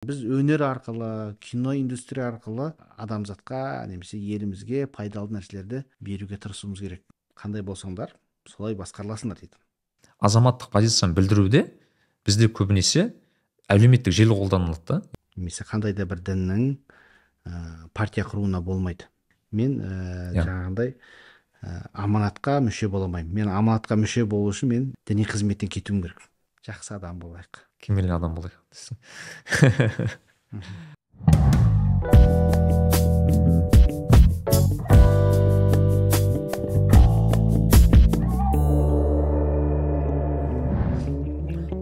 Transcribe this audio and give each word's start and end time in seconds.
біз 0.00 0.22
өнер 0.24 0.62
арқылы 0.64 1.36
кино 1.44 1.74
индустрия 1.76 2.30
арқылы 2.30 2.70
адамзатқа 2.96 3.84
немесе 3.90 4.16
елімізге 4.16 4.86
пайдалы 4.88 5.34
нәрселерді 5.36 5.82
беруге 6.00 6.38
тырысуымыз 6.40 6.80
керек. 6.80 7.02
Қандай 7.36 7.60
болсаңдар 7.60 8.14
солай 8.48 8.72
басқарыласыңдар 8.80 9.42
дейді. 9.42 9.60
Азаматтық 10.24 10.72
позицияны 10.72 11.12
білдіруде 11.18 11.66
бізде 12.24 12.48
көбінесе 12.48 13.10
әлеуметтік 13.68 14.16
желі 14.16 14.38
қолданылады 14.40 14.86
да. 14.88 15.00
Немесе 15.36 15.68
қандай 15.68 15.92
да 15.92 16.08
бір 16.08 16.24
діннің 16.24 16.66
ә, 17.44 17.88
партия 17.92 18.24
құруына 18.24 18.64
болмайды. 18.64 19.04
Мен 19.52 19.82
ә, 19.84 20.32
Иә. 20.32 20.46
жаңағындай 20.48 20.94
ә, 21.60 21.80
аманатқа 21.92 22.62
мүше 22.64 22.88
бола 22.88 23.04
алмаймын. 23.04 23.34
Мен 23.36 23.52
аманатқа 23.52 24.00
мүше 24.00 24.24
болу 24.24 24.48
үшін 24.48 24.72
мен 24.72 24.92
діни 25.04 25.28
қызметтен 25.28 25.68
кетуім 25.68 26.00
керек. 26.06 26.24
Жақсы 26.64 26.96
адам 26.96 27.20
болайық. 27.20 27.66
Кемел 27.80 28.12
адам 28.14 28.34
болайық 28.36 28.60
десең 28.70 28.96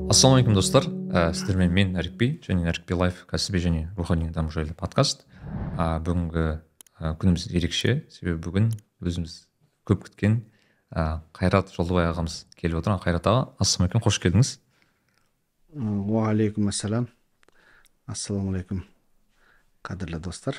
ассалаумағалейкум 0.08 0.54
достар 0.56 0.86
ә, 1.12 1.32
сіздермен 1.36 1.70
мен 1.70 1.90
әрікби 2.00 2.40
және 2.42 2.64
әрікби 2.70 2.96
лайф 2.96 3.24
кәсіби 3.30 3.60
және 3.62 3.82
рухани 3.98 4.30
даму 4.34 4.50
жайлы 4.50 4.72
подкаст 4.74 5.26
ә, 5.76 5.98
бүгінгі 6.02 6.46
ә, 6.48 7.12
күніміз 7.20 7.50
ерекше 7.52 8.00
себебі 8.10 8.40
бүгін 8.46 8.70
өзіміз 9.04 9.36
көп 9.86 10.06
күткен 10.08 10.40
ә, 10.90 11.20
қайрат 11.36 11.74
жолдыбай 11.74 12.08
ағамыз 12.08 12.40
келіп 12.56 12.80
отыр 12.80 12.96
қайрат 13.04 13.28
аға 13.28 13.44
ассалаумағалейкум 13.60 14.06
қош 14.08 14.18
келдіңіз 14.24 14.54
уағалейкум 15.74 16.70
ассалам 16.70 17.08
ассалаумағалейкум 18.08 18.84
қадірлі 19.84 20.20
достар. 20.24 20.56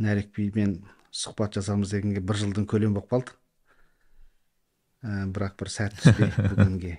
Нәрікбимен 0.00 0.80
сұхбат 1.14 1.54
жасамыз 1.58 1.92
дегенге 1.94 2.22
бір 2.24 2.40
жылдың 2.42 2.66
көлемі 2.70 2.98
болып 2.98 3.10
қалды. 3.12 3.36
Ә, 5.00 5.26
бірақ 5.30 5.56
бір 5.60 5.70
сәт 5.72 5.96
түспей 6.00 6.32
бүгінге 6.50 6.98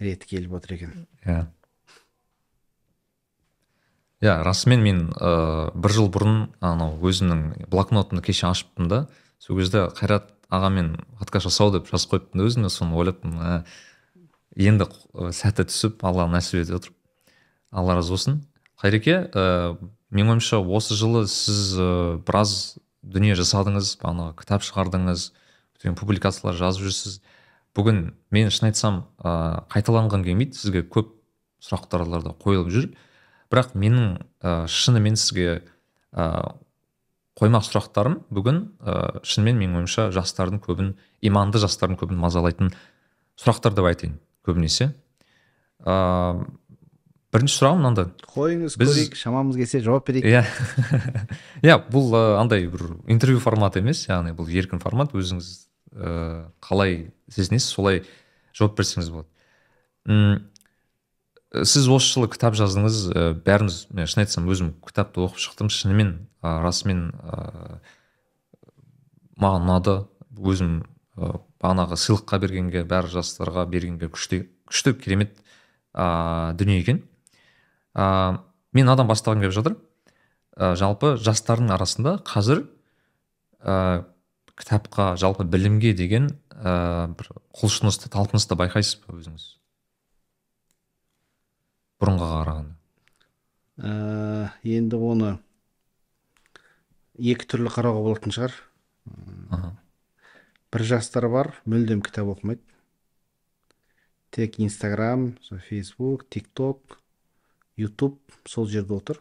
реті 0.00 0.30
келіп 0.30 0.56
отыр 0.56 0.76
екен. 0.78 0.94
Иә. 1.24 1.44
Иә 4.24 4.38
расымен 4.44 4.82
мен 4.84 5.04
ә, 5.20 5.70
бір 5.76 5.96
жыл 5.96 6.10
бұрын 6.12 6.40
анау 6.64 6.96
өзімнің 7.04 7.68
блокнотымды 7.70 8.24
кеше 8.24 8.48
ашыппын 8.50 8.88
да 8.88 9.04
сол 9.38 9.60
кезде 9.60 9.86
қайрат 9.96 10.32
ағамен 10.48 10.96
подкаст 11.20 11.50
жасау 11.50 11.72
деп 11.76 11.92
жазып 11.92 12.16
қойыппын 12.16 12.42
да 12.42 12.48
өзіме 12.48 12.72
соны 12.72 12.98
ойлаппын 12.98 13.38
ә, 13.38 13.54
енді 14.56 14.86
қ- 14.90 15.30
сәті 15.36 15.66
түсіп 15.70 16.04
алла 16.06 16.26
нәсіп 16.30 16.62
етіп 16.64 16.78
отыр 16.80 16.94
алла 17.70 17.96
разы 17.98 18.14
болсын. 18.14 18.40
Қайреке 18.80 19.28
ә, 19.30 19.76
менің 20.10 20.36
ойымша 20.36 20.58
осы 20.58 20.96
жылы 20.98 21.26
сіз 21.30 21.76
ә, 21.78 22.18
біраз 22.26 22.78
дүние 23.02 23.36
жасадыңыз 23.38 23.98
бағанағы 24.00 24.38
кітап 24.40 24.64
шығардыңыз 24.66 25.30
көптеген 25.76 25.98
публикациялар 26.00 26.58
жазып 26.58 26.88
жүрсіз. 26.88 27.20
Бүгін 27.76 28.14
мен 28.34 28.50
шын 28.50 28.70
айтсам 28.70 29.04
ә, 29.22 29.62
қайталанғым 29.70 30.24
келмейді 30.26 30.58
сізге 30.58 30.82
көп 30.82 31.12
сұрақтарлар 31.62 32.24
да 32.24 32.34
қойылып 32.40 32.72
жүр. 32.74 32.88
Бірақ 33.52 33.76
менің 33.78 34.16
ә, 34.42 34.66
шынымен 34.66 35.14
сізге 35.20 35.60
ә, 36.10 36.26
қоймақ 37.38 37.68
сұрақтарым 37.68 38.18
бүгін 38.32 38.64
ә, 38.80 39.20
шынымен 39.22 39.60
менің 39.60 39.78
ойымша 39.82 40.08
жастардың 40.16 40.60
көбін 40.64 40.90
иманды 41.22 41.62
жастардың 41.62 42.00
көбін 42.00 42.18
мазалайтын 42.20 42.74
сұрақтар 43.40 43.76
деп 43.76 43.86
айтайын. 43.92 44.18
Көбінесе. 44.46 44.90
Ә, 45.80 45.94
бірінші 47.32 47.56
сұрағым 47.60 47.80
мынандай. 47.84 48.10
Қойыңыз 48.34 48.76
Біз- 48.80 48.90
көрейік 48.92 49.16
шамамыз 49.20 49.56
келсе 49.60 49.80
жауап 49.84 50.06
берейік. 50.08 50.26
Иә. 50.26 50.44
Иә 51.66 51.76
бұл 51.92 52.14
андай 52.40 52.66
бір 52.70 52.96
интервью 53.10 53.40
форматы 53.42 53.80
емес 53.84 54.06
яғни 54.08 54.34
бұл 54.36 54.50
еркін 54.50 54.80
формат 54.82 55.14
өзіңіз 55.16 55.50
ә, 55.94 56.46
қалай 56.64 57.10
сезінесіз 57.32 57.68
солай 57.74 58.02
жауап 58.56 58.76
берсеңіз 58.80 59.10
болады. 59.14 59.28
М, 60.10 60.46
сіз 61.64 61.88
осы 61.90 62.14
жылы 62.16 62.28
кітап 62.32 62.54
жаздыңыз 62.58 62.98
ә, 63.14 63.24
бәріміз 63.46 63.86
мен 63.94 64.06
шын 64.10 64.24
айтсам 64.24 64.48
өзім 64.50 64.74
кітапты 64.86 65.22
оқып 65.24 65.40
шықтым. 65.42 65.70
Шынымен 65.72 66.12
ә, 66.42 66.58
расымен 66.64 67.10
ә, 67.20 67.80
маған 69.40 69.64
ұнады 69.68 69.94
өзім 70.40 70.80
ә, 71.16 71.38
бағанағы 71.60 71.98
сыйлыққа 72.00 72.40
бергенге 72.42 72.84
бәрі 72.88 73.12
жастарға 73.12 73.66
бергенге 73.70 74.08
күшті 74.12 74.44
күшті 74.70 74.94
керемет 75.00 75.36
ә, 75.92 76.52
дүние 76.56 76.80
екен. 76.80 77.02
Ә, 77.94 78.40
мен 78.72 78.88
адам 78.88 79.10
бастағым 79.10 79.42
келіп 79.44 79.56
жатыр. 79.56 79.76
Ә, 80.56 80.74
жалпы 80.78 81.16
жастардың 81.20 81.74
арасында 81.74 82.16
қазір 82.26 82.64
ә, 83.60 84.04
кітапқа 84.56 85.14
жалпы 85.20 85.44
білімге 85.44 85.92
деген 85.98 86.30
ә, 86.50 87.08
бір 87.16 87.32
құлшынысты 87.56 88.12
талпынысты 88.12 88.56
байқайсыз 88.60 89.02
ба 89.04 89.18
өзіңіз? 89.18 89.46
Бұрынға 92.00 92.32
қарағанда. 92.32 92.76
Ә, 93.80 94.50
енді 94.64 95.00
оны 95.00 95.36
екі 97.20 97.48
түрлі 97.48 97.72
қарауға 97.72 98.04
болатын 98.06 98.36
шығар. 98.36 98.54
Бір 100.72 100.84
жастар 100.86 101.26
бар 101.28 101.54
мүлдем 101.66 102.02
кітап 102.06 102.30
оқымайды 102.34 102.62
тек 104.30 104.60
инстаграм 104.62 105.32
фейсбук 105.68 106.28
тик 106.30 106.46
ток 106.54 107.00
ютуб 107.76 108.20
сол 108.46 108.68
жерде 108.70 108.94
отыр 108.94 109.18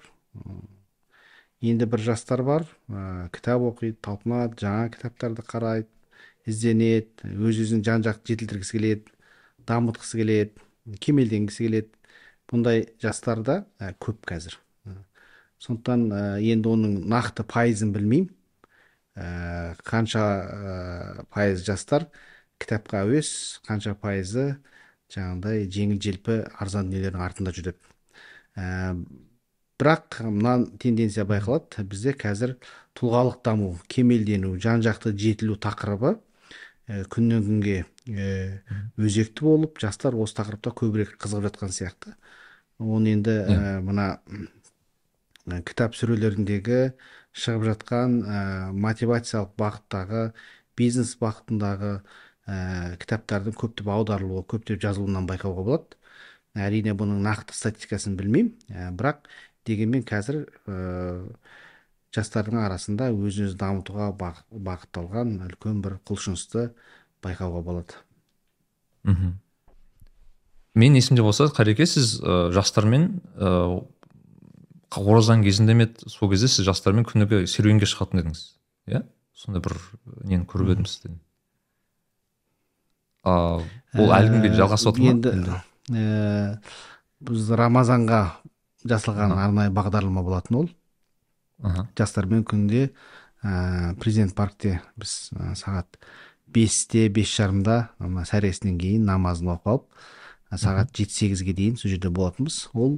енді 1.62 1.90
бір 1.90 2.04
жастар 2.06 2.44
бар 2.46 2.68
ә, 2.88 3.30
кітап 3.34 3.66
оқиды 3.68 3.98
талпынады 4.06 4.62
жаңа 4.62 4.92
кітаптарды 4.94 5.44
қарайды 5.44 5.90
ізденеді 6.48 7.34
өз 7.36 7.60
өзін 7.66 7.84
жан 7.84 8.06
жақты 8.06 8.36
жетілдіргісі 8.36 8.78
келеді 8.78 9.18
дамытқысы 9.68 10.22
келеді 10.22 11.00
кемелденгісі 11.04 11.66
келеді 11.66 11.92
бұндай 12.52 12.86
жастар 13.02 13.42
да 13.44 13.58
ә, 13.82 13.92
көп 14.00 14.22
қазір 14.30 14.60
сондықтан 15.60 16.06
ә, 16.14 16.22
енді 16.40 16.72
оның 16.72 17.00
нақты 17.12 17.44
пайызын 17.44 17.92
білмеймін 17.96 18.30
қанша 19.86 20.24
ә, 20.24 21.26
пайыз 21.34 21.64
жастар 21.68 22.08
кітапқа 22.60 23.04
әуес 23.06 23.60
қанша 23.68 23.96
пайызы 24.00 24.60
жаңағыдай 25.14 25.66
жеңіл 25.74 26.00
желпі 26.04 26.38
арзан 26.62 26.90
дүниелердің 26.90 27.24
артында 27.26 27.54
жүреді. 27.56 27.80
Ә, 28.56 28.96
бірақ 29.80 30.20
мына 30.28 30.56
тенденция 30.82 31.26
байқалады. 31.28 31.86
Бізде 31.90 32.14
қазір 32.20 32.58
тұлғалық 33.00 33.40
даму 33.46 33.72
кемелдену 33.92 34.56
жан 34.62 34.84
жақты 34.86 35.16
жетілу 35.18 35.58
тақырыбы 35.62 36.18
ә, 36.88 37.04
күннен 37.10 37.46
күнге 37.48 37.78
ә, 38.08 38.62
өзекті 39.00 39.48
болып 39.48 39.80
жастар 39.82 40.18
осы 40.20 40.38
тақырыпта 40.42 40.76
көбірек 40.76 41.16
қызығып 41.18 41.50
жатқан 41.50 41.74
сияқты. 41.74 42.16
Оны 42.80 43.16
енді 43.16 43.40
ә, 43.48 43.80
мына 43.84 44.10
ә, 45.48 45.62
кітап 45.66 45.98
сөрелеріндегі 45.98 46.94
шығып 47.36 47.68
жатқан 47.70 48.18
ә, 48.24 48.40
мотивациялық 48.74 49.54
бағыттағы 49.60 50.24
бизнес 50.80 51.16
бағытындағы 51.22 51.94
ә, 52.50 52.96
кітаптардың 53.02 53.56
көптеп 53.60 53.90
аударылуы 53.94 54.44
көптеп 54.50 54.82
жазылуынан 54.82 55.28
байқауға 55.30 55.66
болады. 55.66 55.98
Әрине 56.58 56.96
бұның 56.98 57.22
нақты 57.24 57.54
статистикасын 57.56 58.18
білмеймін 58.20 58.56
ә, 58.70 58.90
бірақ 58.98 59.28
дегенмен 59.70 60.06
қазір 60.08 60.46
ә, 60.66 61.28
жастардың 62.16 62.64
арасында 62.64 63.12
өзін 63.14 63.50
өзі 63.50 63.60
дамытуға 63.60 64.10
бағ- 64.18 64.46
бағытталған 64.50 65.36
үлкен 65.46 65.84
бір 65.86 66.00
құлшынысты 66.10 66.72
байқауға 67.24 67.62
болады. 67.64 68.00
Мхм. 69.04 69.38
Мен 70.76 70.96
есімде 70.96 71.22
болса 71.22 71.50
қареке 71.54 71.86
сіз 71.86 72.18
ә, 72.22 72.50
жастармен 72.56 73.22
ә, 73.36 73.86
оразаның 74.98 75.46
кезінде 75.46 75.76
ме 75.78 75.88
еді? 75.88 76.10
Сол 76.10 76.32
кезде 76.32 76.50
сіз 76.50 76.66
жастармен 76.68 77.06
күніге 77.08 77.46
серуенге 77.50 77.90
шығатын 77.90 78.24
едіңіз. 78.24 78.44
Иә? 78.90 79.04
Сондай 79.38 79.62
бір 79.64 79.78
нені 80.26 80.46
көріп 80.50 80.74
едім 80.76 80.88
сізден. 80.90 81.20
Ол 83.24 84.14
әлі 84.16 84.32
күнге 84.34 84.48
дейін 84.48 84.58
жалғасып 84.60 85.00
жатыр 85.00 85.04
ма? 85.04 85.14
енді 85.14 85.60
ә, 85.90 86.60
біз 87.26 87.50
рамазанға 87.60 88.22
жасалған 88.88 89.36
арнайы 89.36 89.74
бағдарлама 89.76 90.24
болатын 90.24 90.62
ол. 90.62 90.70
Жастармен 92.00 92.46
күнде 92.48 92.90
ә, 93.44 93.96
президент 94.00 94.36
паркте 94.38 94.80
біз 95.00 95.32
ә, 95.36 95.54
сағат 95.60 96.00
бесте 96.48 97.08
бес 97.14 97.30
жарымда 97.36 97.90
мына 98.00 98.26
сәресінен 98.28 98.80
кейін 98.80 99.06
намазын 99.10 99.52
оқып 99.56 99.74
алып 99.74 99.86
ә, 100.50 100.58
сағат 100.62 100.96
жеті 100.96 101.18
сегізге 101.18 101.54
дейін 101.58 101.78
сол 101.78 101.92
жерде 101.92 102.12
болатынбыз. 102.14 102.70
Ол 102.74 102.98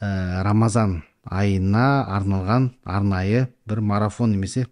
ә, 0.00 0.42
рамазан 0.46 1.02
айына 1.26 2.06
арналған 2.16 2.70
арнайы 2.84 3.46
бір 3.66 3.80
марафон 3.80 4.32
немесе 4.32 4.66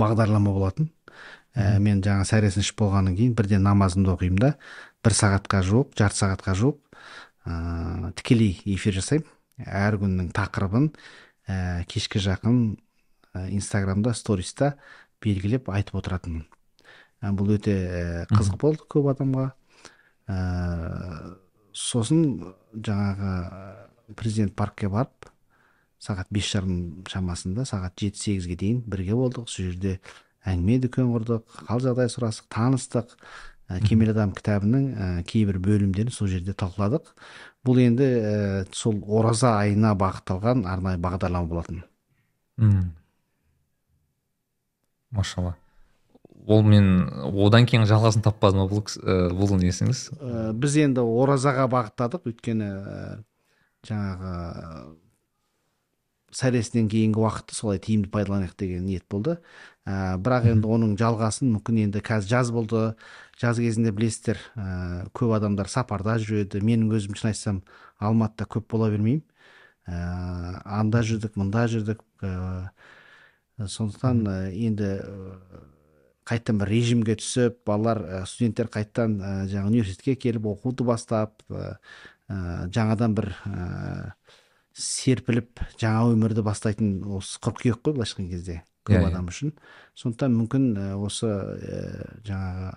бағдарлама 0.00 0.52
болатын. 0.52 0.90
Ә, 1.54 1.78
мен 1.78 2.02
жаңа 2.02 2.26
сәресін 2.26 2.64
ішіп 2.64 2.80
болғаннан 2.82 3.14
кейін 3.16 3.34
бірден 3.38 3.62
намазымды 3.62 4.10
оқимын 4.10 4.40
да 4.42 4.50
бір 5.06 5.14
сағатқа 5.14 5.62
жуық 5.62 5.92
жарты 5.98 6.18
сағатқа 6.18 6.56
жуық 6.58 6.80
ә, 7.46 8.10
тікелей 8.18 8.58
эфир 8.74 8.96
жасаймын. 8.98 9.28
Әр 9.62 10.00
күннің 10.02 10.32
тақырыбын 10.34 10.90
ә, 11.46 11.84
кешке 11.86 12.18
жақын 12.18 12.58
ә, 13.34 13.46
инстаграмда 13.54 14.16
сториста 14.18 14.74
белгілеп 15.22 15.70
айтып 15.70 16.00
отыратынмын. 16.02 16.42
Ә, 17.22 17.30
бұл 17.30 17.54
өте 17.54 18.26
қызық 18.34 18.58
болды 18.58 18.88
көп 18.90 19.12
адамға. 19.14 19.52
Ә, 20.26 20.38
сосын 21.70 22.54
жаңағы 22.74 23.93
президент 24.12 24.54
паркке 24.56 24.88
барып 24.92 25.30
сағат 26.04 26.28
бес 26.34 26.50
жарым 26.52 27.04
шамасында 27.08 27.64
сағат 27.68 27.96
жеті 28.00 28.20
сегізге 28.20 28.56
дейін 28.60 28.82
бірге 28.86 29.16
болдық. 29.16 29.48
Сол 29.48 29.70
жерде 29.70 29.98
әңгіме 30.44 30.78
дүкен 30.84 31.10
құрдық 31.14 31.64
хал 31.68 31.80
жағдай 31.80 32.10
сұрастық 32.12 32.50
таныстық. 32.52 33.16
Ә, 33.64 33.78
кемел 33.80 34.10
адам 34.12 34.34
кітабының 34.36 34.84
ә, 34.92 35.06
кейбір 35.24 35.56
бөлімдерін 35.64 36.12
сол 36.12 36.28
жерде 36.28 36.52
талқыладық 36.52 37.14
бұл 37.64 37.80
енді 37.80 38.04
ә, 38.04 38.32
сол 38.76 38.98
ораза 39.08 39.54
айына 39.62 39.94
бағытталған 39.96 40.66
арнайы 40.68 41.00
бағдарлама 41.00 41.48
болатын. 41.48 41.80
Мм. 42.60 42.90
Машалла. 45.10 45.56
Ол 46.44 46.60
мен 46.60 47.08
одан 47.32 47.64
кейін 47.64 47.88
жалғасын 47.88 48.20
таппадым. 48.26 48.66
Бұл 48.68 48.84
ә, 48.84 49.32
бұл 49.32 49.56
несіңіз 49.56 50.02
ә, 50.12 50.52
біз 50.52 50.76
енді 50.84 51.00
оразаға 51.00 51.64
бағыттадық. 51.72 52.28
Өйткені 52.34 52.68
жаңағы 53.88 54.34
сәресінен 56.34 56.88
кейінгі 56.90 57.20
уақытты 57.22 57.54
солай 57.54 57.78
тиімді 57.82 58.10
пайдаланайық 58.14 58.56
деген 58.58 58.86
ниет 58.88 59.04
болды. 59.10 59.36
Ә, 59.86 60.16
бірақ 60.18 60.48
енді 60.50 60.70
оның 60.74 60.96
жалғасын 60.98 61.52
мүмкін 61.54 61.84
енді 61.86 62.02
қазір 62.04 62.32
жаз 62.32 62.50
болды. 62.54 62.82
Жаз 63.40 63.60
кезінде 63.62 63.92
білесіздер 63.94 64.40
ә, 64.56 65.06
көп 65.14 65.36
адамдар 65.36 65.70
сапарда 65.70 66.16
жүреді. 66.18 66.62
Менің 66.64 66.90
өзім 66.96 67.18
шын 67.18 67.30
айтсам 67.30 67.62
алматыда 68.02 68.48
көп 68.50 68.66
бола 68.74 68.90
бермеймін. 68.90 69.22
Ә, 69.86 70.00
анда 70.80 71.04
жүрдік 71.06 71.38
мында 71.38 71.68
жүрдік. 71.70 72.02
Ә, 72.24 72.72
сондықтан 73.70 74.24
ә, 74.26 74.36
енді 74.50 74.90
қайтадан 76.24 76.58
бір 76.62 76.70
режимге 76.72 77.18
түсіп 77.20 77.60
балалар 77.68 78.24
студенттер 78.26 78.70
қайтадан 78.72 79.18
ә, 79.20 79.32
жаңа 79.50 79.68
университетке 79.68 80.16
келіп 80.16 80.48
оқуды 80.54 80.86
бастап 80.88 81.44
ә, 81.52 81.76
жаңадан 82.28 83.14
бір 83.16 83.32
серпіліп 84.74 85.60
жаңа 85.78 86.10
өмірді 86.10 86.42
бастайтын 86.46 86.96
осы 87.14 87.38
қыркүйек 87.44 87.82
қой 87.84 87.94
былайша 87.94 88.16
айтқан 88.16 88.30
кезде 88.30 88.62
көп 88.84 88.96
yeah, 88.96 89.00
иә, 89.00 89.06
иә. 89.06 89.12
адам 89.12 89.28
үшін. 89.30 89.52
Сондықтан 89.96 90.34
мүмкін 90.34 90.64
осы 91.00 91.28
ә, 91.30 91.78
жаңағы 92.26 92.72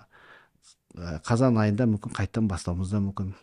ә, 0.96 1.18
қазан 1.26 1.58
айында 1.60 1.88
мүмкін 1.90 2.14
қайтадан 2.16 2.48
бастауымыз 2.48 2.92
да 2.94 3.02
мүмкін. 3.04 3.34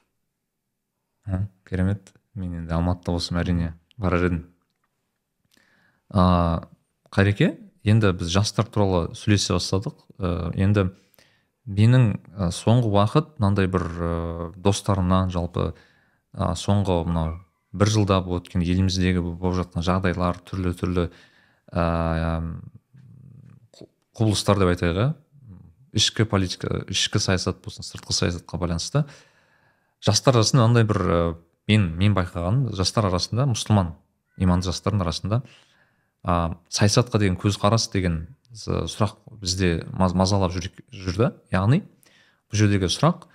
Керемет. 1.67 2.13
Мен 2.35 2.61
енді 2.61 2.73
алматыда 2.75 3.15
болсам 3.15 3.37
әрине 3.39 3.73
барар 3.97 4.25
едім 4.27 4.41
ыыы 6.11 6.65
қайреке 7.15 7.53
енді 7.83 8.11
біз 8.17 8.31
жастар 8.33 8.67
туралы 8.67 9.13
сөйлесе 9.15 9.55
бастадық. 9.55 10.01
Ә, 10.17 10.51
енді 10.57 10.89
менің 11.65 12.15
соңғы 12.55 12.91
уақыт 12.91 13.35
мынандай 13.37 13.69
бір 13.71 13.85
ә, 13.85 14.53
достарымнан 14.57 15.29
жалпы 15.33 15.73
ә, 16.35 16.53
соңғы 16.59 17.01
мынау 17.07 17.35
бір 17.75 17.91
жылда 17.91 18.19
өткен 18.21 18.63
еліміздегі 18.63 19.23
болып 19.23 19.59
жатқан 19.63 19.85
жағдайлар 19.85 20.39
түрлі 20.47 20.73
түрлі 20.77 21.07
ә, 21.71 22.43
құбылыстар 24.15 24.59
деп 24.61 24.71
айтайық 24.75 25.01
иә 25.01 25.09
ішкі 25.95 26.27
политика 26.27 26.83
ішкі 26.91 27.19
саясат 27.23 27.61
болсын 27.63 27.87
сыртқы 27.87 28.13
саясатқа 28.13 28.59
байланысты. 28.59 29.05
Жастар 30.03 30.35
арасында 30.35 30.65
мынандай 30.67 30.87
бір 30.87 31.37
мен 31.67 31.87
мен 31.97 32.15
байқағаным 32.15 32.73
жастар 32.75 33.07
арасында 33.09 33.47
мұсылман 33.49 33.93
иманды 34.37 34.69
жастардың 34.69 35.05
арасында 35.05 35.41
ә, 36.23 36.55
саясатқа 36.69 37.19
деген 37.19 37.39
көзқарас 37.39 37.87
деген 37.93 38.25
сұрақ 38.55 39.17
бізде 39.41 39.85
мазалап 39.91 40.53
жүр, 40.55 40.69
жүрді 40.91 41.31
яғни 41.51 41.81
бұл 42.51 42.59
жердегі 42.59 42.91
сұрақ 42.91 43.25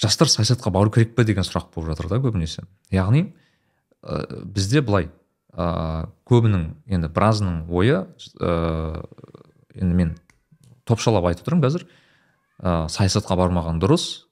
жастар 0.00 0.28
саясатқа 0.28 0.70
бару 0.70 0.90
керек 0.90 1.14
пе 1.16 1.24
деген 1.24 1.46
сұрақ 1.46 1.70
болып 1.74 1.92
жатыр 1.92 2.08
да 2.10 2.20
көбінесе. 2.22 2.64
Яғни 2.90 3.28
ә, 4.02 4.44
бізде 4.44 4.82
былай 4.82 5.10
ә, 5.52 6.08
көбінің 6.28 6.66
енді 6.86 7.10
біразының 7.14 7.60
ойы 7.70 8.02
ә, 8.40 9.04
енді 9.74 9.94
мен 9.94 10.14
топшалап 10.84 11.28
айтып 11.30 11.46
тұрмын 11.48 11.64
қазір 11.66 11.86
ә, 12.60 12.88
саясатқа 12.90 13.38
бармаған 13.38 13.80
дұрыс 13.82 14.26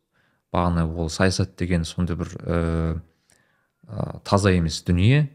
бағана 0.53 0.87
ол 0.87 1.11
саясат 1.11 1.57
деген 1.57 1.87
сондай 1.89 2.19
бір 2.19 2.35
ә, 2.43 3.01
таза 4.25 4.53
емес 4.53 4.83
дүние 4.87 5.29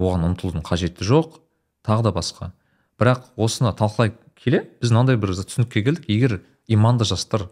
оған 0.00 0.26
ұмтылудың 0.32 0.64
қажеті 0.66 1.06
жоқ 1.06 1.38
тағы 1.86 2.08
да 2.08 2.12
басқа. 2.14 2.52
Бірақ 3.00 3.32
осыны 3.36 3.72
талқылай 3.76 4.14
келе 4.38 4.64
біз 4.80 4.92
мынандай 4.92 5.18
бір 5.20 5.34
түсінікке 5.38 5.82
келдік. 5.84 6.08
Егер 6.08 6.40
иманды 6.66 7.04
жастар 7.04 7.48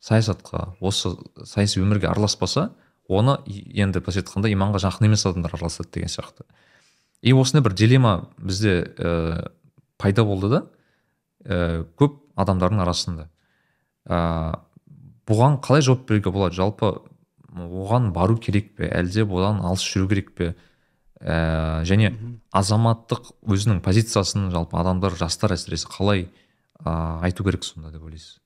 саясатқа 0.00 0.74
осы 0.80 1.12
саяси 1.44 1.80
өмірге 1.82 2.08
араласпаса 2.10 2.70
оны 3.08 3.36
енді 3.46 4.00
былайша 4.00 4.22
айтқанда 4.22 4.50
иманға 4.52 4.80
жақын 4.86 5.10
емес 5.10 5.26
адамдар 5.26 5.54
араласады 5.54 5.90
деген 5.92 6.08
сияқты. 6.08 6.46
И 7.22 7.32
осындай 7.32 7.64
бір 7.64 7.74
дилемма 7.76 8.14
бізде 8.38 8.94
ә, 8.96 9.50
пайда 9.98 10.24
болды 10.24 10.48
да 10.48 10.62
ә, 11.44 11.84
көп 12.00 12.16
адамдардың 12.40 12.80
арасында. 12.84 13.28
Ә, 14.08 14.56
бұған 15.28 15.60
қалай 15.60 15.84
жауап 15.84 16.06
беруге 16.08 16.32
болады? 16.32 16.56
Жалпы 16.56 16.94
оған 17.52 18.12
бару 18.16 18.38
керек 18.40 18.76
пе? 18.78 18.88
Әлде 18.88 19.26
бұдан 19.28 19.60
алыс 19.66 19.84
жүру 19.84 20.08
керек 20.08 20.32
пе? 20.38 20.54
Ә, 21.20 21.82
және 21.84 22.14
азаматтық 22.56 23.34
өзінің 23.44 23.82
позициясын 23.84 24.48
жалпы 24.54 24.78
адамдар 24.80 25.18
жастар 25.18 25.52
әсіресе 25.58 25.90
қалай 25.92 26.28
ә, 26.80 27.20
айту 27.26 27.44
керек 27.44 27.66
сонда 27.68 27.92
деп 27.92 28.06
ойлайсыз? 28.06 28.38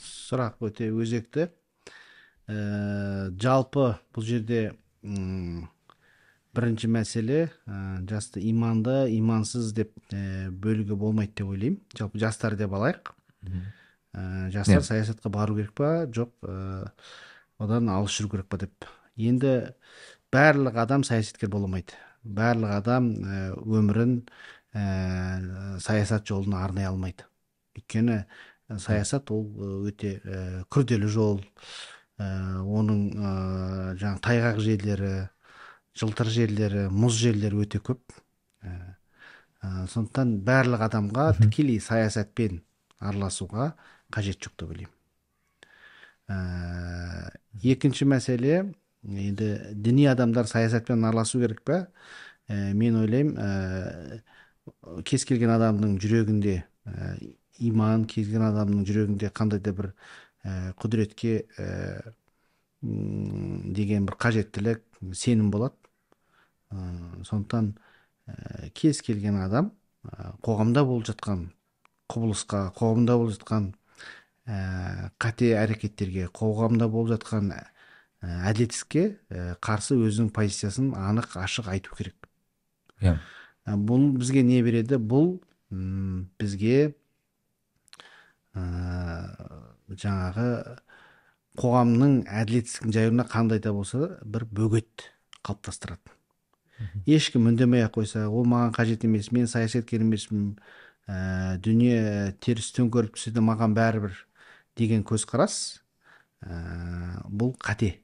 Сұрақ 0.00 0.62
өте 0.66 0.88
өзекті. 0.90 1.48
Ә, 2.50 3.30
жалпы 3.40 3.94
бұл 4.14 4.26
жерде 4.26 4.74
ұм, 5.04 5.64
бірінші 6.54 6.90
мәселе 6.92 7.38
ә, 7.66 8.02
жасты 8.08 8.42
иманды 8.50 9.06
имансыз 9.16 9.72
деп 9.76 9.94
ә, 10.12 10.50
бөлуге 10.50 10.96
болмайды 10.98 11.40
деп 11.40 11.52
ойлаймын. 11.54 11.80
Жалпы 11.96 12.20
жастар 12.22 12.56
деп 12.60 12.74
алайық. 12.76 13.14
Ә, 14.14 14.50
жастар 14.54 14.80
yeah. 14.80 14.88
саясатқа 14.88 15.30
бару 15.32 15.56
керек 15.58 15.74
па? 15.74 16.06
Жоқ 16.06 16.34
ә, 16.44 16.90
одан 17.62 17.88
алыс 17.92 18.18
жүру 18.18 18.34
керек 18.34 18.50
па 18.50 18.60
деп. 18.60 18.88
Енді 19.16 19.74
барлық 20.34 20.80
адам 20.82 21.04
саясаткер 21.06 21.48
бола 21.50 21.70
алмайды. 21.70 21.96
Барлық 22.24 22.76
адам 22.76 23.12
өмірін 23.64 24.18
ә, 24.74 25.78
саясат 25.80 26.26
жолына 26.28 26.64
арнай 26.64 26.90
алмайды. 26.90 27.26
Өйткені 27.74 28.24
саясат 28.68 29.30
ол 29.34 29.44
өте 29.88 30.18
ә, 30.24 30.64
күрделі 30.72 31.08
жол. 31.10 31.40
Ә, 32.18 32.26
оның 32.62 33.00
ә, 33.14 33.30
жаңағы 34.00 34.22
тайғақ 34.24 34.60
жерлері 34.64 35.14
жылтыр 35.98 36.30
жерлері 36.32 36.88
мұз 36.92 37.18
жерлері 37.20 37.64
өте 37.64 37.80
көп. 37.84 38.02
Ә, 38.64 38.74
сондықтан 39.92 40.38
барлық 40.46 40.84
адамға 40.88 41.32
тікелей 41.40 41.80
саясатпен 41.80 42.62
араласуға 43.00 43.72
қажет 44.14 44.40
жоқ 44.42 44.56
деп 44.60 44.74
ойлаймын. 44.74 44.94
Ә, 46.28 47.30
екінші 47.62 48.08
мәселе 48.08 48.62
енді 49.04 49.50
діни 49.76 50.06
адамдар 50.08 50.48
саясатпен 50.48 51.04
араласу 51.04 51.40
керек 51.42 51.62
па 51.64 51.86
ә, 52.48 52.72
мен 52.72 52.96
ойлаймын 53.02 53.36
ә, 53.36 54.20
кез 55.04 55.26
келген 55.28 55.52
адамның 55.52 55.98
жүрегінде 56.00 56.62
ә, 56.88 57.14
иман 57.58 58.04
кез 58.06 58.26
келген 58.28 58.46
адамның 58.48 58.84
жүрегінде 58.88 59.30
қандай 59.34 59.60
да 59.62 59.72
бір 59.76 59.90
ә, 60.44 60.72
құдіретке 60.80 61.44
ә, 61.58 62.14
деген 62.82 64.06
бір 64.08 64.18
қажеттілік 64.20 64.82
сенім 65.14 65.50
болады. 65.54 65.76
Ә, 66.70 66.78
сондықтан 67.28 67.74
ә, 68.26 68.70
кез 68.74 69.02
келген 69.04 69.38
адам 69.42 69.72
ә, 70.06 70.34
қоғамда 70.44 70.84
болып 70.88 71.08
жатқан 71.12 71.46
құбылысқа 72.12 72.66
қоғамда 72.78 73.18
болып 73.20 73.38
жатқан 73.38 73.70
ә, 74.46 75.10
қате 75.22 75.54
әрекеттерге 75.60 76.28
қоғамда 76.34 76.90
болып 76.90 77.14
жатқан 77.16 77.54
ә, 77.54 77.62
әділетсіздікке 78.50 79.06
ә, 79.30 79.46
қарсы 79.62 79.96
өзінің 79.96 80.34
позициясын 80.34 80.92
анық 80.98 81.38
ашық 81.40 81.70
айту 81.72 81.96
керек. 81.96 82.18
Иә. 83.00 83.14
Yeah. 83.14 83.22
бұл 83.66 84.12
бізге 84.18 84.42
не 84.44 84.60
береді? 84.62 84.98
Бұл 85.00 85.40
бізге 85.70 86.94
ә, 88.54 88.64
жаңағы 89.90 90.48
қоғамның 91.60 92.24
әділетсіздігін 92.26 92.96
жаюына 92.96 93.28
қандай 93.30 93.62
да 93.62 93.72
болса 93.76 94.16
бір 94.24 94.46
бөгет 94.50 95.10
қалыптастырады 95.44 96.14
ешкім 97.06 97.46
үндемей 97.52 97.84
ақ 97.86 97.98
қойса 98.00 98.26
ол 98.26 98.46
маған 98.48 98.74
қажет 98.74 99.04
емес 99.06 99.30
мен 99.32 99.46
саясаткер 99.50 100.02
емеспін 100.02 100.54
ә, 101.06 101.56
дүние 101.62 102.34
теріс 102.42 102.72
төңкеріліп 102.76 103.14
түссе 103.16 103.32
де 103.34 103.42
маған 103.44 103.76
бәрібір 103.76 104.16
деген 104.78 105.04
көзқарас 105.06 105.80
ә, 106.42 107.20
бұл 107.28 107.54
қате. 107.60 108.00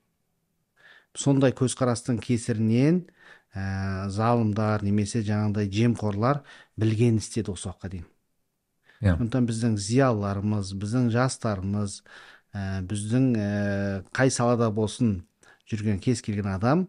Сондай 1.16 1.54
көзқарастың 1.56 2.20
кесірінен 2.22 3.02
ә, 3.54 4.08
залымдар 4.12 4.84
немесе 4.86 5.24
жаңағыдай 5.26 5.70
жемқорлар 5.74 6.44
білген 6.78 7.18
істеді 7.18 7.56
осы 7.56 7.70
уақытқа 7.70 7.94
дейін. 7.96 8.06
Иә 9.00 9.16
сондықтан 9.16 9.48
біздің 9.48 9.76
зиялыларымыз 9.80 10.74
біздің 10.80 11.08
жастарымыз 11.14 12.00
ә, 12.52 12.82
біздің 12.84 13.26
ә, 13.36 13.48
қай 14.16 14.32
салада 14.32 14.70
болсын 14.74 15.22
жүрген 15.70 16.00
кез 16.04 16.20
келген 16.24 16.50
адам 16.52 16.86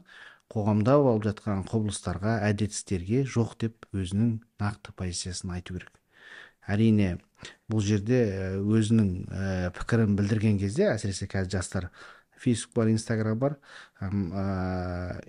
қоғамда 0.51 0.97
болып 0.99 1.25
жатқан 1.29 1.63
құбылыстарға 1.69 2.39
әдетістерге 2.49 3.23
жоқ 3.23 3.55
деп 3.63 3.87
өзінің 3.95 4.39
нақты 4.59 4.91
позициясын 4.97 5.53
айту 5.55 5.77
керек. 5.77 5.93
Әрине 6.67 7.13
бұл 7.71 7.79
жерде 7.85 8.19
өзінің 8.59 9.11
ә, 9.31 9.71
пікірін 9.77 10.17
білдірген 10.19 10.59
кезде 10.59 10.89
әсіресе 10.91 11.29
қазір 11.31 11.55
жастар 11.55 11.89
фейсбук 12.41 12.75
бар 12.75 12.91
инстаграм 12.91 13.39
бар 13.39 13.57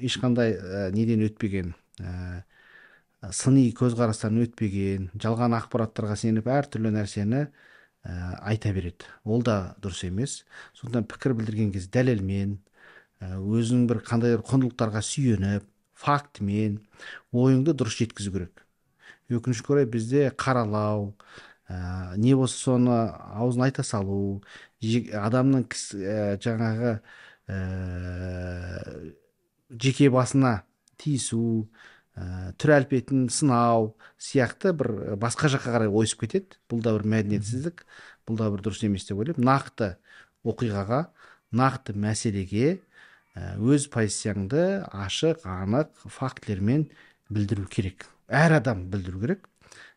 ешқандай 0.00 0.56
неден 0.96 1.22
өтпеген 1.28 1.74
сыни 3.30 3.68
көзқарастан 3.78 4.40
өтпеген 4.42 5.10
жалған 5.22 5.54
ақпараттарға 5.60 6.16
сеніп 6.18 6.48
әртүрлі 6.50 6.90
нәрсені 6.96 7.42
ә, 7.44 8.14
айта 8.42 8.72
береді. 8.74 9.06
Ол 9.24 9.44
да 9.46 9.76
дұрыс 9.82 10.02
емес. 10.08 10.42
Сондықтан 10.74 11.06
пікір 11.10 11.36
білдірген 11.38 11.70
кезде 11.74 12.00
дәлелмен 12.00 12.56
ә, 13.22 13.38
өзінің 13.38 13.86
бір 13.90 14.02
қандай 14.08 14.34
бір 14.34 14.42
құндылықтарға 14.48 15.04
сүйеніп 15.06 15.68
фактімен 16.02 16.80
ойыңды 17.30 17.76
дұрыс 17.78 18.00
жеткізу 18.00 18.34
керек. 18.34 18.66
Өкінішке 19.30 19.72
орай 19.76 19.86
бізде 19.86 20.26
қаралау 20.34 21.12
ә, 21.70 22.16
не 22.16 22.34
болса 22.34 22.58
соны 22.58 22.98
аузына 23.38 23.70
айта 23.70 23.86
салу 23.86 24.42
адамның 24.82 25.68
ә, 25.70 26.34
жаңағы 26.42 26.96
ә, 27.46 27.62
жеке 29.70 30.10
басына 30.10 30.62
тиісу 30.98 31.68
ә, 32.16 32.52
түр 32.60 32.74
әлпетін 32.78 33.26
сынау 33.32 33.92
сияқты 34.20 34.72
бір 34.76 35.16
басқа 35.20 35.50
жаққа 35.56 35.76
қарай 35.76 35.92
ойысып 35.92 36.24
кетеді. 36.26 36.58
Бұл 36.70 36.82
да 36.84 36.94
бір 36.96 37.06
мәдениетсіздік 37.16 37.84
бұл 38.28 38.40
да 38.40 38.50
бір 38.52 38.64
дұрыс 38.66 38.84
емес 38.86 39.06
деп 39.08 39.22
ойлаймын. 39.22 39.46
Нақты 39.46 39.94
оқиғаға 40.46 41.04
нақты 41.52 41.96
мәселеге 41.98 42.80
өз 43.34 43.88
позицияңды 43.92 44.82
ашық 44.92 45.46
анық 45.48 46.04
фактілермен 46.12 46.88
білдіру 47.32 47.64
керек. 47.70 48.06
Әр 48.28 48.58
адам 48.58 48.86
білдіру 48.92 49.22
керек. 49.22 49.48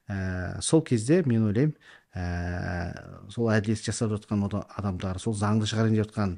Ә, 0.07 0.61
сол 0.61 0.83
кезде 0.85 1.23
мен 1.25 1.47
ойлаймын 1.49 1.73
ә, 2.15 3.25
сол 3.33 3.49
әділет 3.51 3.81
жасап 3.83 4.13
жатқан 4.13 4.45
адамдар 4.77 5.19
сол 5.19 5.33
заңды 5.35 5.65
шығарайын 5.65 5.97
деп 5.97 6.05
жатқан 6.05 6.35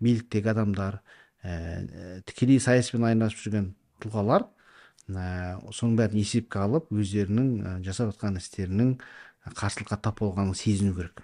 биліктегі 0.00 0.50
адамдар 0.54 1.02
ә, 1.44 2.22
тікелей 2.24 2.62
саяспен 2.64 3.04
айналысып 3.04 3.44
жүрген 3.44 3.68
тұлғалар 4.00 4.48
соның 5.74 5.96
бәрін 5.98 6.20
есепке 6.20 6.60
алып 6.62 6.90
өздерінің 6.94 7.50
ә, 7.60 7.74
жасап 7.86 8.12
жатқан 8.12 8.38
істерінің 8.40 8.94
қарсылыққа 9.56 10.00
тап 10.04 10.20
болғанын 10.20 10.56
сезіну 10.58 10.94
керек. 10.96 11.22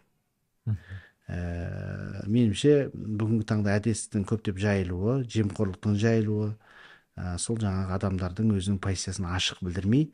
Ә, 1.27 2.23
меніңше 2.31 2.91
бүгінгі 2.95 3.49
таңда 3.51 3.75
әділетсіздіктің 3.81 4.27
көптеп 4.31 4.63
жайылуы 4.63 5.19
жемқорлықтың 5.35 5.99
жайылуы 6.03 6.53
ә, 6.53 7.37
сол 7.43 7.59
жаңағы 7.63 7.97
адамдардың 7.99 8.55
өзінің 8.57 8.81
позициясын 8.83 9.29
ашық 9.35 9.63
білдірмей 9.67 10.09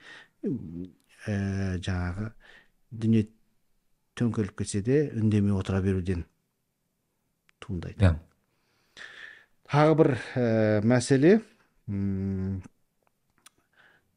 ә, 1.29 1.79
жаңағы 1.85 2.33
дүние 3.05 3.29
төңкеріліп 4.17 4.63
кетсе 4.65 4.83
де 4.85 5.07
үндемей 5.17 5.57
отыра 5.57 5.81
беруден 5.85 6.27
туындайды. 7.61 8.05
Иә 8.05 8.17
тағы 9.73 9.97
бір 9.97 10.11
ә, 10.37 10.45
мәселе. 10.85 11.39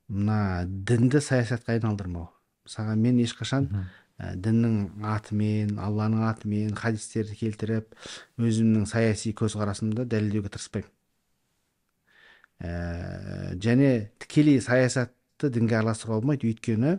Мына 0.07 0.65
дінді 0.65 1.21
саясатқа 1.21 1.75
айналдырмау. 1.75 2.29
Мысалға 2.65 2.95
мен 2.97 3.19
ешқашан 3.21 3.69
ә, 4.17 4.35
діннің 4.35 5.05
атымен 5.05 5.79
алланың 5.81 6.25
атымен 6.29 6.75
хадистерді 6.77 7.37
келтіріп 7.39 7.95
өзімнің 8.41 8.85
саяси 8.89 9.33
көзқарасымды 9.37 10.05
дәлелдеуге 10.09 10.51
тырыспаймын. 10.53 10.91
Ә, 12.61 13.55
және 13.61 14.11
тікелей 14.21 14.61
саясат 14.61 15.13
дінге 15.41 15.79
араластыруға 15.79 16.21
болмайды. 16.21 16.49
Өйткені 16.53 16.95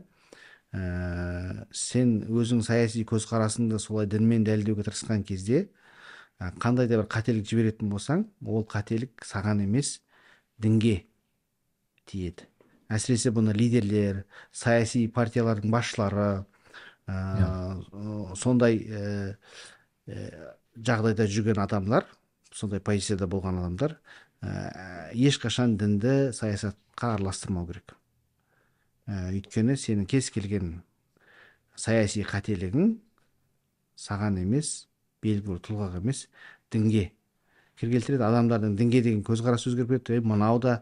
ә, 0.74 1.66
сен 1.72 2.18
өзің 2.26 2.62
саяси 2.66 3.06
көзқарасыңды 3.08 3.78
солай 3.82 4.10
дінмен 4.10 4.44
дәлелдеуге 4.46 4.86
тырысқан 4.86 5.24
кезде 5.26 5.68
ә, 6.38 6.52
қандай 6.60 6.90
да 6.90 7.00
бір 7.00 7.08
қателік 7.10 7.46
жіберетін 7.48 7.90
болсаң 7.90 8.26
ол 8.44 8.66
қателік 8.66 9.24
саған 9.24 9.62
емес 9.64 10.00
дінге 10.58 11.06
тиеді. 12.06 12.50
Әсіресе 12.92 13.32
бұны 13.34 13.54
лидерлер 13.56 14.24
саяси 14.54 15.06
партиялардың 15.12 15.72
басшылары 15.74 16.28
ә, 17.08 17.16
сондай 18.38 18.78
ә, 18.86 19.02
жағдайда 20.76 21.26
жүрген 21.30 21.60
адамдар 21.62 22.06
сондай 22.52 22.80
позицияда 22.80 23.28
болған 23.30 23.60
адамдар 23.60 23.96
ә, 24.42 25.10
ешқашан 25.12 25.76
дінді 25.80 26.32
саясатқа 26.36 27.14
араластырмау 27.16 27.66
керек. 27.68 27.96
Ә, 29.06 29.30
өйткені 29.34 29.76
сенің 29.78 30.06
кез 30.10 30.30
келген 30.34 30.80
саяси 31.76 32.24
қателігің 32.26 32.96
саған 33.96 34.40
емес 34.42 34.86
белгілі 35.24 35.56
бір 35.56 35.62
тұлғаға 35.66 36.02
емес 36.02 36.26
дінге 36.72 37.10
кір 37.76 37.92
келтіреді 37.92 38.24
адамдардың 38.24 38.76
дінге 38.78 39.02
деген 39.04 39.22
көзқарасы 39.26 39.70
өзгеріп 39.70 39.98
кетті. 39.98 40.20
Мынау 40.24 40.60
да 40.62 40.80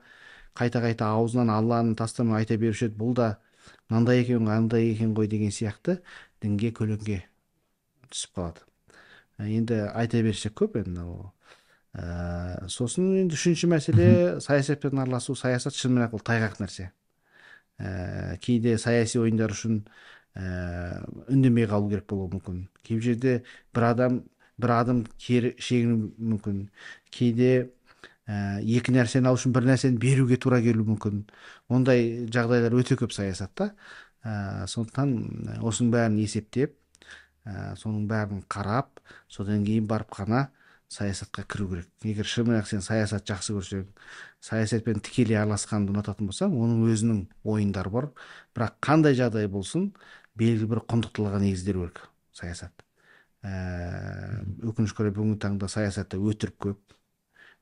қайта 0.58 0.82
қайта 0.84 1.10
аузынан 1.14 1.50
алланы 1.50 1.96
тастамай 1.98 2.42
айта 2.42 2.56
беруші 2.60 2.88
еді. 2.88 2.98
Бұл 2.98 3.14
да 3.18 3.28
мынандай 3.90 4.22
екен 4.22 4.46
ғой 4.46 4.56
андай 4.56 4.90
екен 4.92 5.14
ғой 5.16 5.28
деген 5.30 5.52
сияқты 5.54 6.00
дінге 6.42 6.72
көлеңке 6.76 7.22
түсіп 8.10 8.38
қалады. 8.38 8.64
Ә, 9.38 9.48
енді 9.48 9.80
айта 9.92 10.22
берсек 10.22 10.54
көп 10.58 10.78
енді 10.80 11.06
ол. 11.06 11.30
Ә, 11.94 12.66
сосын 12.70 13.12
енді 13.22 13.38
үшінші 13.38 13.70
мәселе 13.70 14.08
саясатпен 14.42 14.98
араласу 15.02 15.36
саясат 15.38 15.76
шынымен 15.78 16.08
ақ 16.08 16.18
ол 16.18 16.24
тайғақ 16.26 16.60
нәрсе. 16.62 16.90
Ә, 17.78 18.36
кейде 18.42 18.76
саяси 18.78 19.18
ойындар 19.22 19.54
үшін 19.54 19.82
ә, 20.34 21.02
үндемей 21.30 21.66
қалу 21.70 21.90
керек 21.90 22.06
болуы 22.10 22.30
мүмкін. 22.36 22.64
Кей 22.86 23.00
жерде 23.02 23.40
бір 23.74 23.90
адам 23.90 24.22
бір 24.58 24.76
адым 24.78 25.04
кері 25.18 25.54
шегіну 25.58 26.12
мүмкін. 26.18 26.68
Кейде 27.10 27.70
ә, 28.28 28.60
екі 28.60 28.94
нәрсені 28.94 29.28
алу 29.30 29.38
үшін 29.38 29.54
бір 29.54 29.68
нәрсені 29.68 30.00
беруге 30.00 30.38
тура 30.40 30.60
келуі 30.64 30.88
мүмкін. 30.94 31.24
Ондай 31.68 32.26
жағдайлар 32.32 32.76
өте 32.80 32.96
көп 33.00 33.12
саясатта. 33.16 33.72
Ә, 34.24 34.64
сондықтан 34.70 35.60
осының 35.60 35.92
бәрін 35.92 36.18
есептеп 36.22 36.76
ә, 37.44 37.74
соның 37.80 38.06
бәрін 38.08 38.44
қарап 38.48 39.02
содан 39.28 39.64
кейін 39.66 39.88
барып 39.90 40.14
қана 40.16 40.46
саясатқа 40.88 41.44
кіру 41.48 41.68
керек. 41.68 41.88
Егер 42.04 42.28
шынымен 42.28 42.60
ақ 42.60 42.68
сен 42.70 42.82
саясат 42.84 43.26
жақсы 43.28 43.56
көрсең 43.56 43.84
саясатпен 44.44 45.00
тікелей 45.04 45.38
араласқанды 45.40 45.92
ұнататын 45.92 46.28
болсаң 46.30 46.54
оның 46.56 46.84
өзінің 46.92 47.20
ойындары 47.44 47.92
бар. 47.92 48.10
Бірақ 48.56 48.78
қандай 48.84 49.16
жағдай 49.18 49.48
болсын 49.50 49.90
белгілі 50.38 50.70
бір 50.72 50.82
құндылықтарға 50.88 51.40
негізделу 51.42 51.88
керек 51.88 52.08
саясат. 52.32 52.84
Ә, 53.44 54.44
өкінішке 54.64 55.04
орай 55.04 55.14
бүгінгі 55.16 55.40
таңда 55.42 55.68
саясатта 55.68 56.20
өтірік 56.20 56.56
көп. 56.68 56.80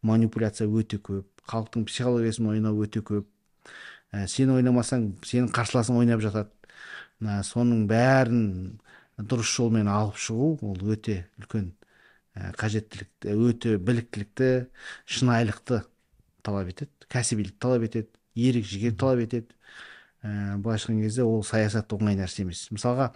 Манипуляция 0.03 0.69
өте 0.69 0.99
көп. 0.99 1.27
Халықтың 1.49 1.87
психологиясын 1.89 2.49
ойнау 2.53 2.83
өте 2.85 3.03
көп. 3.07 3.27
Ә, 4.13 4.27
сен 4.29 4.51
ойнамасаң 4.55 5.13
сенің 5.27 5.51
қарсыласың 5.55 5.99
ойнап 6.03 6.23
жатады. 6.25 6.51
Ә, 7.23 7.43
соның 7.47 7.87
бәрін 7.91 8.43
дұрыс 9.19 9.55
жолмен 9.57 9.89
алып 9.91 10.19
шығу 10.19 10.57
ол 10.67 10.93
өте 10.95 11.23
үлкен 11.41 11.73
ә, 12.35 12.53
қажеттілікті 12.59 13.37
өте 13.49 13.77
біліктілікті 13.79 14.51
шынайылықты 15.07 15.83
талап 16.43 16.73
етеді 16.73 16.91
кәсібилік 17.13 17.59
талап 17.63 17.87
етеді 17.87 18.09
ерік 18.35 18.67
жігер 18.67 18.97
талап 18.99 19.23
етеді. 19.27 19.53
Ә, 20.23 20.57
былайша 20.63 20.89
айтқан 20.89 21.03
кезде 21.03 21.25
ол 21.27 21.43
саясат 21.45 21.93
оңай 21.93 22.17
нәрсе 22.17 22.45
емес. 22.45 22.69
Мысалға 22.73 23.13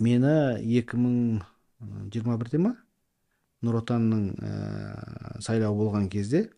мені 0.00 0.60
2021-де 0.64 2.58
ма 2.58 2.76
нұр 3.64 3.80
отанның 3.80 4.24
ә, 4.36 5.40
сайлауы 5.44 5.78
болған 5.80 6.08
кезде 6.12 6.48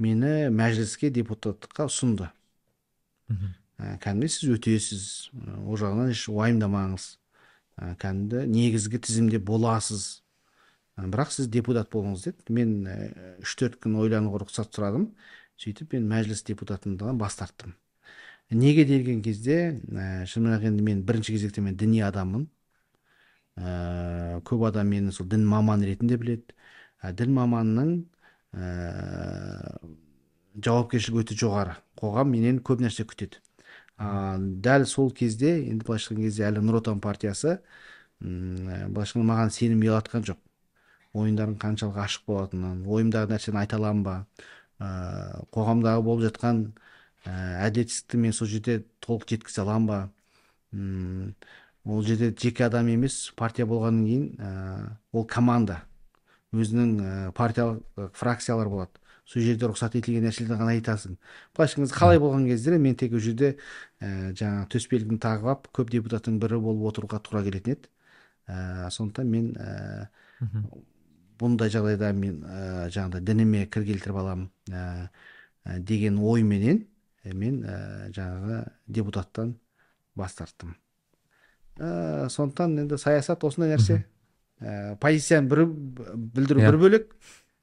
мені 0.00 0.48
мәжіліске 0.54 1.10
депутаттыққа 1.12 1.88
ұсынды. 1.90 2.30
Ә, 3.80 3.96
кәдімгідей 4.00 4.32
сіз 4.32 4.54
өтесіз 4.56 5.04
ол 5.64 5.76
жағынан 5.80 6.14
еш 6.14 6.26
уайымдамаңыз. 6.32 7.06
Ә, 7.76 7.94
кәдімгі 8.00 8.46
негізгі 8.50 9.00
тізімде 9.04 9.38
боласыз. 9.38 10.22
Бірақ 11.00 11.32
сіз 11.32 11.48
депутат 11.48 11.88
болыңыз 11.92 12.26
деді 12.26 12.56
мен 12.56 12.72
үш 13.40 13.54
төрт 13.56 13.78
күн 13.80 13.96
ойлануға 14.00 14.42
рұқсат 14.44 14.74
сұрадым. 14.74 15.10
Сөйтіп 15.60 15.94
мен 15.96 16.08
мәжіліс 16.08 16.42
депутатындығынан 16.48 17.20
бас 17.20 17.36
тарттым. 17.36 17.76
Неге 18.50 18.84
деген 18.84 19.20
кезде 19.22 19.80
ә, 19.92 20.24
шынымен 20.26 20.64
енді 20.72 20.82
мен 20.82 21.02
бірінші 21.06 21.36
кезекте 21.36 21.60
мен 21.60 21.76
діни 21.76 22.00
адаммын. 22.02 22.48
Ә, 23.60 24.40
көп 24.46 24.64
адам 24.70 24.90
мені 24.94 25.12
сол 25.12 25.28
дін 25.28 25.44
маманы 25.48 25.86
ретінде 25.90 26.16
біледі. 26.20 26.56
Ә, 27.02 27.12
дін 27.16 27.34
маманының 27.36 27.92
ә, 28.56 29.78
жауапкершілігі 30.64 31.24
өте 31.24 31.38
жоғары. 31.38 31.76
Қоғам 32.00 32.32
менен 32.32 32.60
көп 32.64 32.82
нәрсе 32.84 33.06
күтеді. 33.08 33.40
А, 34.00 34.36
дәл 34.38 34.86
сол 34.88 35.10
кезде 35.12 35.58
енді 35.60 35.84
былайша 35.84 36.14
айтқан 36.14 36.24
кезде 36.24 36.46
әлі 36.48 36.62
нұр 36.64 36.80
отан 36.80 37.02
партиясы 37.04 37.58
былайша 38.20 39.18
айтқанда 39.18 39.26
маған 39.32 39.52
сенім 39.52 39.84
ұялатқан 39.84 40.24
жоқ. 40.28 40.40
Ойындардың 41.20 41.58
қаншалық 41.60 41.98
ашық 42.04 42.26
болатынын 42.30 42.84
ойымдағы 42.86 43.32
нәрсені 43.34 43.60
айта 43.60 43.76
аламын 43.76 44.04
ба? 44.06 44.14
Ә, 44.80 44.88
қоғамдағы 45.52 46.04
болып 46.06 46.26
жатқан 46.28 46.62
ә, 47.26 47.32
әділетсіздікті 47.66 48.20
мен 48.24 48.36
сол 48.36 48.48
жерде 48.48 48.78
толық 49.04 49.26
жеткізе 49.28 49.64
аламын 49.64 49.88
ба? 49.90 50.00
Ол 51.84 52.02
жерде 52.02 52.34
жеке 52.36 52.66
адам 52.66 52.88
емес 52.92 53.30
партия 53.36 53.66
болғаннан 53.66 54.06
кейін 54.06 54.26
ә, 54.38 54.96
ол 55.12 55.26
команда. 55.26 55.82
Өзінің 56.52 56.96
ә, 57.00 57.12
партиялық 57.32 58.10
фракциялар 58.16 58.68
болады. 58.68 59.00
Сол 59.24 59.44
жерде 59.46 59.68
рұқсат 59.70 59.94
етілген 59.94 60.24
нәрселерді 60.26 60.58
ғана 60.58 60.74
айтасың. 60.74 61.16
Былайша 61.54 61.78
айтқан 61.78 61.86
кезде 61.86 61.98
қалай 62.00 62.18
болған 62.18 62.48
кезде 62.50 62.78
мен 62.78 62.96
тек 62.98 63.14
ол 63.14 63.22
жерде 63.22 63.52
ә, 64.00 64.32
жаңағы 64.34 64.66
төсбелгіні 64.74 65.20
тағып 65.22 65.46
алып 65.46 65.70
көп 65.78 65.92
депутаттың 65.94 66.40
бірі 66.42 66.58
болып 66.64 66.90
отыруға 66.90 67.22
тура 67.22 67.44
келетін 67.46 67.76
еді. 67.76 67.92
Ә, 68.50 68.90
сондықтан 68.90 69.30
мен 69.30 69.52
ә, 69.54 70.10
бұндай 71.38 71.70
жағдайда 71.70 72.12
мен 72.12 72.42
ә, 72.42 72.90
жаңағыдай 72.90 73.24
дініме 73.30 73.64
кір 73.70 73.86
келтіріп 73.86 74.18
аламын 74.24 74.50
ә, 74.74 75.08
деген 75.78 76.18
ойменен 76.18 76.84
мен 77.24 77.62
ә, 77.62 78.10
жаңағы 78.10 78.64
депутаттан 78.88 79.54
бас 80.18 80.34
тарттым. 80.34 80.74
Ә, 81.80 82.28
сондықтан 82.28 82.78
енді 82.84 82.98
саясат 83.00 83.42
осындай 83.48 83.72
нәрсе. 83.76 84.02
Ә, 84.60 84.96
позицияны 85.00 85.48
бір 85.48 85.64
білдіру 86.36 86.60
Иә. 86.60 86.68
бір 86.70 86.76
бөлек 86.82 87.06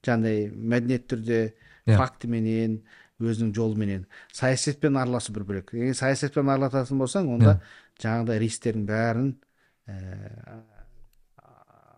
жаңағыдай 0.03 0.47
мәдениет 0.51 1.05
түрде 1.11 1.39
Иә. 1.85 1.97
фактіменен 1.99 2.79
өзінің 3.21 3.53
жолыменен 3.53 4.05
саясатпен 4.33 4.97
араласу 4.97 5.33
бір 5.33 5.43
бөлек 5.45 5.73
егер 5.77 5.93
саясатпен 5.97 6.49
араласатын 6.49 6.97
болсаң 7.01 7.29
онда 7.35 7.59
жаңағыдай 8.01 8.41
рисктердің 8.41 8.85
бәрін 8.89 9.31
ә, 9.87 10.63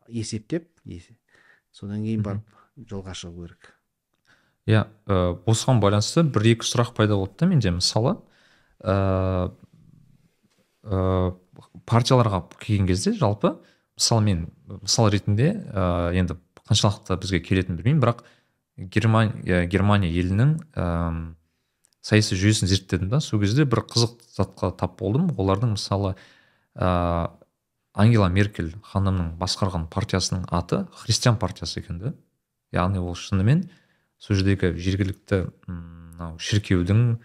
есептеп 0.10 0.68
есе- 0.86 1.16
содан 1.72 2.04
кейін 2.04 2.24
барып 2.24 2.44
жолға 2.90 3.14
шығу 3.16 3.46
керек. 3.48 3.74
Иә 4.68 4.84
ә, 5.08 5.38
осыған 5.48 5.80
байланысты 5.84 6.24
бір 6.24 6.52
екі 6.56 6.68
сұрақ 6.68 6.94
пайда 6.96 7.16
болды 7.20 7.36
да 7.40 7.48
менде. 7.48 7.72
Мысалы 7.72 8.18
ә, 8.84 9.52
партияларға 11.90 12.44
келген 12.60 12.88
кезде 12.90 13.14
жалпы 13.18 13.56
мысалы 13.98 14.24
мен 14.26 14.46
мысал 14.68 15.10
ретінде 15.12 15.54
ә, 15.74 16.14
енді 16.16 16.38
қаншалықты 16.70 17.18
бізге 17.20 17.42
келетінін 17.44 17.80
білмеймін 17.80 18.04
бірақ 18.04 18.24
германия, 18.78 19.66
германия 19.68 20.12
елінің 20.12 20.56
ә, 20.76 20.86
саяси 22.02 22.38
жүйесін 22.40 22.70
зерттедім 22.72 23.10
да 23.12 23.20
сол 23.24 23.42
кезде 23.42 23.66
бір 23.68 23.84
қызық 23.90 24.22
затқа 24.38 24.72
тап 24.78 24.98
болдым. 25.02 25.30
Олардың 25.36 25.76
мысалы 25.76 26.16
ә, 26.76 27.32
ангела 27.94 28.30
меркель 28.32 28.72
ханымның 28.92 29.34
басқарған 29.42 29.90
партиясының 29.92 30.48
аты 30.56 30.86
христиан 31.02 31.38
партиясы 31.42 31.82
екен 31.82 32.00
да. 32.00 32.14
Яғни 32.72 33.02
ол 33.02 33.18
шынымен 33.18 33.66
сол 34.22 34.40
жердегі 34.40 34.76
жергілікті 34.78 35.48
мынау 35.68 36.38
шіркеудің 36.40 37.18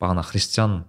бағана 0.00 0.24
христиан 0.24 0.84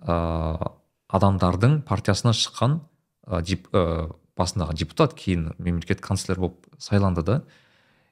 ә, 0.00 0.74
адамдардың 1.14 1.80
партиясынан 1.86 2.34
шыққан 2.36 2.78
ә, 3.26 3.42
дип, 3.46 3.68
ә, 3.72 4.10
басындағы 4.38 4.76
депутат 4.80 5.14
кейін 5.18 5.52
мемлекет 5.58 6.02
канцлер 6.02 6.40
болып 6.42 6.66
сайланды 6.78 7.22
да 7.22 7.42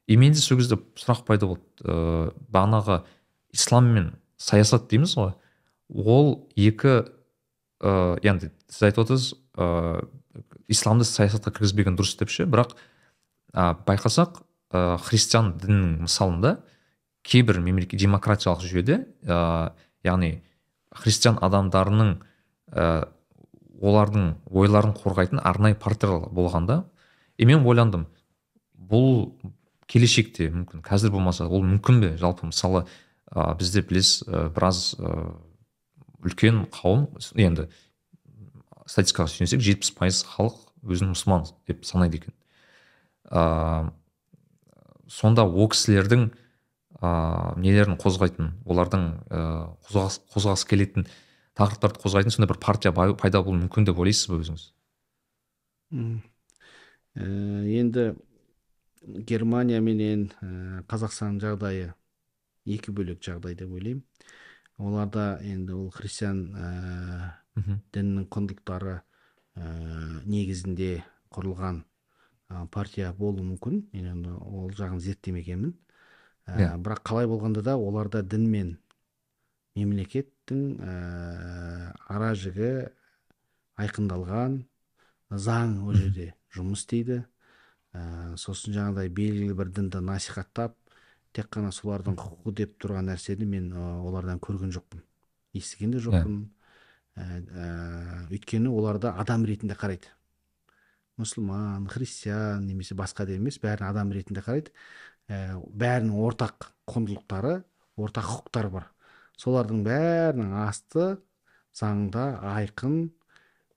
и 0.06 0.16
менде 0.16 0.40
сол 0.42 0.58
кезде 0.58 0.78
сұрақ 0.98 1.24
пайда 1.26 1.48
болды. 1.50 1.64
Ә, 1.82 2.32
бағанағы 2.52 3.02
ислам 3.54 3.90
мен 3.94 4.12
саясат 4.38 4.88
дейміз 4.90 5.16
ғой. 5.18 5.34
Ол 5.88 6.32
екі 6.56 7.02
ә, 7.82 8.18
яғни 8.22 8.50
сіз 8.70 8.88
айтып 8.88 9.04
отырсыз 9.04 9.34
ә, 9.58 10.06
исламды 10.70 11.06
саясатқа 11.08 11.52
кіргізбеген 11.58 11.98
дұрыс 11.98 12.16
деп 12.18 12.32
ше 12.32 12.46
бірақ 12.46 12.74
ә, 13.52 13.74
байқасақ 13.86 14.42
ә, 14.72 14.98
христиан 15.02 15.54
дінінің 15.60 16.06
мысалында 16.06 16.56
кейбір 17.26 17.60
мемлекет 17.62 18.00
демократиялық 18.00 18.64
жүйеде 18.64 19.02
ә, 19.26 19.72
яғни 20.06 20.38
христиан 21.02 21.38
адамдарының 21.42 22.16
ә, 22.72 23.06
олардың 23.82 24.34
ойларын 24.50 24.94
қорғайтын 24.96 25.42
арнайы 25.44 25.76
партиялар 25.78 26.28
болғанда 26.32 26.82
и 27.38 27.46
мен 27.48 27.66
ойландым 27.66 28.06
бұл 28.74 29.32
келешекте 29.90 30.48
мүмкін 30.50 30.82
қазір 30.86 31.12
болмаса 31.14 31.46
ол 31.48 31.64
мүмкін 31.66 32.00
бе? 32.02 32.12
Жалпы 32.20 32.48
мысалы 32.48 32.84
ә, 33.30 33.54
бізде 33.58 33.82
білесіз 33.84 34.26
ә, 34.26 34.44
біраз 34.54 34.94
ә, 34.98 35.32
үлкен 36.22 36.66
қауым 36.72 37.08
енді 37.36 37.68
статистикаға 38.86 39.32
сүйенсек 39.32 39.62
жетпіс 39.64 39.92
пайыз 39.96 40.22
халық 40.34 40.60
өзін 40.82 41.12
мұсылман 41.12 41.46
деп 41.68 41.84
санайды 41.86 42.22
екен. 42.22 42.34
Ә, 43.30 43.90
сонда 45.08 45.44
ол 45.46 45.68
кісілердің 45.72 46.30
ә, 47.00 47.12
нелерін 47.60 47.98
қозғайтын 48.00 48.54
олардың 48.64 49.06
ә, 49.28 49.42
қозғағысы 49.88 50.68
келетін 50.70 51.06
тақырыптарды 51.58 52.00
қозғайтын 52.02 52.34
сондай 52.34 52.50
бір 52.50 52.60
партия 52.62 52.92
пайда 52.92 53.42
болуы 53.42 53.64
мүмкін 53.66 53.88
деп 53.88 53.98
ойлайсыз 54.00 54.30
ба 54.30 54.38
өзіңіз. 54.40 54.68
Ә, 55.92 57.24
енді 57.68 58.14
германия 59.28 59.80
менен 59.84 60.30
ә, 60.40 60.82
қазақстан 60.88 61.40
жағдайы 61.42 61.92
екі 62.64 62.94
бөлек 62.94 63.20
жағдай 63.24 63.56
деп 63.58 63.72
ойлаймын. 63.74 64.04
Оларда 64.80 65.36
енді 65.44 65.76
ол 65.76 65.90
христиан 65.92 66.46
ә, 66.56 66.68
мхм. 67.58 67.80
діннің 67.92 68.28
құндылықтары 68.32 68.96
ә, 68.96 69.64
негізінде 70.24 71.02
құрылған 71.34 71.82
ә, 71.82 72.66
партия 72.72 73.12
болуы 73.12 73.44
мүмкін. 73.52 73.82
Мен 73.92 74.24
ол 74.40 74.72
жағын 74.72 75.02
зерттемегенмін. 75.02 75.76
Ә, 76.46 76.78
бірақ 76.80 77.04
қалай 77.04 77.28
болғанда 77.28 77.62
да 77.62 77.76
оларда 77.76 78.22
дін 78.22 78.48
мен 78.50 78.72
мемлекеттің 79.78 80.62
ә, 80.84 80.94
ара 82.12 82.32
жігі 82.36 82.72
айқындалған 83.80 84.60
заң 85.32 85.78
ол 85.86 85.96
жерде 85.96 86.32
жұмыс 86.52 86.84
істейді. 86.84 87.22
Ә, 87.92 88.02
сосын 88.40 88.76
жаңағыдай 88.76 89.10
белгілі 89.12 89.56
бір 89.56 89.70
дінді 89.76 90.00
насихаттап 90.04 90.76
тек 91.36 91.48
қана 91.52 91.72
солардың 91.72 92.16
құқығы 92.20 92.54
деп 92.60 92.74
тұрған 92.80 93.08
нәрсені 93.10 93.48
мен 93.48 93.70
ә, 93.72 93.86
олардан 94.04 94.40
көрген 94.40 94.72
жоқпын. 94.72 95.02
Естіген 95.56 95.92
де 95.96 96.00
жоқпын. 96.04 96.38
Ә, 97.16 97.26
ә, 97.40 97.68
өйткені 98.32 98.72
оларды 98.72 99.12
адам 99.12 99.44
ретінде 99.48 99.76
қарайды. 99.76 100.12
Мұсылман 101.20 101.88
христиан 101.92 102.64
немесе 102.66 102.96
басқа 102.96 103.26
да 103.28 103.36
емес 103.36 103.60
бәрін 103.60 103.88
адам 103.90 104.12
ретінде 104.12 104.44
қарайды. 104.44 104.72
Ә, 105.28 105.56
бәрінің 105.60 106.16
ортақ 106.16 106.72
құндылықтары 106.88 107.58
ортақ 108.00 108.28
құқықтары 108.32 108.72
бар. 108.72 108.88
Солардың 109.42 109.82
бәрінің 109.86 110.54
асты 110.62 111.16
заңда 111.74 112.26
айқын 112.54 113.10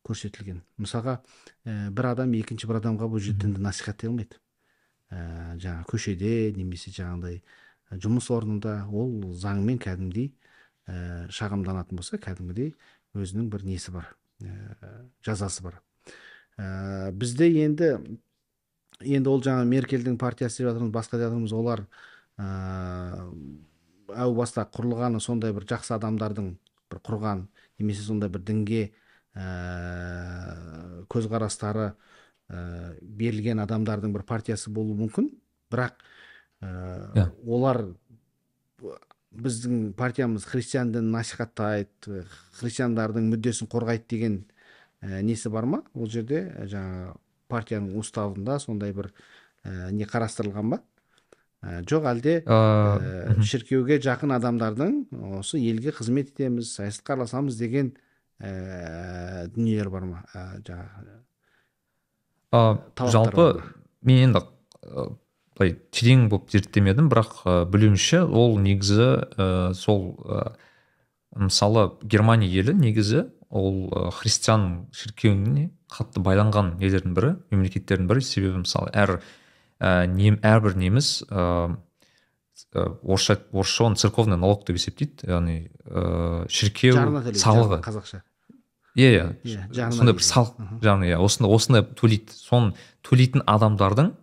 көрсетілген. 0.06 0.62
Мысалға 0.82 1.20
ә, 1.66 1.90
бір 1.96 2.12
адам 2.12 2.34
екінші 2.38 2.70
бір 2.70 2.82
адамға 2.82 3.10
бұл 3.10 3.24
жерде 3.24 3.48
дінді 3.48 3.64
насихаттай 3.66 4.12
алмайды. 4.12 4.38
Ә, 5.10 5.56
жаңағы 5.62 5.88
көшеде 5.90 6.34
немесе 6.58 6.94
жаңағыдай 6.94 7.40
ә, 7.40 7.98
жұмыс 8.04 8.30
орнында 8.34 8.76
ол 8.94 9.34
заңмен 9.34 9.80
кәдімгідей 9.82 10.30
ә, 10.86 11.26
шағымданатын 11.34 11.98
болса 11.98 12.20
кәдімгідей 12.22 12.76
өзінің 13.18 13.50
бір 13.54 13.66
несі 13.66 13.96
бар 13.96 14.12
ә, 14.44 14.54
жазасы 15.26 15.66
бар. 15.66 15.82
Ә, 16.58 17.12
бізде 17.16 17.50
енді 17.64 17.96
енді 19.02 19.32
ол 19.32 19.42
жаңа 19.44 19.66
меркельдің 19.68 20.20
партиясы 20.22 20.62
деп 20.62 20.70
жатырмыз 20.70 20.94
басқа 20.94 21.18
деп 21.18 21.30
жатырмыз 21.30 21.56
олар 21.56 21.86
ә, 22.38 22.46
әу 24.14 24.36
баста 24.38 24.66
құрылғаны 24.76 25.22
сондай 25.24 25.54
бір 25.56 25.66
жақсы 25.70 25.96
адамдардың 25.98 26.52
бір 26.92 27.02
құрған 27.06 27.46
немесе 27.80 28.06
сондай 28.06 28.30
бір 28.30 28.44
дінге 28.46 28.82
ә, 29.36 29.46
көзқарастары 31.12 31.92
ә, 31.92 32.96
берілген 33.02 33.62
адамдардың 33.64 34.14
бір 34.16 34.26
партиясы 34.28 34.72
болуы 34.74 34.98
мүмкін. 35.04 35.32
Бірақ 35.74 35.98
ә, 36.62 37.30
олар 37.46 37.84
біздің 39.36 39.94
партиямыз 40.00 40.46
христиан 40.48 40.94
дінін 40.94 41.12
насихаттайды 41.18 42.24
христиандардың 42.60 43.30
мүддесін 43.34 43.70
қорғайды 43.72 44.08
деген 44.16 44.42
ә, 45.02 45.22
несі 45.26 45.52
бар 45.52 45.68
ма? 45.68 45.84
Ол 45.94 46.10
жерде 46.12 46.48
жаңағы 46.64 47.16
партияның 47.52 47.98
уставында 48.00 48.60
сондай 48.64 48.94
бір 48.96 49.12
ә, 49.64 49.92
не 49.92 50.08
қарастырылған 50.08 50.76
ба? 50.76 50.82
Жоқ 51.90 52.06
әлде 52.12 52.36
Ә, 52.46 52.56
ә, 52.56 53.42
шіркеуге 53.42 53.98
жақын 54.04 54.36
адамдардың 54.38 54.98
осы 55.40 55.60
елге 55.60 55.94
қызмет 55.96 56.34
етеміз 56.34 56.74
саясатқа 56.78 57.16
араласамыз 57.16 57.58
деген 57.58 57.94
ә, 58.40 59.48
дүниелер 59.56 59.90
бар 59.94 60.06
ма? 60.10 60.24
Ә, 60.36 60.62
жаңағы 60.68 61.22
жалпы 63.12 63.48
мен 64.06 64.30
енді 64.30 64.44
былай 65.56 65.78
терең 65.96 66.28
болып 66.30 66.52
зерттемедім 66.54 67.10
бірақ 67.12 67.40
ә, 67.46 67.56
білуімше 67.66 68.26
ол 68.26 68.60
негізі 68.62 69.10
ә, 69.38 69.74
сол 69.74 70.14
ә, 70.26 70.54
мысалы 71.36 71.94
германия 72.04 72.52
елі 72.52 72.76
негізі 72.78 73.26
ол 73.50 73.90
христиан 74.12 74.86
шіркеуіне 74.94 75.70
қатты 75.92 76.22
байланған 76.24 76.76
нелердің 76.80 77.16
бірі 77.16 77.32
мемлекеттердің 77.54 78.08
бірі. 78.10 78.24
Себебі 78.26 78.64
мысалы 78.66 78.92
әр 78.94 79.20
ә, 79.80 80.06
нем, 80.08 80.40
әрбір 80.44 80.78
неміс 80.80 81.24
ә, 81.30 81.76
орысша 82.76 83.40
орысша 83.52 83.90
оны 83.90 83.96
церковный 83.96 84.38
налог 84.38 84.66
деп 84.68 84.78
есептейді 84.80 85.28
яғни 85.28 85.58
ә, 85.86 86.48
шіркеу 86.50 86.96
салығы. 87.36 87.82
қазақша. 87.84 88.22
Иә 88.96 89.10
иә. 89.12 89.26
Иә 89.44 89.92
сондай 89.92 90.16
бір 90.16 90.24
салық 90.24 90.56
жағын 90.84 91.04
иә 91.10 91.20
осындай 91.20 91.52
осындай 91.52 91.84
төлейді. 92.00 92.32
Соны 92.32 92.76
төлейтін 93.04 93.44
адамдардың 93.44 94.14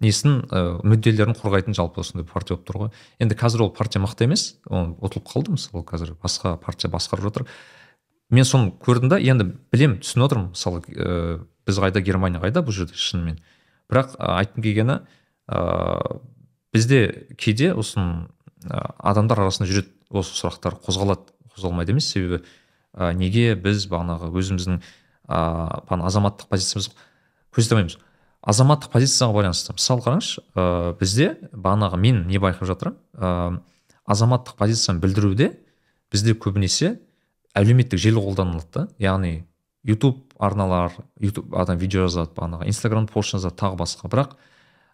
несін 0.00 0.44
ә, 0.48 0.78
мүдделерін 0.86 1.34
қорғайтын 1.36 1.74
жалпы 1.76 2.00
осындай 2.04 2.24
партия 2.24 2.54
болып 2.54 2.68
тұр 2.68 2.78
ғой. 2.84 2.92
Енді 3.18 3.36
қазір 3.36 3.66
ол 3.66 3.72
партия 3.74 4.00
мықты 4.00 4.28
емес. 4.28 4.54
Ол 4.70 4.94
ұтылып 5.02 5.26
қалды 5.28 5.56
мысалы 5.58 5.82
қазір 5.84 6.14
басқа 6.22 6.54
партия 6.62 6.88
басқарып 6.88 7.26
жатыр. 7.26 7.46
Мен 8.30 8.46
соны 8.46 8.70
көрдім 8.80 9.10
да 9.10 9.18
енді 9.18 9.50
білемін 9.74 9.98
түсініп 10.04 10.28
отырмын. 10.28 10.48
Мысалы 10.54 10.84
ә, 10.94 11.40
біз 11.66 11.82
қайда 11.82 12.00
германия 12.00 12.40
қайда 12.40 12.62
бұл 12.62 12.72
жерде 12.72 12.94
шынымен. 12.94 13.42
Бірақ 13.90 14.16
айтқым 14.18 14.64
келгені 14.64 15.00
ыыы 15.50 16.20
бізде 16.72 17.00
кейде 17.38 17.72
осыны 17.74 18.28
адамдар 18.70 19.42
арасында 19.42 19.68
жүреді 19.70 19.90
осы 20.10 20.36
сұрақтар 20.38 20.76
қозғалады 20.84 21.32
қозғалмайды 21.54 21.94
емес. 21.94 22.10
Себебі 22.12 22.44
ә, 22.94 23.12
неге 23.14 23.56
біз 23.58 23.88
бағанағы 23.90 24.30
өзіміздің 24.30 24.78
ыыы 24.80 26.06
азаматтық 26.06 26.50
позициямыз 26.50 26.92
алмаймыз 27.56 27.98
азаматтық 28.40 28.92
позицияға 28.92 29.36
байланысты 29.36 29.74
мысалы 29.76 30.04
қараңызшы 30.04 30.42
ә, 30.54 30.94
бізде 31.00 31.34
бағанағы 31.52 31.98
мен 32.00 32.22
не 32.28 32.40
байқап 32.40 32.68
жатырмын 32.70 32.96
ә, 33.14 33.60
азаматтық 34.06 34.56
позицияны 34.56 35.02
білдіруде 35.02 35.50
бізде 36.12 36.34
көбінесе 36.34 36.96
әлеуметтік 37.54 38.00
желі 38.00 38.22
қолданылады 38.24 38.72
да. 38.72 38.86
Яғни 38.98 39.44
ютуб 39.84 40.24
арналар 40.38 40.92
ютуб 41.20 41.54
адам 41.56 41.78
видео 41.78 42.06
жазады 42.08 42.34
бағанағы 42.36 42.68
инстаграм 42.68 43.06
пост 43.08 43.34
жазады 43.34 43.56
тағы 43.56 43.78
басқа. 43.80 44.08
Бірақ 44.08 44.34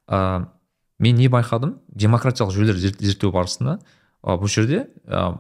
ә, 0.09 0.47
мен 0.99 1.17
не 1.17 1.29
байқадым? 1.29 1.79
Демократиялық 1.89 2.55
жүйелерді 2.55 2.93
зерттеу 3.05 3.33
барысында 3.35 3.79
ә, 4.23 4.37
бұл 4.39 4.51
жерде 4.51 4.87
ә, 5.07 5.35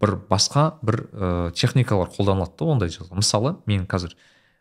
бір 0.00 0.16
басқа 0.30 0.78
бір 0.82 1.04
ә, 1.12 1.50
техникалар 1.54 2.10
қолданылады 2.14 2.58
да 2.58 2.64
ондай 2.64 2.90
мысалы 3.10 3.56
мен 3.66 3.86
қазір 3.86 4.16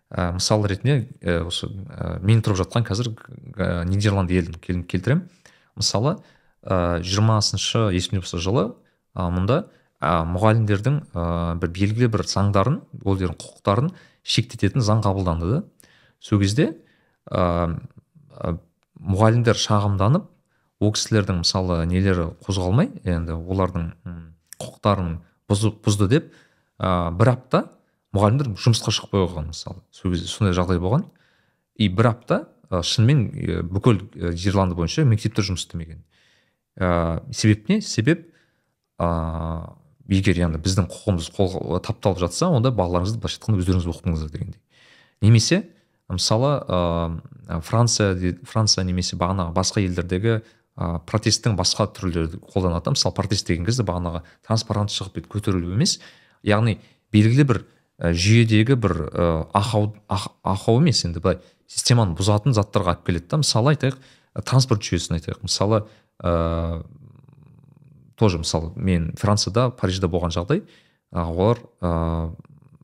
ә, 0.09 0.33
мысал 0.33 0.65
ретінде 0.65 1.07
ә, 1.21 1.41
осы 1.45 1.67
ә, 1.67 2.19
мен 2.21 2.41
тұрып 2.41 2.63
жатқан 2.63 2.85
қазір 2.85 3.13
ә, 3.57 3.85
нидерланд 3.85 4.31
елін 4.31 4.85
келтіремін. 4.85 5.27
Мысалы 5.75 6.17
жиырмасыншы 6.61 7.87
ә, 7.89 7.93
есімде 7.93 8.21
болса 8.21 8.37
жылы 8.37 8.67
ә, 9.15 9.29
мұнда 9.33 9.63
ә, 10.01 10.21
мұғалімдердің 10.29 10.99
ә, 11.13 11.55
бір 11.61 11.71
белгілі 11.73 12.09
бір 12.13 12.25
заңдарын 12.29 12.81
олардың 13.01 13.37
құқықтарын 13.41 13.91
шектететін 14.23 14.83
заң 14.85 15.03
қабылданды 15.05 15.49
да. 15.51 15.63
Сол 16.19 16.41
кезде 16.41 16.71
ә, 17.29 17.73
мұғалімдер 19.01 19.57
шағымданып 19.57 20.27
ол 20.81 20.93
кісілердің 20.95 21.41
мысалы 21.41 21.81
нелері 21.89 22.31
қозғалмай 22.45 22.91
енді 23.05 23.37
олардың 23.37 23.91
құқықтарын 24.61 25.15
бұзды 25.49 26.07
деп 26.09 26.31
ә, 26.79 27.11
бір 27.13 27.35
апта 27.35 27.65
мұғалімдер 28.15 28.51
жұмысқа 28.59 28.93
шықпай 28.93 29.25
қойған 29.25 29.51
мысалы. 29.51 29.81
Сол 29.91 30.13
кезде 30.13 30.29
сондай 30.29 30.55
жағдай 30.57 30.81
болған. 30.81 31.05
И 31.75 31.87
бір 31.89 32.11
апта 32.11 32.41
ә, 32.69 32.81
шынымен 32.83 33.67
бүкіл 33.71 34.01
жерланды 34.35 34.75
бойынша 34.75 35.05
мектептер 35.07 35.47
жұмыс 35.47 35.65
істемеген. 35.65 36.03
Ә, 36.77 37.21
себеп 37.33 37.69
не? 37.69 37.81
Себеп 37.81 38.27
ә, 38.99 39.07
егер 40.11 40.37
яғни 40.37 40.59
біздің 40.61 40.87
құқығымыз 40.91 41.29
қол 41.35 41.79
тапталып 41.85 42.19
жатса 42.21 42.49
онда 42.51 42.71
балаларыңызды 42.75 43.21
былайша 43.21 43.39
айтқанда 43.39 43.61
өздеріңіз 43.63 43.87
оқытыңыздар 43.91 44.31
дегендей. 44.33 44.59
Немесе 45.21 45.63
мысалы 46.11 46.57
ә, 46.67 47.61
франция 47.63 48.35
франция 48.43 48.83
немесе 48.83 49.15
бағанағы 49.15 49.55
басқа 49.55 49.83
елдердегі 49.85 50.41
ә, 50.75 50.99
протесттің 51.07 51.55
басқа 51.59 51.87
түрлері 51.95 52.41
қолданады 52.51 52.95
мысалы 52.95 53.15
протест 53.15 53.47
деген 53.47 53.65
кезде 53.65 53.85
бағанағы 53.87 54.23
транспарант 54.47 54.91
шығып 54.91 55.21
бүйтіп 55.21 55.35
көтерілу 55.37 55.75
емес. 55.77 55.99
Яғни 56.43 56.79
белгілі 57.13 57.47
бір 57.47 57.63
ә, 57.99 58.11
жүйедегі 58.11 58.75
бір 58.75 58.97
ә, 59.07 59.29
ақау 59.55 59.93
ақау 60.11 60.81
емес 60.81 61.05
енді 61.07 61.23
былай 61.23 61.39
системаны 61.71 62.17
бұзатын 62.19 62.55
заттарға 62.57 62.97
алып 62.97 63.07
келеді 63.07 63.31
да. 63.31 63.41
Мысалы 63.45 63.75
айтайық 63.75 63.99
транспорт 64.43 64.83
жүйесін 64.83 65.19
айтайық. 65.19 65.43
Мысалы 65.47 65.85
ә, 66.19 66.83
тоже 68.21 68.37
мысалы 68.37 68.69
мен 68.75 69.09
францияда 69.17 69.71
парижде 69.73 70.05
болған 70.05 70.29
жағдай 70.35 70.61
олар 71.09 71.57
ә, 71.81 72.29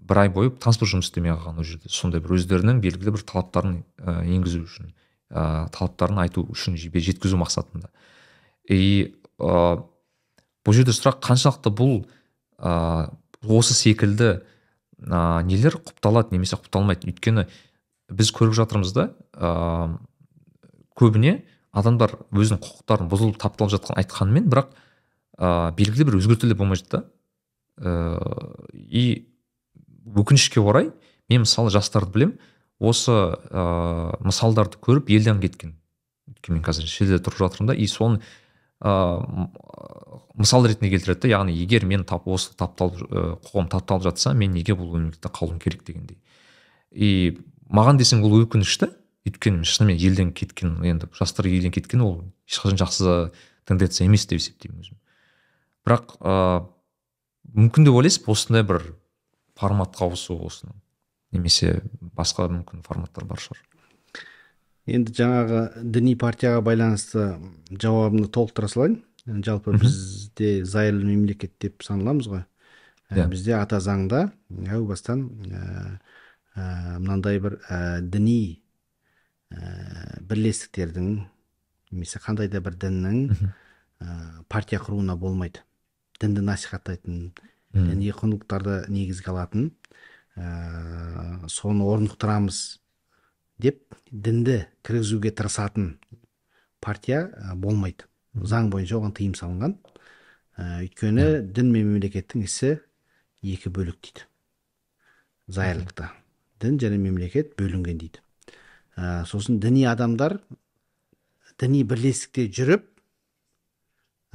бір 0.07 0.21
ай 0.23 0.31
бойы 0.33 0.49
транспорт 0.49 0.89
жұмыс 0.95 1.11
істемей 1.11 1.35
қалған 1.35 1.59
ол 1.61 1.67
жерде. 1.67 1.91
Сондай 1.93 2.23
бір 2.23 2.37
өздерінің 2.39 2.79
белгілі 2.81 3.13
бір 3.13 3.25
талаптарын 3.27 3.75
ә, 4.01 4.23
енгізу 4.25 4.63
үшін 4.65 4.89
ә, 5.29 5.67
талаптарын 5.75 6.23
айту 6.23 6.47
үшін 6.49 6.77
жеткізу 6.79 7.37
мақсатында. 7.37 7.91
И 8.65 9.13
ә, 9.37 9.83
бұл 10.65 10.77
жерде 10.77 10.95
сұрақ 10.95 11.21
қаншалықты 11.27 11.73
бұл 11.75 11.99
ә, 12.57 13.11
осы 13.43 13.77
секілді 13.77 14.39
ә, 15.05 15.43
нелер 15.45 15.77
құпталады 15.77 16.33
немесе 16.33 16.57
құпталмайды. 16.57 17.11
Өйткені 17.11 17.45
біз 18.09 18.33
көріп 18.33 18.57
жатырмыз 18.57 18.95
да 18.95 19.11
ә, 19.37 19.99
көбіне 20.97 21.43
адамдар 21.77 22.15
өзінің 22.31 22.63
құқықтарын 22.63 23.09
бұзылып 23.11 23.39
тапталып 23.41 23.75
жатқан 23.75 23.99
айтқанымен 24.01 24.47
бірақ 24.49 24.71
ә, 25.37 25.71
белгілі 25.77 26.09
бір 26.09 26.19
өзгертулер 26.19 26.57
болмай 26.57 26.81
жатты. 26.81 27.03
Ә, 27.77 28.19
и 28.73 29.29
өкінішке 30.05 30.61
орай 30.61 30.91
мен 31.29 31.45
мысалы 31.45 31.71
жастарды 31.73 32.13
білемін. 32.13 32.37
Осы 32.77 33.11
ә, 33.13 34.17
мысалдарды 34.21 34.77
көріп 34.81 35.09
елден 35.15 35.41
кеткен 35.41 35.77
өйткені 36.27 36.59
мен 36.59 36.65
қазір 36.65 36.87
шетелде 36.89 37.23
тұрып 37.23 37.41
жатырмын 37.41 37.71
да 37.71 37.75
и 37.75 37.87
соны 37.87 38.19
ә, 38.81 38.91
мысал 40.37 40.65
ретінде 40.67 40.91
келтіреді 40.93 41.25
да 41.25 41.31
яғни 41.31 41.55
егер 41.57 41.85
мен 41.85 42.03
тап 42.05 42.27
осы 42.27 42.53
тапталып 42.57 43.01
ә, 43.07 43.23
құқығым 43.41 43.69
тапталып 43.71 44.05
жатса 44.09 44.33
мен 44.37 44.53
неге 44.53 44.75
бұл 44.77 44.93
мемлекетте 44.93 45.31
қалуым 45.33 45.59
керек 45.63 45.85
дегендей. 45.87 46.19
И 46.91 47.39
маған 47.71 47.97
десең 47.97 48.21
бұл 48.21 48.43
өкінішті 48.43 48.91
өйткені 49.27 49.65
шынымен 49.67 49.97
елден 49.97 50.33
кеткен 50.35 50.77
енді 50.85 51.09
жастар 51.17 51.47
елден 51.49 51.73
кеткен 51.73 52.03
ол 52.05 52.21
ешқашан 52.47 52.79
жақсы 52.83 53.17
тенденция 53.67 54.07
емес 54.07 54.27
деп 54.27 54.41
есептеймін 54.41 54.83
өзім. 54.83 54.99
Бірақ 55.87 56.17
ә, 56.19 56.35
мүмкін 57.55 57.87
деп 57.87 57.97
ойлайсыз 58.01 58.27
осындай 58.27 58.67
бір 58.67 58.83
форматқа 59.57 60.09
ауысу 60.09 60.37
осының 60.45 60.75
немесе 61.35 61.81
басқа 62.17 62.47
мүмкін 62.51 62.83
форматтар 62.85 63.25
бар 63.27 63.41
шығар. 63.41 63.63
Енді 64.87 65.11
жаңағы 65.15 65.61
діни 65.83 66.13
партияға 66.19 66.61
байланысты 66.63 67.25
жауабымды 67.71 68.29
толықтыра 68.31 68.69
салайын. 68.71 69.01
Жалпы 69.43 69.73
бізде 69.75 70.63
зайырлы 70.63 71.03
мемлекет 71.03 71.57
деп 71.59 71.83
саналамыз 71.83 72.29
ғой. 72.31 72.45
Yeah. 73.11 73.23
Иә. 73.23 73.27
бізде 73.31 73.53
ата 73.55 73.79
заңда 73.79 74.25
әу 74.67 74.83
бастан 74.87 75.21
ә, 75.47 75.99
ә, 76.55 76.63
мынандай 76.99 77.39
бір 77.39 77.55
ә, 77.71 78.01
діни 78.03 78.59
ә, 79.51 80.19
бірлестіктердің 80.27 81.13
немесе 81.91 82.19
қандай 82.19 82.51
да 82.51 82.59
бір 82.59 82.75
діннің 82.75 83.21
ә, 83.31 84.43
партия 84.51 84.79
құруына 84.83 85.15
болмайды. 85.15 85.63
Дінді 86.21 86.43
насихаттайтын 86.47 87.31
діни 87.73 88.11
құндылықтарды 88.15 88.87
негізге 88.89 89.31
алатын 89.33 89.71
ә, 90.35 91.47
соны 91.51 91.85
орнықтырамыз 91.85 92.79
деп 93.61 93.97
дінді 94.11 94.63
кіргізуге 94.85 95.31
тырысатын 95.31 95.97
партия 96.81 97.27
ә, 97.33 97.55
болмайды. 97.55 98.07
Заң 98.33 98.69
бойынша 98.73 98.99
оған 98.99 99.13
тыйым 99.17 99.33
салынған. 99.37 99.77
Ә, 100.57 100.83
өйткені 100.85 101.27
дін 101.53 101.71
мен 101.73 101.91
мемлекеттің 101.93 102.45
ісі 102.45 102.77
екі 103.41 103.73
бөлік 103.73 103.99
дейді. 104.01 104.27
Зайырлықта. 105.47 106.11
Дін 106.61 106.77
және 106.81 106.97
мемлекет 107.01 107.55
бөлінген 107.59 108.01
дейді. 108.01 108.21
Ә, 108.97 109.25
сосын 109.29 109.59
діни 109.61 109.85
адамдар 109.89 110.39
діни 111.61 111.83
бірлестікте 111.83 112.47
жүріп 112.53 112.85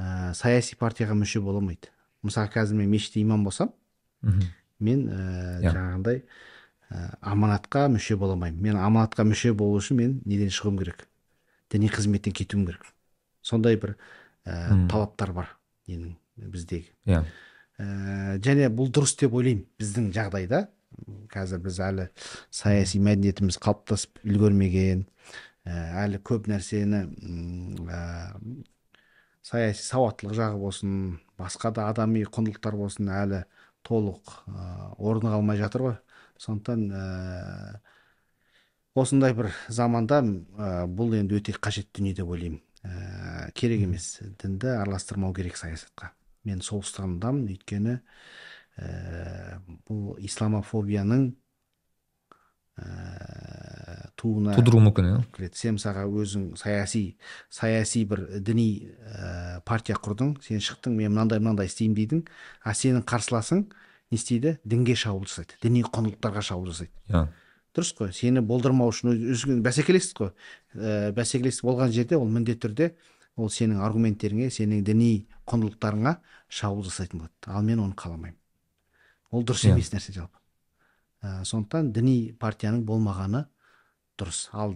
ә, 0.02 0.32
саяси 0.34 0.76
партияға 0.78 1.14
мүше 1.18 1.40
бола 1.42 1.62
алмайды. 1.62 1.92
Мысалы 2.26 2.50
қазір 2.52 2.78
мен 2.80 2.90
мешітте 2.90 3.22
имам 3.22 3.44
болсам 3.44 3.72
мен 4.82 5.06
ә, 5.08 5.60
жаңағындай 5.62 6.22
ә, 6.90 7.06
аманатқа 7.20 7.86
мүше 7.92 8.16
бола 8.18 8.36
алмаймын. 8.36 8.60
Мен 8.62 8.80
аманатқа 8.80 9.26
мүше 9.28 9.54
болу 9.54 9.78
үшін 9.80 9.98
мен 10.00 10.18
неден 10.24 10.50
шығуым 10.50 10.80
керек? 10.82 11.06
Діни 11.70 11.90
қызметтен 11.90 12.34
кетуім 12.36 12.66
керек. 12.68 12.92
Сондай 13.42 13.78
бір 13.80 13.96
ә, 14.44 14.88
талаптар 14.90 15.32
бар 15.32 15.54
ненің 15.88 16.16
біздегі. 16.36 16.92
Иә. 17.06 17.24
Ә, 17.78 18.38
және 18.42 18.70
бұл 18.70 18.92
дұрыс 18.92 19.16
деп 19.18 19.34
ойлаймын 19.34 19.66
біздің 19.80 20.12
жағдайда. 20.14 20.66
Қазір 21.32 21.62
біз 21.64 21.78
әлі 21.80 22.10
саяси 22.52 23.00
мәдениетіміз 23.00 23.56
қалыптасып 23.62 24.20
үлгермеген 24.28 25.06
әлі 25.64 26.18
көп 26.26 26.50
нәрсені 26.50 27.06
ә, 27.88 28.02
саяси 29.42 29.82
сауаттылық 29.82 30.36
жағы 30.38 30.60
болсын 30.62 30.96
басқа 31.38 31.72
да 31.74 31.88
адами 31.90 32.22
құндылықтар 32.24 32.76
болсын 32.78 33.10
әлі 33.10 33.42
толық 33.86 34.36
ә, 34.46 34.94
орын 34.98 35.32
алмай 35.34 35.58
жатыр 35.58 35.86
ғой. 35.86 35.96
Сондықтан 36.38 36.84
ә, 36.94 37.80
осындай 38.98 39.34
бір 39.34 39.50
заманда 39.68 40.22
ә, 40.22 40.86
бұл 40.86 41.16
енді 41.18 41.40
өте 41.40 41.54
қажет 41.58 41.90
дүние 41.96 42.14
деп 42.14 42.30
ойлаймын. 42.30 42.62
Ә, 42.82 43.50
керек 43.58 43.82
емес. 43.86 44.20
Дінді 44.42 44.76
араластырмау 44.78 45.34
керек 45.34 45.58
саясатқа. 45.58 46.12
Мен 46.46 46.62
сол 46.62 46.82
ұстанымдамын 46.82 47.50
өйткені 47.50 47.98
ә, 48.78 49.58
бұл 49.88 50.16
исламофобияның 50.22 51.32
ә, 52.82 54.10
туына 54.18 54.54
тудыруы 54.56 54.82
мүмкін 54.88 55.08
иә 55.08 55.20
кіреді. 55.34 55.58
Сен 55.58 55.76
мысалға 55.78 56.04
өзің 56.08 56.48
саяси 56.60 57.02
саяси 57.50 58.04
бір 58.08 58.24
діни 58.40 58.66
ә, 59.06 59.60
партия 59.64 59.94
құрдың. 59.96 60.36
Сен 60.42 60.58
шықтың 60.62 60.96
мен 60.98 61.12
мынандай 61.14 61.40
мынандай 61.40 61.70
істеймін 61.70 61.96
дедің. 61.98 62.24
А 62.64 62.74
сенің 62.74 63.04
қарсыласың 63.08 63.64
не 64.10 64.18
істейді? 64.18 64.58
Дінге 64.64 64.94
шабуыл 64.98 65.26
жасайды. 65.30 65.56
Діни 65.62 65.84
құндылықтарға 65.86 66.42
шабуыл 66.42 66.72
жасайды. 66.74 66.92
Иә. 67.08 67.26
Дұрыс 67.72 67.94
қой. 67.96 68.12
Сені 68.12 68.42
болдырмау 68.44 68.90
үшін 68.92 69.14
өз- 69.14 69.46
өз- 69.48 69.62
бәсекелестік 69.64 70.18
қой. 70.20 70.32
Ә, 70.76 71.12
бәсекелестік 71.16 71.64
болған 71.64 71.88
жерде 71.94 72.18
ол 72.20 72.28
міндетті 72.28 72.66
түрде 72.68 72.90
ол 73.40 73.48
сенің 73.48 73.80
аргументтеріңе 73.80 74.50
сенің 74.52 74.82
діни 74.84 75.26
құндылықтарыңа 75.48 76.18
шабуыл 76.52 76.84
жасайтын 76.90 77.22
болады. 77.24 77.32
Ал 77.48 77.62
мен 77.64 77.80
оны 77.80 77.96
қаламаймын. 77.96 78.36
Ол 79.32 79.42
дұрыс 79.48 79.64
Иә. 79.64 79.72
емес 79.72 79.88
нәрсе 79.94 80.12
жалпы. 80.12 80.36
Ә, 81.22 81.42
сондықтан 81.48 81.92
діни 81.94 82.34
партияның 82.42 82.82
болмағаны 82.86 83.46
дұрыс. 84.20 84.48
Ал 84.52 84.74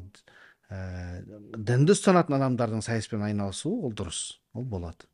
ә, 0.71 1.21
дінді 1.57 1.95
ұстанатын 1.97 2.39
адамдардың 2.39 2.85
саяспен 2.87 3.27
айналысуы 3.27 3.87
ол 3.89 3.95
дұрыс. 3.97 4.39
Ол 4.55 4.65
болады. 4.65 5.11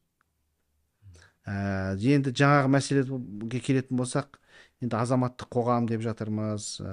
Ә, 1.45 1.97
енді 1.99 2.31
жаңағы 2.37 2.71
мәселеге 2.77 3.61
келетін 3.65 3.99
болсақ 3.99 4.39
енді 4.83 4.99
азаматтық 5.01 5.51
қоғам 5.51 5.89
деп 5.91 6.05
жатырмыз 6.05 6.77
ә, 6.85 6.93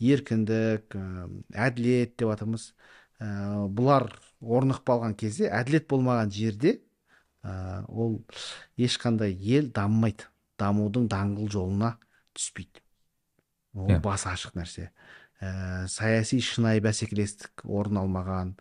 еркіндік 0.00 0.96
ә, 0.96 1.04
әділет 1.68 2.18
деп 2.20 2.34
жатырмыз 2.34 2.66
ә, 3.20 3.30
бұлар 3.72 4.10
орнықпай 4.40 4.96
қалған 4.96 5.16
кезде 5.16 5.48
әділет 5.48 5.88
болмаған 5.88 6.32
жерде 6.34 6.80
ә, 7.44 7.84
ол 7.88 8.20
ешқандай 8.76 9.32
ел 9.32 9.72
дамымайды. 9.72 10.28
Дамудың 10.60 11.06
даңғыл 11.08 11.48
жолына 11.48 11.94
түспейді. 12.36 12.82
Ол 13.74 13.90
Иә. 13.90 14.00
басы 14.02 14.28
ашық 14.32 14.56
нәрсе 14.58 14.90
ә, 15.40 15.86
саяси 15.88 16.40
шынайы 16.44 16.82
бәсекелестік 16.84 17.64
орын 17.64 18.00
алмаған 18.02 18.54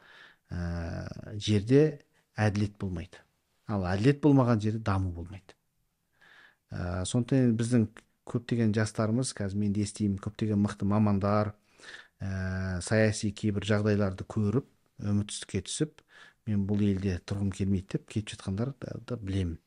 ә, 0.52 1.08
жерде 1.40 2.00
әділет 2.38 2.78
болмайды 2.82 3.22
ал 3.68 3.86
әділет 3.90 4.22
болмаған 4.24 4.62
жерде 4.64 4.80
даму 4.86 5.12
болмайды 5.12 5.56
ә, 6.72 7.04
сондықтан 7.10 7.44
енді 7.50 7.58
біздің 7.62 7.86
көптеген 8.30 8.74
жастарымыз 8.78 9.34
қазір 9.38 9.58
мен 9.64 9.74
де 9.74 9.84
естимін 9.86 10.20
көптеген 10.22 10.62
мықты 10.62 10.86
мамандар 10.90 11.54
ә, 12.22 12.82
саяси 12.86 13.32
кейбір 13.34 13.66
жағдайларды 13.70 14.28
көріп 14.30 14.68
үмітсіздікке 15.00 15.64
түсіп 15.70 16.04
мен 16.50 16.66
бұл 16.70 16.84
елде 16.86 17.18
тұрғым 17.26 17.52
келмейді 17.56 17.98
деп 17.98 18.08
кетіп 18.12 18.36
жатқандарды 18.36 19.00
да 19.10 19.18
білемін 19.18 19.58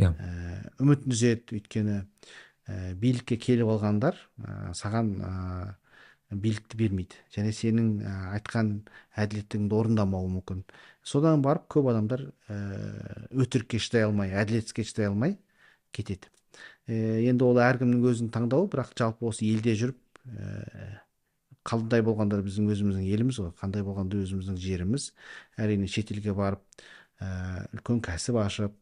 Иә. 0.00 0.10
ә, 0.16 0.72
үмітін 0.80 1.12
үзеді 1.14 1.58
өйткені 1.60 1.98
ә, 2.68 2.94
билікке 2.98 3.38
келіп 3.40 3.70
алғандар 3.74 4.18
ә, 4.42 4.72
саған 4.76 5.12
ә, 5.20 5.32
билікті 6.30 6.78
бермейді. 6.78 7.18
Және 7.34 7.52
сенің 7.56 7.88
айтқан 8.36 8.72
әділеттігіңді 9.18 9.76
орындамауы 9.76 10.30
мүмкін. 10.36 10.62
Содан 11.02 11.42
барып 11.42 11.66
көп 11.74 11.90
адамдар 11.90 12.28
ә, 12.48 12.58
өтірікке 13.34 13.80
шыдай 13.82 14.06
алмай 14.06 14.34
әділетсізге 14.38 14.86
шыдай 14.86 15.10
алмай 15.10 15.38
кетеді. 15.96 16.30
Ә, 16.86 16.94
енді 17.26 17.48
ол 17.48 17.58
әркімнің 17.64 18.06
өзінің 18.12 18.30
таңдауы 18.36 18.70
бірақ 18.70 18.94
жалпы 18.98 19.30
осы 19.32 19.48
елде 19.48 19.74
жүріп 19.80 19.98
ә, 20.30 21.02
қандай 21.66 22.04
болғанда 22.06 22.38
да 22.38 22.46
біздің 22.46 22.70
өзіміздің 22.72 23.10
еліміз 23.10 23.42
ғой 23.42 23.52
қандай 23.58 23.84
болғанда 23.84 24.16
да 24.16 24.24
өзіміздің 24.24 24.56
жеріміз. 24.62 25.10
Әрине 25.58 25.90
шетелге 25.90 26.34
барып 26.36 26.62
ә, 27.20 27.66
үлкен 27.74 28.00
кәсіп 28.06 28.38
ашып 28.40 28.76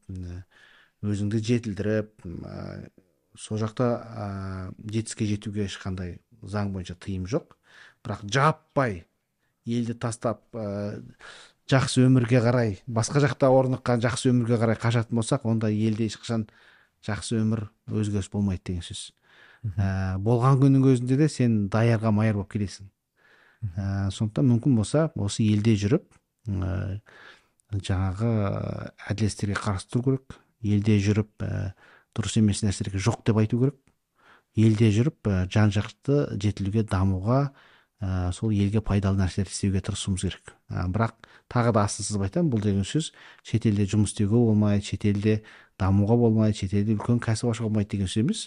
өзіңді 1.03 1.43
жетілдіріп 1.49 2.29
сол 3.39 3.61
жақта 3.61 3.87
ә, 4.03 4.27
жетістікке 4.91 5.29
жетуге 5.33 5.67
ешқандай 5.69 6.19
заң 6.43 6.73
бойынша 6.75 6.97
тыйым 6.99 7.27
жоқ. 7.31 7.55
Бірақ 8.03 8.25
жаппай 8.27 9.05
елді 9.69 9.95
тастап 9.95 10.43
ә, 10.57 10.99
жақсы 11.71 12.07
өмірге 12.07 12.41
қарай 12.43 12.79
басқа 12.87 13.23
жақта 13.25 13.51
орныққан 13.53 14.03
жақсы 14.05 14.33
өмірге 14.33 14.59
қарай 14.61 14.79
қашатын 14.81 15.21
болсақ 15.21 15.47
онда 15.49 15.71
елде 15.71 16.09
ешқашан 16.09 16.49
жақсы 17.07 17.39
өмір 17.43 17.69
өзгеріс 17.91 18.31
болмайды 18.33 18.73
деген 18.73 18.87
сөз. 18.87 19.11
Ә, 19.77 20.19
болған 20.23 20.59
күннің 20.63 20.87
өзінде 20.93 21.19
де 21.21 21.29
сен 21.31 21.67
даярға 21.73 22.13
майыр 22.15 22.41
болып 22.41 22.55
келесің. 22.55 22.89
Ә, 23.75 24.09
сондықтан 24.15 24.49
мүмкін 24.53 24.79
болса 24.79 25.09
осы 25.19 25.45
елде 25.45 25.75
жүріп 25.79 26.07
ә, 26.49 27.01
жаңағы 27.75 28.33
әділетсіздерге 29.11 29.59
қарсы 29.59 29.91
тұру 29.93 30.07
керек. 30.07 30.39
Елде 30.63 30.99
жүріп 31.03 31.45
ә, 31.45 31.75
дұрыс 32.19 32.37
емес 32.41 32.65
нәрселерге 32.67 33.01
жоқ 33.03 33.25
деп 33.27 33.41
айту 33.41 33.61
керек. 33.63 33.79
Елде 34.59 34.91
жүріп 34.91 35.29
ә, 35.31 35.41
жан 35.53 35.71
жақты 35.75 36.25
жетілуге 36.41 36.83
дамуға 36.89 37.53
ә, 38.03 38.33
сол 38.35 38.51
елге 38.51 38.83
пайдалы 38.83 39.21
нәрселер 39.21 39.51
істеуге 39.51 39.83
тырысуымыз 39.87 40.25
керек. 40.27 40.55
Ә, 40.71 40.89
бірақ 40.91 41.15
тағы 41.53 41.73
да 41.77 41.85
астын 41.87 42.09
сызып 42.09 42.27
айтамын 42.27 42.51
бұл 42.53 42.65
деген 42.65 42.87
сөз 42.87 43.13
шетелде 43.47 43.87
жұмыс 43.89 44.15
істеуге 44.15 44.35
болмайды 44.37 44.91
шетелде 44.91 45.41
дамуға 45.79 46.19
болмайды 46.19 46.59
шетелде 46.63 46.97
үлкен 46.97 47.23
кәсіп 47.23 47.53
ашуға 47.53 47.69
болмайды 47.69 47.95
деген 47.97 48.11
сөз 48.11 48.25
емес. 48.25 48.45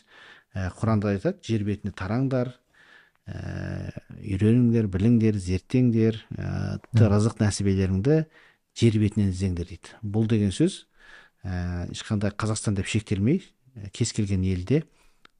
Ә, 0.54 0.68
құранда 0.76 1.16
айтады 1.16 1.40
жер 1.48 1.64
бетіне 1.68 1.96
тараңдар 1.96 2.56
ә, 3.28 3.92
үйреніңдер 4.20 4.90
біліңдер 4.92 5.40
зерттеңдер 5.40 6.20
ә, 6.36 6.80
тіпті 6.92 7.44
нәсібелеріңді 7.46 8.24
жер 8.78 8.98
бетінен 9.00 9.32
іздеңдер 9.32 9.70
дейді. 9.72 9.96
Бұл 10.04 10.28
деген 10.32 10.52
сөз 10.56 10.86
ә, 11.44 11.88
ешқандай 11.92 12.34
қазақстан 12.36 12.76
деп 12.78 12.90
шектелмей 12.92 13.42
кез 13.94 14.14
келген 14.14 14.44
елде 14.48 14.84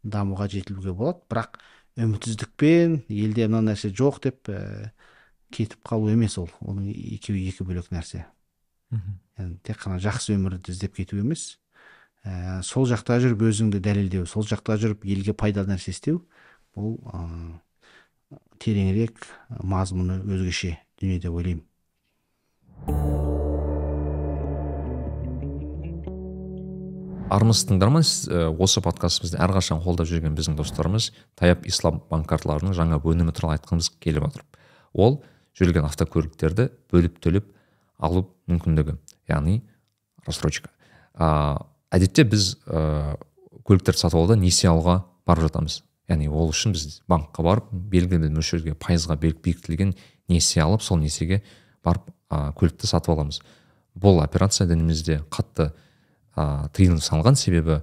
дамуға 0.04 0.48
жетілуге 0.52 0.94
болады. 0.98 1.22
Бірақ 1.30 1.60
үмітсіздікпен 2.02 3.02
елде 3.10 3.48
мына 3.48 3.72
нәрсе 3.72 3.92
жоқ 3.94 4.22
деп 4.26 4.52
ә, 4.52 4.92
кетіп 5.52 5.82
қалу 5.88 6.12
емес 6.12 6.38
ол. 6.42 6.50
Оның 6.62 6.92
екеуі 6.92 7.48
екі 7.52 7.68
бөлек 7.68 7.92
нәрсе. 7.94 8.26
Яғни 9.38 9.58
тек 9.64 9.82
қана 9.84 10.00
жақсы 10.04 10.36
өмірді 10.36 10.74
іздеп 10.74 10.96
кету 10.98 11.20
емес. 11.22 11.58
Ә, 12.24 12.62
сол 12.64 12.86
жақта 12.90 13.20
жүріп 13.24 13.48
өзіңді 13.50 13.82
дәлелдеу 13.82 14.28
сол 14.30 14.46
жақта 14.46 14.78
жүріп 14.78 15.08
елге 15.10 15.34
пайдалы 15.34 15.74
нәрсе 15.74 15.90
істеу 15.96 16.22
бұл 16.78 17.00
ә, 17.10 17.26
тереңірек 18.62 19.26
мазмұны 19.64 20.22
өзгеше 20.30 20.78
дүние 21.02 21.20
деп 21.20 21.34
ойлаймын. 21.34 23.31
Армысыз 27.32 27.70
тыңдарман 27.70 28.04
ә, 28.04 28.50
осы 28.60 28.82
подкастымызды 28.84 29.40
әрқашан 29.40 29.82
қолдап 29.84 30.10
жүрген 30.10 30.36
біздің 30.36 30.58
достарымыз 30.60 31.12
таяп 31.40 31.66
ислам 31.70 32.02
банк 32.10 32.28
карталарының 32.30 32.76
жаңа 32.76 33.00
өнімі 33.00 33.32
туралы 33.36 33.58
айтқымыз 33.58 33.92
келіп 34.04 34.28
отыр. 34.28 34.44
Ол 34.94 35.22
жүрген 35.58 35.88
автокөліктерді 35.88 36.68
бөліп 36.92 37.20
төлеп 37.24 37.48
алу 37.98 38.26
мүмкіндігі 38.52 38.98
яғни 39.32 39.62
рассрочка. 40.28 40.72
Ә, 41.16 41.62
әдетте 41.96 42.26
біз 42.28 42.58
ә, 42.68 43.16
көліктерді 43.68 44.04
сатып 44.04 44.20
алуда 44.20 44.36
несие 44.40 44.72
алуға 44.72 45.02
барып 45.28 45.48
жатамыз. 45.48 45.82
Яғни 46.12 46.28
ол 46.28 46.52
үшін 46.52 46.76
біз 46.76 47.00
банкқа 47.08 47.46
барып 47.48 47.70
белгілі 47.72 48.26
бір 48.26 48.36
мөлшерге 48.36 48.76
пайызға 48.76 49.16
бекітілген 49.22 49.96
несие 50.28 50.66
алып 50.66 50.84
сол 50.84 51.00
несиеге 51.00 51.40
барып 51.86 52.12
ә, 52.28 52.52
көлікті 52.60 52.92
сатып 52.92 53.16
аламыз. 53.16 53.40
Бұл 53.96 54.20
операция 54.24 54.68
дінімізде 54.68 55.22
қатты 55.32 55.72
ә, 56.36 56.70
тыйым 56.76 57.00
салынған 57.02 57.38
себебі 57.40 57.82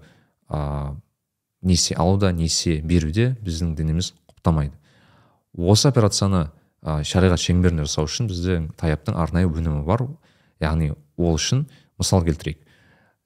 ә, 0.48 0.94
несие 1.62 1.96
алуда 1.98 2.32
несие 2.32 2.80
беруде 2.82 3.36
біздің 3.42 3.74
дініміз 3.78 4.12
құптамайды. 4.30 4.74
Осы 5.56 5.88
операцияны 5.90 6.48
ә, 6.82 7.02
шариғат 7.04 7.42
шеңберінде 7.42 7.86
жасау 7.88 8.08
үшін 8.08 8.30
бізде 8.30 8.60
таяптың 8.78 9.18
арнайы 9.18 9.50
өнімі 9.50 9.82
бар. 9.86 10.06
Яғни 10.62 10.92
ол 11.16 11.36
үшін 11.36 11.66
мысал 11.98 12.24
келтірейік. 12.26 12.60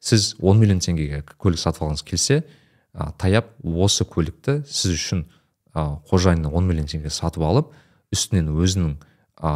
Сіз 0.03 0.35
10 0.41 0.59
миллион 0.59 0.83
теңгеге 0.83 1.23
көлік 1.39 1.61
сатып 1.61 1.85
алғыңыз 1.87 2.05
келсе 2.09 2.43
ә, 2.43 3.13
таяп 3.21 3.53
осы 3.63 4.05
көлікті 4.09 4.63
сіз 4.67 4.97
үшін 4.97 5.25
ә, 5.75 6.01
қожайынына 6.11 6.51
10 6.51 6.69
миллион 6.69 6.91
теңге 6.91 7.13
сатып 7.13 7.45
алып 7.47 7.73
үстінен 8.13 8.51
өзінің 8.53 8.97
ә, 9.39 9.53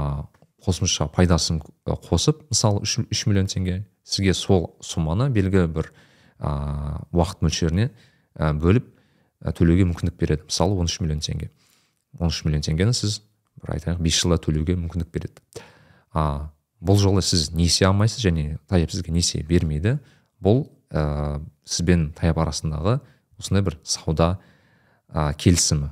қосымша 0.65 1.09
пайдасын 1.13 1.61
қосып 1.87 2.45
мысалы 2.51 2.85
3, 2.87 3.09
3 3.11 3.27
миллион 3.31 3.51
теңге 3.51 3.81
сізге 4.07 4.35
сол 4.35 4.77
сумманы 4.81 5.29
белгілі 5.35 5.67
бір 5.75 5.91
ә, 6.39 7.03
уақыт 7.11 7.43
мөлшеріне 7.43 7.91
ә, 8.39 8.53
бөліп 8.55 8.87
ә, 9.43 9.53
төлеуге 9.53 9.87
мүмкіндік 9.91 10.17
береді. 10.21 10.47
Мысалы 10.47 10.79
13 10.79 11.03
миллион 11.03 11.25
теңге. 11.25 11.51
13 12.21 12.47
миллион 12.47 12.65
теңгені 12.67 12.95
сіз 12.97 13.19
бір 13.63 13.75
айтайық 13.77 14.01
бес 14.05 14.21
жылда 14.21 14.39
төлеуге 14.45 14.79
мүмкіндік 14.79 15.11
береді. 15.11 15.43
А 16.15 16.53
бұл 16.81 17.01
жолы 17.03 17.25
сіз 17.25 17.51
несие 17.57 17.89
алмайсыз 17.91 18.23
және 18.23 18.61
таяп 18.71 18.95
сізге 18.95 19.13
несие 19.13 19.43
бермейді. 19.43 19.99
Бұл 20.41 20.69
ә, 20.91 21.43
сіз 21.67 21.87
бен 21.87 22.11
таяп 22.17 22.39
арасындағы 22.39 23.01
осындай 23.41 23.65
бір 23.67 23.79
сауда 23.83 24.37
ә, 25.11 25.33
келісімі. 25.35 25.91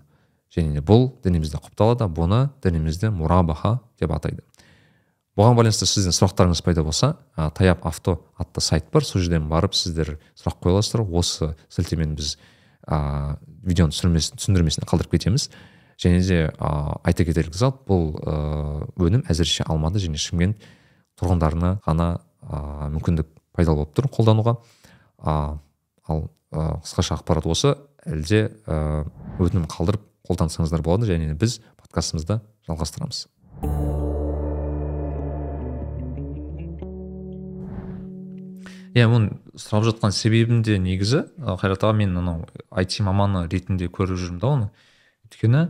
Және 0.54 0.84
бұл 0.86 1.08
дінімізде 1.24 1.58
құпталады 1.58 2.06
бұны 2.14 2.46
дінімізде 2.62 3.10
мурабаха 3.10 3.80
деп 3.98 4.14
атайды. 4.14 4.44
Бұған 5.38 5.56
байланысты 5.58 5.86
сіздің 5.88 6.14
сұрақтарыңыз 6.14 6.62
пайда 6.64 6.84
болса 6.86 7.14
ә, 7.36 7.48
таяп 7.54 7.84
авто 7.86 8.20
атты 8.38 8.62
сайт 8.62 8.86
бар. 8.92 9.04
Сол 9.04 9.22
жерден 9.22 9.48
барып 9.50 9.74
сіздер 9.74 10.16
сұрақ 10.38 10.60
қоя 10.62 10.76
аласыздар 10.76 11.02
осы 11.04 11.54
сілтемені 11.74 12.14
біз 12.18 12.36
ә, 12.86 13.36
видеоның 13.66 13.94
түсіндірмесіне 14.38 14.86
қалдырып 14.86 15.16
кетеміз. 15.16 15.48
Және 15.98 16.22
де 16.22 16.38
ә, 16.48 16.70
айта 17.02 17.26
кетерлік 17.26 17.54
зат 17.58 17.82
бұл 17.88 18.14
ә, 18.22 18.36
өнім 18.98 19.26
әзірше 19.30 19.66
алматы 19.66 20.02
және 20.02 20.22
шымкент 20.22 20.62
тұрғындарына 21.18 21.78
ғана 21.86 22.08
ә, 22.42 22.90
мүмкіндік 22.94 23.30
пайда 23.54 23.74
болып 23.74 23.94
тұр 23.94 24.10
қолдануға. 24.14 24.58
Ә, 25.18 25.58
ал 26.08 26.24
ә, 26.54 26.78
қысқаша 26.82 27.18
ақпарат 27.18 27.50
осы. 27.50 27.74
Әлде 28.06 28.48
ә, 28.66 29.04
өтінім 29.40 29.66
қалдырып 29.70 30.06
қолдансаңыздар 30.28 30.82
болады 30.84 31.10
және 31.10 31.34
біз 31.38 31.60
подкастымызды 31.82 32.40
жалғастырамыз. 32.68 33.26
Иә 38.94 39.08
оны 39.10 39.34
сұрап 39.58 39.88
жатқан 39.88 40.14
себебім 40.14 40.62
де 40.62 40.78
негізі 40.78 41.24
қайрат 41.38 41.82
аға 41.82 41.96
мен 41.98 42.14
анау 42.16 42.44
айти 42.70 43.02
маманы 43.02 43.48
ретінде 43.50 43.88
көріп 43.90 44.20
жүрмін 44.20 44.38
да 44.38 44.50
оны. 44.52 44.68
Өйткені 45.26 45.62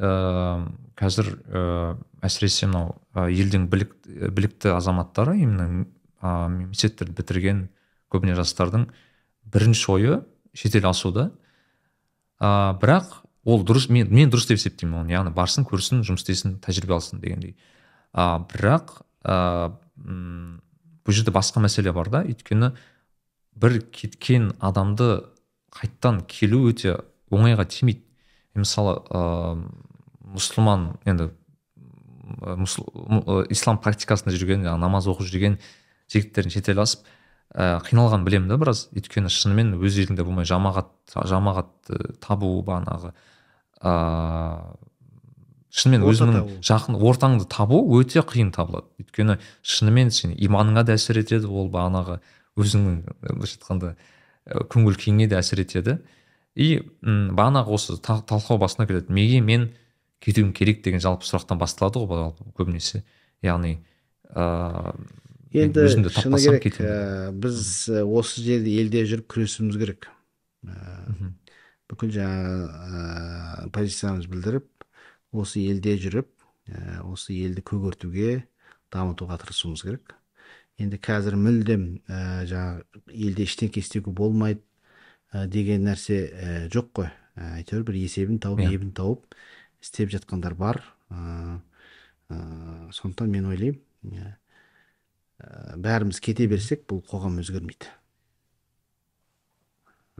ә, 0.00 0.64
қазір 0.96 1.28
ә, 1.52 1.96
әсіресе 2.24 2.70
мынау 2.70 2.96
елдің 3.28 3.68
білік, 3.68 3.92
білікті 4.06 4.72
азаматтары 4.72 5.36
именно 5.42 5.86
мемлекеттерді 6.22 7.12
бітірген 7.18 7.66
көбіне 8.12 8.36
жастардың 8.38 8.88
бірінші 9.52 9.90
ойы 9.92 10.18
шетел 10.56 10.88
асуда. 10.88 11.30
Ә, 12.40 12.72
бірақ 12.80 13.20
ол 13.44 13.64
дұрыс 13.68 13.90
мен, 13.92 14.08
мен 14.08 14.32
дұрыс 14.32 14.48
деп 14.48 14.60
есептеймін 14.62 15.04
оны 15.04 15.12
яғни 15.12 15.34
барсын 15.36 15.68
көрсін 15.68 16.00
жұмыс 16.08 16.24
істесін 16.24 16.56
тәжірибе 16.64 16.96
алсын 16.96 17.20
дегендей. 17.20 17.56
А, 18.12 18.40
бірақ 18.48 19.02
ә, 19.28 19.76
бұл 21.06 21.14
жерде 21.14 21.32
басқа 21.34 21.62
мәселе 21.62 21.92
бар 21.94 22.10
да. 22.10 22.22
Өйткені 22.26 22.72
бір 23.56 23.78
кеткен 23.94 24.50
адамды 24.60 25.22
қайттан 25.74 26.22
келу 26.28 26.66
өте 26.70 26.98
оңайға 27.30 27.66
тимейді. 27.70 28.02
Мысалы 28.56 28.98
ә, 29.12 29.20
мұсылман 30.34 30.94
енді 31.06 31.30
ислам 33.54 33.78
практикасында 33.82 34.34
жүрген 34.34 34.64
жаңағы 34.64 34.82
намаз 34.82 35.06
оқып 35.10 35.28
жүрген 35.30 35.58
жігіттердің 36.12 36.54
шетел 36.56 36.80
асып 36.82 37.06
ә, 37.54 37.78
қиналғанын 37.86 38.26
білемін 38.26 38.50
да 38.50 38.58
біраз. 38.60 38.88
Өйткені 38.96 39.30
шынымен 39.30 39.76
өз 39.78 40.00
еліңде 40.02 40.26
болмай 40.26 40.48
жамағат 40.48 40.90
жамағат 41.14 41.92
табу 42.24 42.56
бағанағы 42.66 43.12
ыыы 43.84 44.85
шынымен 45.76 46.06
өзіңнің 46.08 46.50
жақын 46.64 46.96
ортаңды 46.96 47.46
табу 47.52 47.82
өте 47.98 48.22
қиын 48.24 48.52
табылады. 48.54 48.88
Өйткені 49.02 49.36
шынымен 49.60 50.12
сен 50.14 50.32
иманыңа 50.32 50.86
да 50.88 50.96
әсер 50.96 51.20
етеді 51.20 51.50
ол 51.50 51.68
бағанағы 51.72 52.20
өзіңнің 52.56 53.02
былайша 53.20 53.58
айтқанда 53.58 53.92
көңіл 54.72 54.96
күйіңе 55.02 55.28
де 55.28 55.36
әсер 55.36 55.60
етеді. 55.60 55.98
И 56.56 56.80
бағанағы 57.02 57.76
осы 57.76 57.98
талқылау 58.00 58.62
басына 58.62 58.86
келеді. 58.88 59.12
Неге 59.12 59.42
мен 59.44 59.68
кетуім 60.24 60.54
керек 60.56 60.80
деген 60.86 61.02
жалпы 61.04 61.28
сұрақтан 61.28 61.60
басталады 61.60 62.00
ғой 62.08 62.30
көбінесе. 62.56 63.02
Яғни 63.44 63.76
ыыы 64.32 64.96
енді 65.56 65.88
шыны 65.90 66.40
керек 66.40 66.80
ә, 66.80 67.32
біз 67.32 67.90
осы 67.90 68.40
жерде 68.44 68.72
елде 68.80 69.04
жүріп 69.08 69.28
күресуіміз 69.34 69.76
керек. 69.80 70.08
Ә, 70.64 70.72
бүкіл 71.92 72.16
жаңағы 72.16 73.68
позициямызды 73.76 74.32
білдіріп 74.32 74.66
осы 75.42 75.62
елде 75.66 75.96
жүріп 76.00 76.28
ә, 76.68 77.02
осы 77.06 77.34
елді 77.36 77.64
көгертуге 77.66 78.46
дамытуға 78.92 79.38
тырысуымыз 79.42 79.84
керек. 79.86 80.14
Енді 80.80 80.98
қазір 81.00 81.38
мүлдем 81.40 81.86
ә, 82.06 82.44
жаңағы 82.48 83.02
елде 83.12 83.46
ештеңке 83.46 83.80
істеуге 83.80 84.12
болмайды 84.12 84.62
ә, 85.32 85.46
деген 85.48 85.86
нәрсе 85.88 86.18
ә, 86.28 86.56
жоқ 86.72 86.90
қой. 87.00 87.12
Ә, 87.36 87.60
әйтеуір 87.60 87.86
бір 87.88 88.00
есебін 88.00 88.40
тауып 88.42 88.64
yeah. 88.64 88.72
Иә. 88.72 88.80
ебін 88.80 88.92
тауып 88.96 89.36
істеп 89.82 90.12
жатқандар 90.12 90.56
бар. 90.58 90.82
Ә, 91.10 91.60
ә, 92.28 92.40
сондықтан 92.92 93.30
мен 93.32 93.48
ойлаймын 93.52 94.34
ә, 95.40 95.76
бәріміз 95.76 96.20
кете 96.20 96.48
берсек 96.50 96.86
бұл 96.90 97.02
қоғам 97.06 97.40
өзгермейді. 97.42 97.92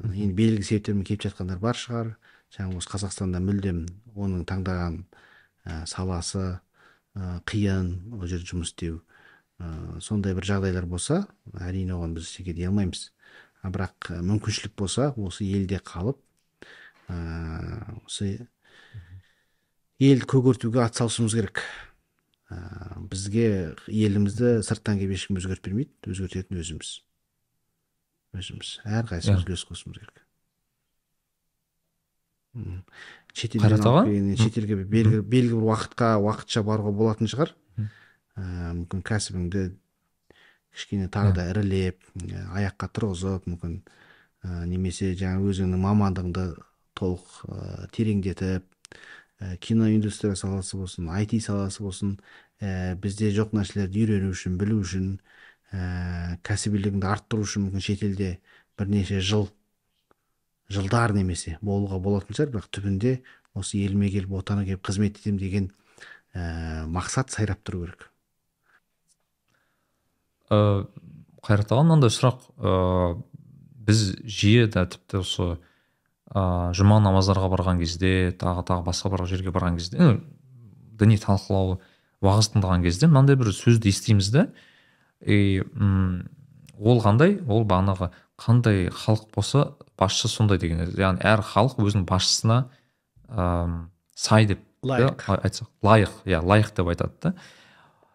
Енді 0.05 0.35
белгілі 0.37 0.65
себептермен 0.67 1.07
кетіп 1.09 1.31
жатқандар 1.31 1.61
бар 1.61 1.79
шығар. 1.81 2.17
Жаңағы 2.55 2.81
осы 2.81 2.91
қазақстанда 2.93 3.41
мүлдем 3.43 3.85
оның 4.15 4.45
таңдаған 4.49 5.01
ә, 5.67 5.85
саласы 5.89 6.45
ә, 7.17 7.41
қиын 7.49 7.91
ол 8.17 8.27
жерде 8.29 8.51
жұмыс 8.53 8.73
істеу. 8.73 9.01
Ә, 9.59 10.01
сондай 10.05 10.37
бір 10.37 10.47
жағдайлар 10.49 10.87
болса 10.89 11.25
әрине 11.61 11.97
оған 11.97 12.17
біз 12.17 12.29
ештеңе 12.29 12.55
дей 12.57 12.69
алмаймыз. 12.71 13.11
А 13.65 13.73
бірақ 13.75 14.13
мүмкіншілік 14.23 14.77
болса 14.79 15.11
осы 15.17 15.47
елде 15.49 15.81
қалып 15.83 16.21
ә, 17.09 17.17
осы 18.05 18.47
елді 19.99 20.29
көгертуге 20.31 20.85
атсалысуымыз 20.85 21.35
керек. 21.39 21.65
Ә, 22.53 22.61
бізге 23.11 23.75
елімізді 23.91 24.61
сырттан 24.67 25.01
келіп 25.01 25.17
ешкім 25.17 25.41
өзгертіп 25.41 25.73
бермейді 25.73 26.15
өзгертетін 26.15 26.63
өзіміз. 26.63 26.93
Өзіміз. 28.37 28.77
Әрқайсымыз 28.87 29.49
үлес 29.49 29.67
қосуымыз 29.67 29.99
керек. 29.99 30.26
Шетелден 33.37 34.37
шетелге 34.41 34.79
белгілі 34.83 35.23
белгілі 35.23 35.59
бір 35.61 35.67
уақытқа 35.71 36.17
уақытша 36.25 36.63
баруға 36.67 36.93
болатын 36.97 37.31
шығар. 37.31 37.53
Ә, 38.37 38.73
мүмкін 38.77 39.03
кәсібіңді 39.07 39.69
кішкене 40.77 41.09
тағы 41.13 41.33
да 41.37 41.47
ірілеп 41.53 42.03
аяққа 42.53 42.89
тұрғызып 42.93 43.47
мүмкін 43.49 43.79
ә, 43.81 44.65
немесе 44.69 45.15
жаңа 45.17 45.41
өзіңнің 45.49 45.81
мамандығыңды 45.81 46.45
толық 47.01 47.39
ә, 47.49 47.87
тереңдетіп 47.97 48.67
ә, 49.41 49.57
кино 49.57 49.89
индустрия 49.89 50.37
саласы 50.37 50.77
болсын 50.77 51.09
IT 51.17 51.39
саласы 51.47 51.85
болсын 51.85 52.19
ә, 52.61 52.95
бізде 53.01 53.33
жоқ 53.37 53.57
нәрселерді 53.57 54.05
үйрену 54.05 54.35
үшін 54.37 54.61
білу 54.61 54.83
үшін 54.85 55.15
ә, 55.73 56.37
кәсібилігіңді 56.45 57.09
арттыру 57.09 57.49
үшін 57.49 57.71
мүмкін 57.71 57.89
шетелде 57.89 58.35
бірнеше 58.77 59.25
жыл 59.25 59.49
жылдар 60.73 61.15
немесе 61.15 61.57
болуға 61.63 62.01
болатын 62.03 62.37
шығар 62.37 62.53
бірақ 62.55 62.69
түбінде 62.75 63.17
осы 63.57 63.81
еліме 63.85 64.11
келіп 64.13 64.35
отана 64.41 64.65
келіп 64.67 64.83
қызмет 64.87 65.21
етемін 65.21 65.39
деген 65.41 65.71
ә, 66.35 66.87
мақсат 66.91 67.33
сайрап 67.33 67.63
тұру 67.65 67.87
керек. 67.87 68.09
Ыыы 70.51 70.85
ә, 70.85 70.87
қайрат 71.47 71.73
аға 71.73 71.87
мынандай 71.87 72.13
сұрақ. 72.13 72.45
Ыыы 72.59 73.23
біз 73.87 74.03
жиі 74.27 74.67
да 74.75 74.87
тіпті 74.91 75.23
осы 75.23 75.49
ыыы 76.35 76.73
жұма 76.75 76.99
намаздарға 77.05 77.51
барған 77.53 77.79
кезде 77.83 78.33
тағы 78.35 78.67
тағы 78.67 78.87
басқа 78.89 79.13
бір 79.15 79.27
жерге 79.31 79.55
барған 79.55 79.79
кезде 79.79 80.17
діни 80.99 81.19
талқылау 81.23 81.79
уағыз 82.25 82.51
тыңдаған 82.55 82.83
кезде 82.83 83.07
мынандай 83.07 83.39
бір 83.39 83.53
сөзді 83.55 83.93
естиміз 83.93 84.33
да. 84.35 84.49
И 85.21 85.63
ол 85.63 87.01
қандай? 87.05 87.39
Ол 87.47 87.65
бағанағы 87.69 88.11
қандай 88.41 88.89
халық 88.91 89.31
болса 89.35 89.69
басшы 89.99 90.29
сондай 90.29 90.59
деген 90.59 90.85
яғни 90.97 91.25
әр 91.25 91.43
халық 91.45 91.81
өзінің 91.83 92.07
басшысына 92.09 92.59
ыыы 93.29 93.87
сай 94.17 94.47
деп 94.47 94.63
лайық. 94.83 95.27
айтсақ 95.27 95.69
лайық 95.83 96.13
иә 96.25 96.41
лайық 96.43 96.73
деп 96.77 96.89
айтады 96.93 97.13
да. 97.23 97.35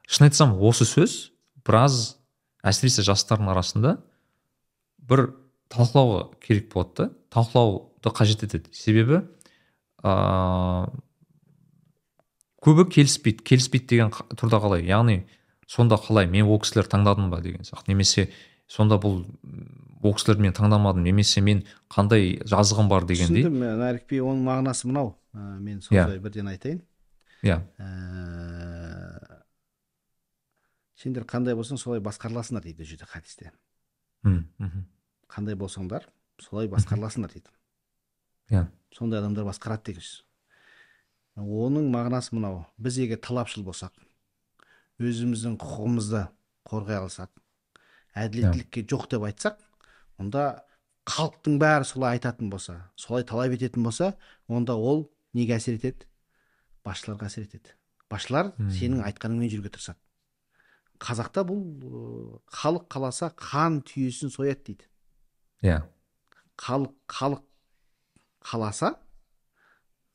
Шын 0.07 0.27
айтсам 0.27 0.55
осы 0.59 0.85
сөз 0.85 1.31
біраз 1.65 2.17
әсіресе 2.63 3.05
жастардың 3.05 3.51
арасында 3.53 3.97
бір 4.97 5.31
талқылауға 5.73 6.25
керек 6.43 6.71
болады 6.73 6.93
да. 6.97 7.09
Талқылауды 7.31 8.13
қажет 8.13 8.43
етеді. 8.45 8.69
Себебі 8.75 9.21
ыыы 10.03 10.89
көбі 12.61 12.87
келіспейді. 12.93 13.43
Келіспейді 13.43 13.87
деген 13.95 14.11
тұрда 14.37 14.61
қалай? 14.61 14.85
Яғни 14.85 15.23
сонда 15.67 15.97
қалай? 15.97 16.27
Мен 16.29 16.45
ол 16.45 16.59
таңдадым 16.61 17.31
ба 17.31 17.41
деген 17.41 17.65
сияқты. 17.65 17.89
Немесе 17.89 18.29
сонда 18.67 18.99
бұл 19.01 19.23
ол 20.01 20.13
кісілерді 20.17 20.41
мен 20.45 20.53
таңдамадым. 20.57 21.03
Немесе 21.05 21.41
мен 21.41 21.63
қандай 21.91 22.39
жазығым 22.47 22.89
бар 22.91 23.05
дегендей 23.09 23.45
түсіндім 23.45 23.77
нарикби 23.79 24.21
оның 24.21 24.43
мағынасы 24.47 24.89
мынау. 24.89 25.15
Ә, 25.33 25.59
мен 25.59 25.81
сондай 25.81 26.17
yeah. 26.17 26.23
бірден 26.23 26.47
айтайын. 26.51 26.81
Иә. 27.41 27.57
Yeah. 27.57 27.61
ә, 27.79 29.41
сендер 31.01 31.25
қандай 31.29 31.55
болсаң 31.57 31.79
солай 31.81 32.01
басқарыласыңдар 32.03 32.65
дейді 32.65 32.83
ол 32.83 32.89
жерде 32.91 33.05
хадисте. 33.09 33.51
Мхм. 34.23 34.85
Қандай 35.31 35.55
болсаңдар 35.55 36.09
солай 36.41 36.67
басқарыласыңдар 36.71 37.31
дейді. 37.33 37.49
Иә. 38.51 38.67
Сондай 38.93 39.21
адамдар 39.21 39.47
басқарады 39.47 39.91
деген 39.91 40.03
сөз. 40.03 40.23
Оның 41.39 41.87
мағынасы 41.93 42.35
мынау. 42.35 42.65
Біз 42.77 42.97
егер 42.99 43.21
талапшыл 43.23 43.63
болсақ 43.63 43.93
өзіміздің 45.01 45.57
құқығымызды 45.61 46.25
қорғай 46.67 46.99
алсақ 47.01 47.31
әділеттілікке 48.17 48.83
жоқ 48.91 49.07
деп 49.13 49.25
айтсақ 49.25 49.61
онда 50.21 50.63
халықтың 51.09 51.57
бәрі 51.61 51.87
солай 51.89 52.17
айтатын 52.17 52.51
болса 52.53 52.77
солай 52.95 53.25
талап 53.27 53.53
ететін 53.55 53.83
болса 53.83 54.13
онда 54.47 54.75
ол 54.77 55.09
неге 55.33 55.57
әсер 55.57 55.79
етеді? 55.79 56.07
Басшыларға 56.85 57.27
әсер 57.29 57.45
етеді. 57.47 57.73
Басшылар 58.11 58.51
сенің 58.75 59.03
айтқаныңмен 59.07 59.51
жүруге 59.51 59.71
тырысады. 59.73 59.99
Қазақта 61.01 61.43
бұл 61.47 61.61
халық 62.53 62.87
қаласа 62.91 63.31
хан 63.37 63.79
түйесін 63.87 64.33
сояды 64.33 64.71
дейді. 64.71 64.89
Иә. 65.65 65.79
Халық 66.61 66.93
халық 67.09 67.41
қаласа 68.45 68.95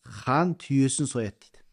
хан 0.04 0.54
түйесін 0.54 1.10
сояды 1.10 1.40
дейді. 1.42 1.64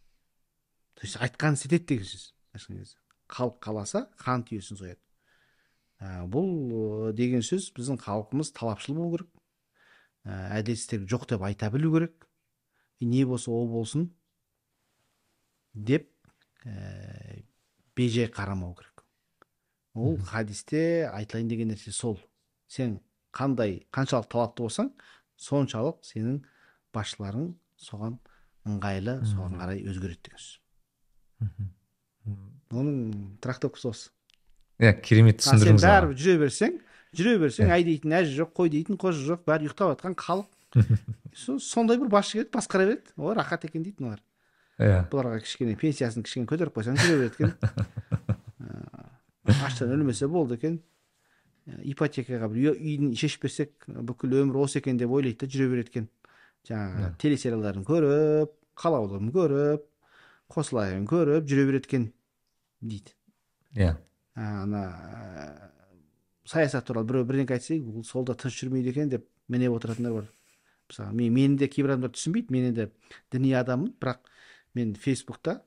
То 0.96 1.06
есть 1.06 1.18
айтқанын 1.22 1.60
істетеді 1.60 1.86
деген 1.86 2.08
сөз. 2.08 2.96
Халық 3.30 3.60
қаласа 3.62 4.08
хан 4.18 4.46
түйесін 4.48 4.80
сояды. 4.80 5.02
Ә, 6.04 6.26
бұл 6.28 7.14
деген 7.16 7.43
сөз 7.45 7.70
біздің 7.78 8.01
халқымыз 8.04 8.51
талапшыл 8.58 8.97
болу 8.97 9.16
керек. 9.16 9.30
Ә, 10.28 10.60
әділетсіздік 10.60 11.08
жоқ 11.12 11.28
деп 11.32 11.45
айта 11.47 11.70
білу 11.72 11.93
керек. 11.95 12.28
Не 12.99 13.24
болса 13.28 13.51
ол 13.51 13.70
болсын 13.72 14.10
деп 15.74 16.10
ә, 16.66 17.43
бейжай 17.95 18.28
қарамау 18.28 18.76
керек. 18.76 19.06
Ол 19.93 20.18
хадисте 20.18 21.10
айтылайын 21.14 21.49
деген 21.49 21.72
нәрсе 21.74 21.91
сол. 21.91 22.20
Сен 22.68 22.99
қандай 23.34 23.84
қаншалық 23.93 24.30
талапты 24.32 24.66
болсаң 24.66 24.91
соншалық 25.38 26.01
сенің 26.08 26.41
басшыларың 26.95 27.54
соған 27.78 28.18
ыңғайлы 28.70 29.20
соған 29.28 29.60
қарай 29.62 29.84
өзгереді 29.89 30.30
деген 30.30 30.41
сөз. 30.41 30.60
Оның 32.74 33.38
трактовкасы 33.43 33.89
осы. 33.89 34.12
Иә 34.82 34.94
керемет 35.02 35.42
сен 35.42 35.58
түсіндірдіңіз 35.60 35.84
аға. 35.86 35.94
бәрібір 36.02 36.18
жүре 36.24 36.38
берсең 36.44 36.78
жүре 37.18 37.34
берсең 37.44 37.72
әй 37.76 37.84
дейтін 37.88 38.16
әжі 38.20 38.38
жоқ 38.42 38.54
қой 38.58 38.70
дейтін 38.74 38.98
қожа 38.98 39.22
жоқ 39.30 39.44
бәрі 39.48 39.68
ұйықтап 39.70 39.94
жатқан 39.94 40.16
халық 40.18 40.48
Со- 41.34 41.60
сондай 41.62 41.98
бір 42.02 42.10
басшы 42.10 42.40
келеді 42.40 42.50
басқара 42.54 42.86
береді 42.88 43.14
ой 43.18 43.36
рахат 43.38 43.66
екен 43.66 43.84
дейді 43.86 44.02
мыналар 44.02 44.22
иә 44.82 45.04
бұларға 45.12 45.42
кішкене 45.46 45.76
пенсиясын 45.78 46.24
кішкене 46.26 46.48
көтеріп 46.50 46.74
қойсаң 46.78 46.98
жүре 46.98 47.18
береді 47.22 47.36
екен 47.38 47.54
аштан 49.66 49.92
өлмесе 49.94 50.28
болды 50.32 50.58
екен 50.58 50.80
ипотекаға 51.94 52.50
бір 52.52 52.74
үй- 52.74 52.80
үйін 52.80 53.14
шешіп 53.18 53.46
берсек 53.46 53.86
бүкіл 53.88 54.34
өмір 54.44 54.58
осы 54.66 54.80
екен 54.82 54.98
деп 55.00 55.12
ойлайды 55.16 55.46
да 55.46 55.52
жүре 55.54 55.70
береді 55.72 55.92
екен 55.94 56.08
жаңағы 56.68 57.12
телесериалдарын 57.22 57.86
көріп 57.88 58.52
қалауларын 58.80 59.32
көріп 59.36 59.86
қосылайын 60.54 61.06
көріп 61.10 61.48
жүре 61.50 61.66
береді 61.70 61.90
екен 61.92 62.10
дейді 62.82 63.16
иә 63.78 63.94
ана 64.36 64.84
ә, 64.84 65.44
саясат 66.50 66.86
туралы 66.88 67.08
біреу 67.08 67.28
бірдеңке 67.28 67.58
айтса 67.58 67.74
"Ей, 67.74 67.82
бұл 67.82 68.04
сол 68.04 68.26
да 68.26 68.36
тыныш 68.36 68.58
жүрмейді 68.64 68.90
екен 68.90 69.10
деп 69.10 69.28
мінеп 69.48 69.76
отыратындар 69.78 70.14
бар. 70.14 70.32
Мысалы 70.90 71.14
мен 71.14 71.34
мені 71.34 71.58
де 71.58 71.68
кейбір 71.68 71.96
адамдар 71.96 72.12
түсінбейді 72.12 72.52
мен 72.52 72.66
енді 72.72 72.90
діни 73.32 73.54
адаммын 73.54 73.94
бірақ 74.00 74.20
мен 74.74 74.96
фейсбукта 74.96 75.62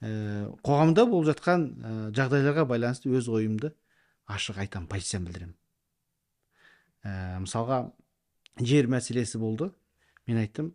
ә, 0.00 0.50
қоғамда 0.64 1.06
болып 1.06 1.28
жатқан 1.30 1.68
ә, 1.76 1.92
жағдайларға 2.16 2.66
байланысты 2.66 3.12
өз 3.12 3.28
ойымды 3.28 3.72
ашық 4.26 4.58
айтамын 4.64 4.88
позициям 4.88 5.28
білдіремін. 5.28 5.54
Ә, 7.04 7.38
мысалға 7.44 7.92
жер 8.58 8.88
мәселесі 8.90 9.38
болды. 9.38 9.70
Мен 10.26 10.40
айттым 10.42 10.72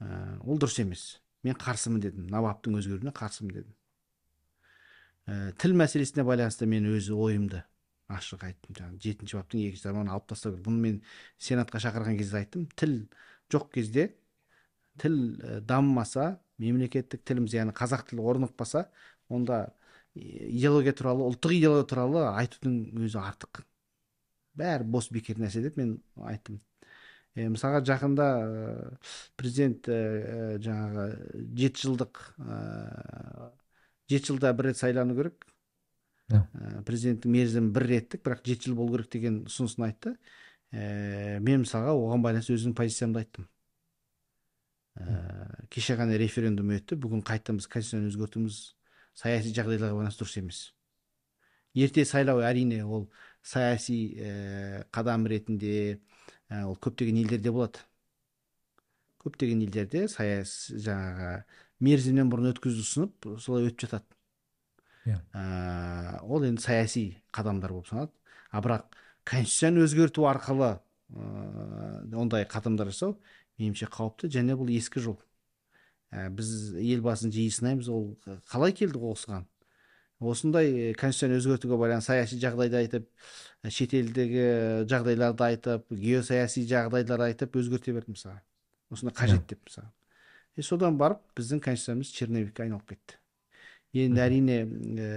ә, 0.00 0.40
ол 0.42 0.58
дұрыс 0.58 0.80
емес. 0.82 1.20
Мен 1.46 1.54
қарсымын 1.54 2.02
дедім. 2.02 2.26
Набаптың 2.32 2.80
өзгеруіне 2.80 3.14
қарсымын 3.14 3.54
дедім. 3.54 3.75
Ә, 5.26 5.52
тіл 5.58 5.74
мәселесіне 5.78 6.24
байланысты 6.26 6.66
мен 6.70 6.86
өз 6.90 7.10
ойымды 7.14 7.62
ашық 8.12 8.44
айттым 8.46 8.76
жаңағы. 8.78 9.00
Жетінші 9.02 9.38
баптың 9.40 9.62
екінші 9.66 9.86
тармағын 9.88 10.12
алып 10.14 10.28
тастау 10.30 10.54
керек 10.54 10.66
бұны 10.66 10.82
мен 10.84 10.98
сенатқа 11.42 11.80
шақырған 11.82 12.18
кезде 12.20 12.38
айттым. 12.42 12.68
Тіл 12.78 12.94
жоқ 13.52 13.70
кезде 13.74 14.12
тіл 15.02 15.16
ә, 15.42 15.60
дамымаса 15.60 16.36
мемлекеттік 16.62 17.24
тіліміз 17.26 17.56
яғни 17.58 17.74
қазақ 17.76 18.06
тілі 18.10 18.22
орнықпаса 18.30 18.86
онда 19.28 19.74
и- 20.14 20.52
идеология 20.56 20.94
туралы 20.96 21.26
ұлттық 21.26 21.56
идеология 21.58 21.90
туралы 21.90 22.22
айтудың 22.30 22.78
өзі 23.02 23.20
артық. 23.20 23.64
Бәрі 24.56 24.86
бос 24.88 25.10
бекер 25.12 25.42
нәрсе 25.42 25.60
деп 25.66 25.76
мен 25.76 25.98
айттым. 26.16 26.62
Е, 27.36 27.50
мысалға 27.52 27.82
жақында 27.84 28.26
президент 29.36 29.90
жаңағы 30.64 31.10
жеті 31.58 31.82
жылдық 31.82 32.22
жеті 34.10 34.32
жылда 34.32 34.52
бір 34.56 34.70
рет 34.70 34.80
сайлану 34.80 35.16
керек. 35.18 35.46
Ә, 36.30 36.82
президенттің 36.86 37.30
мерзімі 37.30 37.72
бір 37.74 37.86
реттік 37.90 38.24
бірақ 38.26 38.42
жеті 38.46 38.70
жыл 38.70 38.78
болу 38.78 38.96
керек 38.96 39.10
деген 39.12 39.42
ұсынысын 39.46 39.86
айтты. 39.86 40.14
Ә, 40.72 41.38
мен 41.40 41.62
мысалға 41.62 41.94
оған 41.94 42.24
байланысты 42.24 42.56
өзімнің 42.56 42.76
позициямды 42.78 43.22
айттым. 43.22 43.48
Ә, 44.98 45.66
кеше 45.70 45.98
ғана 45.98 46.18
референдум 46.18 46.72
өтті. 46.74 46.98
Бүгін 46.98 47.22
қайтадан 47.26 47.60
біз 47.60 47.68
конституцияны 47.70 48.10
өзгертуіміз 48.10 48.60
саяси 49.16 49.54
жағдайларға 49.54 50.00
байланысты 50.00 50.24
дұрыс 50.24 50.38
емес. 50.40 50.62
Ерте 51.76 52.06
сайлау 52.08 52.40
әрине 52.40 52.82
ол 52.84 53.10
саяси 53.44 54.16
ә, 54.16 54.86
қадам 54.90 55.28
ретінде 55.30 56.00
ә, 56.48 56.64
ол 56.64 56.78
көптеген 56.80 57.20
елдерде 57.22 57.52
болады. 57.52 57.84
Көптеген 59.22 59.62
елдерде 59.66 60.06
саяс 60.08 60.72
жаңағы 60.72 61.44
мерзімнен 61.84 62.30
бұрын 62.32 62.52
өткізуді 62.54 62.84
ұсынып 62.84 63.28
солай 63.42 63.68
өтіп 63.68 63.86
жатады. 63.86 64.06
Иә. 65.06 65.20
ол 66.26 66.42
енді 66.42 66.62
саяси 66.62 67.22
қадамдар 67.30 67.70
болып 67.70 67.86
саналады. 67.86 68.12
А 68.50 68.60
бірақ 68.62 68.96
конституцияны 69.24 69.84
өзгерту 69.86 70.26
арқылы 70.26 70.72
ә, 70.74 72.14
ондай 72.16 72.46
қадамдар 72.50 72.90
жасау 72.90 73.14
меніңше 73.60 73.86
қауіпті 73.92 74.30
және 74.34 74.56
бұл 74.58 74.72
ескі 74.74 75.02
жол. 75.04 75.18
Ә, 76.10 76.28
біз 76.30 76.74
елбасын 76.74 77.30
жиі 77.34 77.52
сынаймыз 77.54 77.90
ол 77.92 78.16
қалай 78.50 78.74
келді 78.74 78.98
осыған? 79.12 79.46
Осындай 80.18 80.72
э, 80.72 80.92
конституцияны 80.96 81.38
өзгертуге 81.42 81.76
байланысты 81.76 82.14
саяси 82.14 82.38
жағдайды 82.40 82.78
айтып 82.80 83.08
ә, 83.62 83.70
шетелдегі 83.70 84.46
жағдайларды 84.88 85.44
айтып 85.44 85.90
геосаяси 85.92 86.64
жағдайлар 86.70 87.26
айтып 87.28 87.58
өзгерте 87.60 87.92
берді 87.92 88.16
мысалы 88.16 88.40
осындай 88.88 89.12
қажет 89.18 89.44
деп 89.50 89.60
мысалы 89.68 89.90
и 90.56 90.64
содан 90.64 90.96
барып 90.98 91.20
біздің 91.36 91.60
конституциямыз 91.64 92.10
черновикке 92.16 92.64
айналып 92.64 92.94
кетті 92.94 93.18
енді 93.96 94.22
әрине 94.24 94.58
ә, 94.64 95.08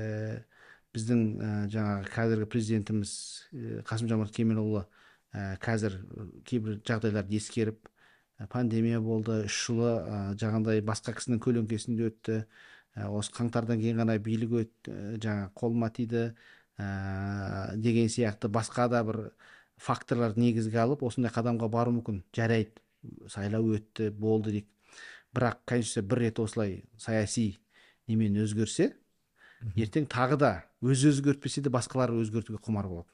біздің 0.96 1.22
ә, 1.40 1.52
жаңағы 1.74 2.10
қазіргі 2.14 2.50
президентіміз 2.54 3.14
ә, 3.54 3.84
қасым 3.88 4.10
жомарт 4.12 4.36
кемелұлы 4.36 4.84
ә, 5.34 5.56
қазір 5.64 6.00
кейбір 6.48 6.80
жағдайларды 6.88 7.40
ескеріп 7.40 7.88
ә, 8.40 8.48
пандемия 8.52 9.02
болды 9.04 9.44
үш 9.48 9.60
жылы 9.68 9.92
ә, 10.00 10.20
жаңағындай 10.40 10.84
басқа 10.86 11.16
кісінің 11.18 11.44
көлеңкесінде 11.46 12.10
өтті 12.10 12.40
ә, 12.40 13.08
осы 13.08 13.34
қаңтардан 13.36 13.82
кейін 13.84 14.02
ғана 14.04 14.18
билік 14.24 14.58
өтті 14.64 14.96
ә, 14.96 15.14
жаңағы 15.24 15.54
қолыма 15.62 15.92
тиді 15.96 16.26
ә, 16.80 17.76
деген 17.76 18.10
сияқты 18.12 18.52
басқа 18.52 18.90
да 18.92 19.04
бір 19.08 19.22
факторларды 19.80 20.42
негізге 20.44 20.82
алып 20.84 21.04
осындай 21.08 21.32
қадамға 21.32 21.70
бару 21.72 21.96
мүмкін 22.00 22.24
жарайды 22.36 22.84
сайлау 23.32 23.76
өтті 23.78 24.10
болды 24.12 24.52
дейік 24.58 24.68
бірақ 25.36 25.62
конституция 25.70 26.04
бір 26.04 26.24
рет 26.26 26.40
осылай 26.40 26.84
саяси 26.98 27.60
немен 28.08 28.38
өзгерсе 28.44 28.94
ертең 29.76 30.08
тағы 30.10 30.38
да 30.40 30.52
өзі 30.82 31.12
өзгертпесе 31.14 31.62
де 31.62 31.70
басқалар 31.70 32.14
өзгертуге 32.16 32.62
құмар 32.64 32.88
болады 32.88 33.10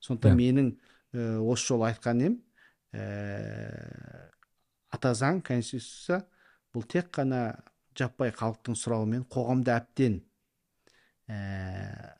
сондықтан 0.00 0.32
Иә. 0.32 0.38
менің 0.38 0.68
ә, 1.12 1.38
осы 1.42 1.72
жолы 1.72 1.90
айтқан 1.90 2.18
нем 2.22 2.38
ә, 2.94 4.30
ата 4.90 5.12
заң 5.14 5.42
конституция 5.42 6.22
бұл 6.74 6.86
тек 6.86 7.10
қана 7.12 7.58
жаппай 7.98 8.30
халықтың 8.30 8.78
сұрауымен 8.78 9.26
қоғамда 9.28 9.80
әбден 9.82 10.20
ә, 11.28 12.14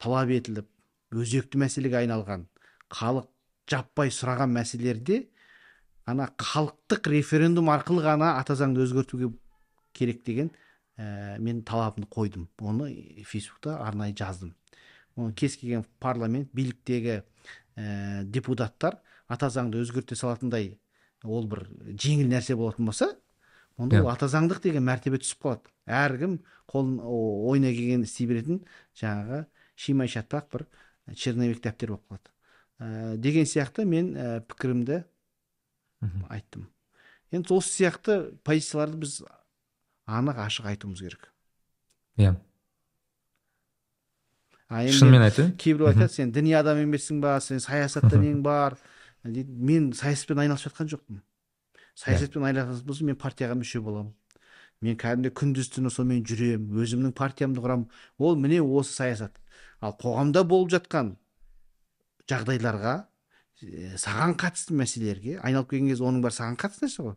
талап 0.00 0.32
етіліп 0.32 0.68
өзекті 1.12 1.60
мәселеге 1.60 2.00
айналған 2.00 2.46
халық 2.92 3.28
жаппай 3.70 4.10
сұраған 4.10 4.50
мәселелерде 4.56 5.26
ана 6.06 6.28
халықтық 6.38 7.08
референдум 7.12 7.70
арқылы 7.72 8.02
ғана 8.04 8.36
ата 8.40 8.56
заңды 8.58 8.82
өзгертуге 8.84 9.30
керек 9.92 10.24
деген 10.26 10.50
ә, 10.98 11.38
мен 11.38 11.62
талабымды 11.62 12.08
қойдым. 12.10 12.48
Оны 12.60 12.90
фейсбукта 13.24 13.78
арнайы 13.84 14.14
жаздым. 14.16 14.54
Оны 15.16 15.32
кез 15.34 15.56
келген 15.56 15.84
парламент 16.00 16.50
биліктегі 16.52 17.22
ә, 17.76 18.24
депутаттар 18.24 18.98
ата 19.28 19.50
заңды 19.50 19.82
өзгерте 19.82 20.16
салатындай 20.18 20.78
ол 21.24 21.46
бір 21.46 21.66
жеңіл 21.94 22.28
нәрсе 22.32 22.56
болатын 22.56 22.86
болса 22.86 23.12
онда 23.78 24.00
Иә. 24.00 24.02
ол 24.02 24.10
ата 24.10 24.26
заңдық 24.28 24.62
деген 24.62 24.84
мәртебе 24.84 25.20
түсіп 25.22 25.46
қалады. 25.46 25.70
Әркім 25.86 26.40
қолын 26.70 26.98
ойына 27.02 27.72
келгенін 27.72 28.04
істей 28.04 28.26
беретін 28.26 28.60
жаңағы 28.98 29.46
шимай 29.76 30.10
шатпақ 30.12 30.50
бір 30.52 30.66
черновик 31.14 31.62
дәптер 31.62 31.94
болып 31.94 32.04
қалады. 32.10 32.32
Ә, 32.78 33.16
деген 33.16 33.46
сияқты 33.46 33.84
мен 33.86 34.14
ә, 34.16 34.40
пікірімді 34.40 35.04
Айттым. 36.28 36.68
Енді 37.32 37.54
осы 37.56 37.70
сияқты 37.70 38.16
позицияларды 38.44 38.98
біз 39.04 39.18
анық 40.10 40.40
ашық 40.42 40.66
айтуымыз 40.72 41.02
керек. 41.04 41.28
Иә. 42.18 42.34
Енді 44.72 44.96
шынымен 44.96 45.26
айтайын 45.28 45.52
кейбіреу 45.60 45.90
айтады 45.92 46.12
сен 46.12 46.32
діни 46.32 46.54
адам 46.58 46.80
емессің 46.82 47.20
ба? 47.22 47.36
Сен 47.40 47.60
саясатта 47.60 48.18
нең 48.18 48.42
бар? 48.42 48.76
Дейді 49.22 49.52
мен 49.52 49.92
саясатпен 49.96 50.42
айналысып 50.42 50.72
жатқан 50.72 50.90
жоқпын. 50.92 51.22
Саясатпен 51.94 52.48
айналысатын 52.48 52.88
болсам 52.88 53.12
мен 53.12 53.20
партияға 53.20 53.56
мүше 53.60 53.80
боламын. 53.84 54.12
Мен 54.82 54.96
кәдімгідей 54.98 55.34
күндіз 55.38 55.70
түні 55.76 55.92
сонымен 55.94 56.24
жүремін 56.26 56.82
өзімнің 56.82 57.14
партиямды 57.14 57.62
құрамын. 57.62 57.86
Ол 58.18 58.34
міне 58.40 58.58
осы 58.64 58.96
саясат. 58.96 59.38
Ал 59.80 59.94
қоғамда 60.00 60.42
болып 60.48 60.72
жатқан 60.74 61.14
жағдайларға 62.26 62.96
саған 64.00 64.34
қатысты 64.40 64.76
мәселелерге 64.78 65.38
айналып 65.40 65.70
келген 65.70 65.92
кезде 65.92 66.06
оның 66.08 66.24
бәрі 66.24 66.38
саған 66.38 66.58
қатысты 66.60 66.86
нәрсе 66.86 67.06
ғой. 67.06 67.16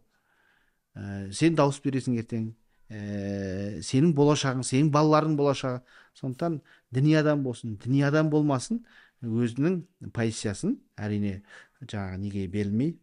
Ә, 0.96 1.32
сен 1.36 1.56
дауыс 1.58 1.82
бересің 1.84 2.20
ертең. 2.22 2.50
Ә, 2.90 3.82
сенің 3.86 4.14
болашағың 4.18 4.66
сенің 4.68 4.92
балаларыңның 4.94 5.40
болашағы. 5.40 5.82
Сондықтан 6.16 6.60
діни 6.96 7.16
адам 7.20 7.44
болсын 7.44 7.76
діни 7.82 8.04
адам 8.08 8.30
болмасын 8.32 8.84
өзінің 9.26 9.82
позициясын 10.16 10.78
әрине 10.98 11.42
жаңағы 11.82 12.22
неге 12.22 12.46
берілмей 12.52 12.94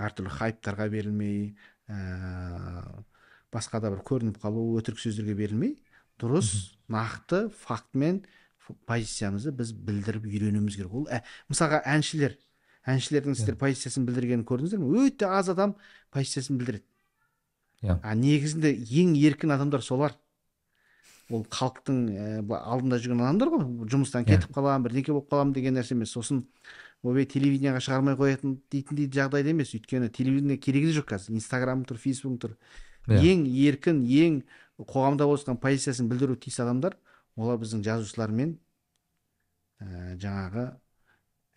әртүрлі 0.00 0.32
хайптарға 0.38 0.88
берілмей 0.92 1.54
ә, 1.88 3.04
басқа 3.54 3.80
да 3.82 3.92
бір 3.94 4.02
көрініп 4.06 4.40
қалу 4.42 4.66
өтірік 4.78 5.02
сөздерге 5.02 5.36
берілмей 5.38 5.76
дұрыс 6.20 6.78
нақты 6.90 7.48
фактімен 7.64 8.22
позициямызды 8.88 9.52
біз 9.52 9.72
білдіріп 9.72 10.26
үйренуіміз 10.28 10.76
керек. 10.78 10.94
Ол 10.94 11.06
ә, 11.12 11.22
мысалға 11.52 11.82
әншілер 11.84 12.38
әншілердің 12.84 13.36
сіздер 13.36 13.56
позициясын 13.60 14.04
білдіргенін 14.08 14.44
көрдіңіздер 14.48 14.80
ме? 14.80 15.06
Өте 15.06 15.28
аз 15.28 15.48
адам 15.52 15.74
позициясын 16.12 16.58
білдіреді. 16.60 16.84
Иә. 17.84 17.98
А 18.02 18.14
негізінде 18.16 18.72
ең 18.74 19.14
еркін 19.20 19.54
адамдар 19.56 19.84
солар. 19.84 20.16
Ол 21.32 21.44
халықтың 21.48 22.00
ә, 22.12 22.26
алдында 22.60 22.98
жүрген 23.00 23.22
адамдар 23.24 23.52
ғой. 23.52 23.64
Жұмыстан 23.92 24.24
Иә. 24.24 24.34
кетіп 24.36 24.52
қаламын 24.56 24.84
бірдеңке 24.84 25.12
болып 25.12 25.30
қаламын 25.32 25.54
деген 25.56 25.76
нәрсе 25.76 25.96
емес. 25.96 26.12
Сосын 26.12 26.44
ойбай 27.02 27.24
телевидениеға 27.28 27.80
шығармай 27.84 28.16
қоятын 28.20 28.58
дейтіндей 28.72 29.08
жағдайда 29.08 29.52
емес. 29.52 29.72
Өйткені 29.76 30.10
телевидение 30.12 30.58
керегі 30.58 30.92
де 30.92 30.98
жоқ 31.00 31.14
қазір. 31.14 31.36
Инстаграм 31.36 31.84
тұр 31.88 32.00
фейсбук 32.00 32.40
тұр. 32.40 32.56
Иә. 33.08 33.20
ең 33.20 33.44
еркін 33.48 34.04
ең 34.04 34.42
қоғамда 34.80 35.24
болған 35.28 35.60
позициясын 35.60 36.08
білдіруі 36.08 36.40
тиіс 36.40 36.60
адамдар. 36.60 36.96
Олар 37.36 37.58
біздің 37.58 37.82
жазушылар 37.84 38.30
мен 38.30 38.56
ә, 39.80 40.14
жаңағы 40.20 40.66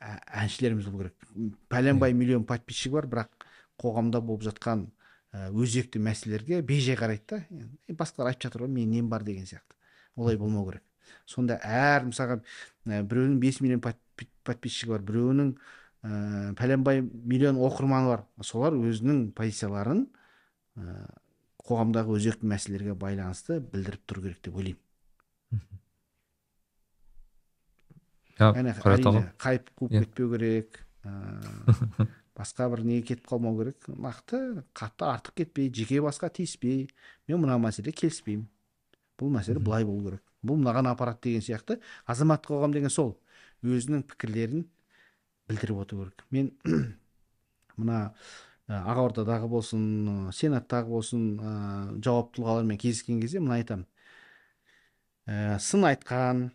ә- 0.01 0.21
әншілеріміз 0.43 0.87
болу 0.89 1.03
керек. 1.03 1.27
Пәленбай 1.69 2.13
миллион 2.13 2.45
подписчигі 2.49 2.95
бар 2.97 3.07
бірақ 3.11 3.47
қоғамда 3.81 4.21
болып 4.21 4.45
жатқан 4.47 4.87
ә, 5.33 5.49
өзекті 5.53 6.01
мәселелерге 6.01 6.61
бейжай 6.61 6.97
қарайды 6.97 7.25
да. 7.29 7.43
«Е, 7.87 7.93
басқалар 7.93 8.33
айтып 8.33 8.49
жатыр 8.49 8.65
ғой 8.65 8.73
менің 8.73 8.97
нем 9.01 9.09
бар 9.09 9.23
деген 9.23 9.45
сияқты. 9.45 9.77
Олай 10.15 10.37
болмау 10.37 10.65
керек. 10.69 10.83
Сонда 11.25 11.59
әр 11.63 12.07
мысалға 12.09 12.41
ә, 12.85 13.03
біреуінің 13.03 13.39
бес 13.39 13.61
миллион 13.61 13.81
подпи- 13.85 14.29
подписчигі 14.43 14.95
бар 14.95 15.05
біреуінің 15.05 15.53
ә, 15.53 16.55
пәленбай 16.57 17.01
миллион 17.01 17.61
оқырманы 17.61 18.09
бар. 18.15 18.25
Солар 18.41 18.73
өзінің 18.73 19.31
позицияларын 19.37 20.07
ә, 20.77 21.05
қоғамдағы 21.67 22.17
өзекті 22.17 22.47
мәселелерге 22.49 22.95
байланысты 22.95 23.59
білдіріп 23.61 24.05
тұру 24.07 24.23
керек 24.27 24.41
деп 24.41 24.55
ойлаймын 24.55 24.77
иә 24.77 24.77
әне 24.77 24.77
қайрат 24.77 24.81
аға 24.81 24.85
әрине 28.37 28.73
хайп 29.41 29.69
қуып 29.77 29.91
Иә. 29.91 30.03
кетпеу 30.03 30.29
керек 30.35 30.79
ә, 31.03 31.11
басқа 32.37 32.69
бір 32.69 32.83
неге 32.85 33.05
кетіп 33.09 33.27
қалмау 33.31 33.57
керек? 33.57 33.87
Нақты 33.89 34.63
қатты 34.77 35.07
артық 35.09 35.39
кетпей 35.41 35.71
жеке 35.73 36.01
басқа 36.05 36.29
тиіспей 36.29 36.87
мен 37.27 37.41
мына 37.41 37.57
мәселеде 37.61 37.95
келіспеймін. 37.97 38.47
Бұл 39.17 39.31
мәселе 39.33 39.59
былай 39.63 39.85
болу 39.87 40.03
керек. 40.05 40.23
Бұл 40.45 40.59
мынаған 40.61 40.91
апарады 40.91 41.23
деген 41.31 41.41
сияқты. 41.41 41.79
Азаматтық 42.05 42.53
қоғам 42.53 42.75
деген 42.75 42.93
сол 42.93 43.15
өзінің 43.65 44.03
пікірлерін 44.11 44.67
білдіріп 45.49 45.81
отыру 45.81 46.05
керек. 46.05 46.25
Мен 46.29 46.51
мына 47.77 48.13
ақордадағы 48.67 49.47
болсын 49.49 50.29
сенаттағы 50.35 50.91
болсын 50.91 51.27
ә, 51.39 51.51
жауапты 52.03 52.37
тұлғалармен 52.41 52.77
кездескен 52.77 53.21
кезде 53.23 53.39
мына 53.41 53.57
айтамын. 53.57 53.87
Ә, 55.27 55.59
сын 55.59 55.85
айтқан 55.87 56.47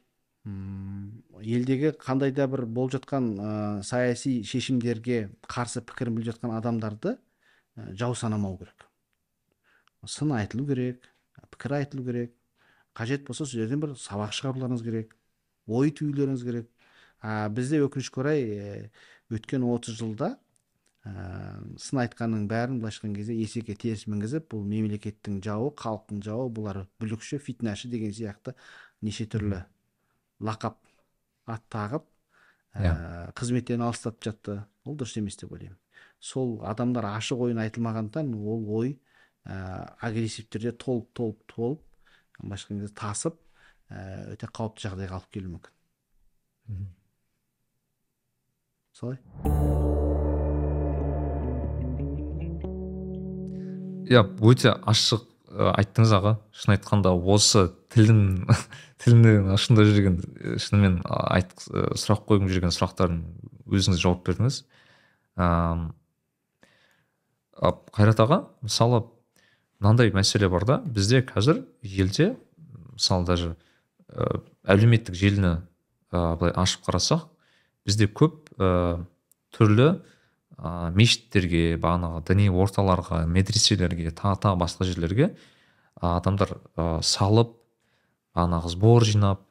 елдегі 0.45 1.93
қандай 2.03 2.33
да 2.35 2.49
бір 2.51 2.65
болып 2.67 2.97
жатқан 2.97 3.29
ә, 3.37 3.51
саяси 3.87 4.41
шешімдерге 4.49 5.29
қарсы 5.47 5.85
пікірін 5.87 6.17
білдіріп 6.17 6.41
жатқан 6.41 6.57
адамдарды 6.57 7.15
ә, 7.77 7.93
жау 7.95 8.17
санамау 8.19 8.57
керек. 8.59 8.89
Сын 10.09 10.33
айтылу 10.35 10.67
керек 10.67 11.07
пікір 11.53 11.79
айтылу 11.79 12.05
керек. 12.05 12.33
Қажет 12.97 13.27
болса 13.27 13.47
сол 13.47 13.61
жерден 13.61 13.81
бір 13.81 13.95
сабақ 13.97 14.35
шығаруларыңыз 14.37 14.83
керек 14.85 15.15
ой 15.67 15.93
түюлеріңіз 15.95 16.43
керек. 16.45 16.69
А 17.23 17.49
бізде 17.49 17.79
өкінішке 17.85 18.21
орай 18.21 18.43
ә, 18.43 18.91
өткен 19.31 19.63
30 19.63 19.95
жылда 20.01 20.35
ә, 21.07 21.59
сын 21.83 22.03
айтқанның 22.05 22.47
бәрін 22.51 22.79
былайша 22.83 23.03
айтқан 23.03 23.17
кезде 23.19 23.37
есеке 23.39 23.75
теріс 23.75 24.07
мінгізіп 24.07 24.49
бұл 24.55 24.65
мемлекеттің 24.71 25.41
жауы 25.45 25.73
халықтың 25.79 26.23
жауы 26.23 26.49
бұлар 26.55 26.85
бүлікші 27.03 27.41
фитнашы 27.43 27.91
деген 27.91 28.15
сияқты 28.15 28.55
неше 29.03 29.27
түрлі 29.27 29.65
лақап 30.43 30.79
ат 31.51 31.65
тағып 31.73 32.07
ә, 32.75 33.33
қызметтен 33.37 33.83
алыстатып 33.85 34.29
жатты. 34.29 34.59
Ол 34.87 34.97
дұрыс 34.99 35.19
емес 35.19 35.37
деп 35.39 35.53
ойлаймын. 35.53 35.79
Сол 36.23 36.57
адамдар 36.67 37.07
ашық 37.13 37.45
ойын 37.47 37.61
айтылмағандықтан 37.67 38.33
ол 38.39 38.67
ой 38.79 38.97
ә, 39.45 39.93
агрессив 40.01 40.49
түрде 40.51 40.75
толып 40.79 41.13
толып 41.15 41.45
толып 41.51 41.85
былайша 42.41 42.67
айтқан 42.67 42.83
кезде 42.83 42.95
тасып 43.03 43.39
ә, 43.91 44.35
өте 44.35 44.51
қауіпті 44.51 44.89
жағдайға 44.89 45.21
алып 45.21 45.31
келуі 45.35 45.55
мүмкін. 45.57 46.91
Солай. 48.93 49.82
Иә 54.13 54.23
өте 54.45 54.75
ашық 54.89 55.25
айттыңыз 55.53 56.13
аға. 56.17 56.37
Шын 56.57 56.77
айтқанда 56.77 57.13
осы 57.13 57.67
тілдің 57.93 58.21
тілдің 59.03 59.51
ұшында 59.57 59.87
жүрген 59.89 60.21
шынымен 60.63 61.01
айт 61.09 61.53
сұрақ 61.67 62.25
қойғым 62.29 62.53
жүрген 62.53 62.75
сұрақтардың 62.75 63.25
өзіңіз 63.73 64.03
жауап 64.03 64.23
бердіңіз. 64.29 64.63
Қайрат 67.97 68.23
аға 68.23 68.39
мысалы 68.65 69.05
мынандай 69.83 70.13
мәселе 70.15 70.49
бар 70.49 70.65
да 70.67 70.79
бізде 70.87 71.23
қазір 71.27 71.65
елде 71.83 72.33
мысалы 72.95 73.27
даже 73.27 73.57
ы, 74.09 74.41
әлеуметтік 74.65 75.17
желіні 75.19 75.53
ы, 75.59 76.23
былай 76.39 76.55
ашып 76.55 76.85
қарасақ 76.87 77.27
бізде 77.87 78.07
көп 78.07 78.53
ы, 78.59 79.03
түрлі 79.55 79.89
ә, 80.63 80.93
мешіттерге 80.95 81.77
бағанағы 81.83 82.23
діни 82.31 82.49
орталарға 82.51 83.25
медреселерге 83.27 84.13
тағы 84.15 84.39
тағы 84.47 84.61
басқа 84.63 84.87
жерлерге 84.87 85.33
адамдар 86.01 86.55
ә, 86.77 87.03
салып 87.03 87.57
бағанағы 88.37 88.71
сбор 88.73 89.05
жинап 89.05 89.43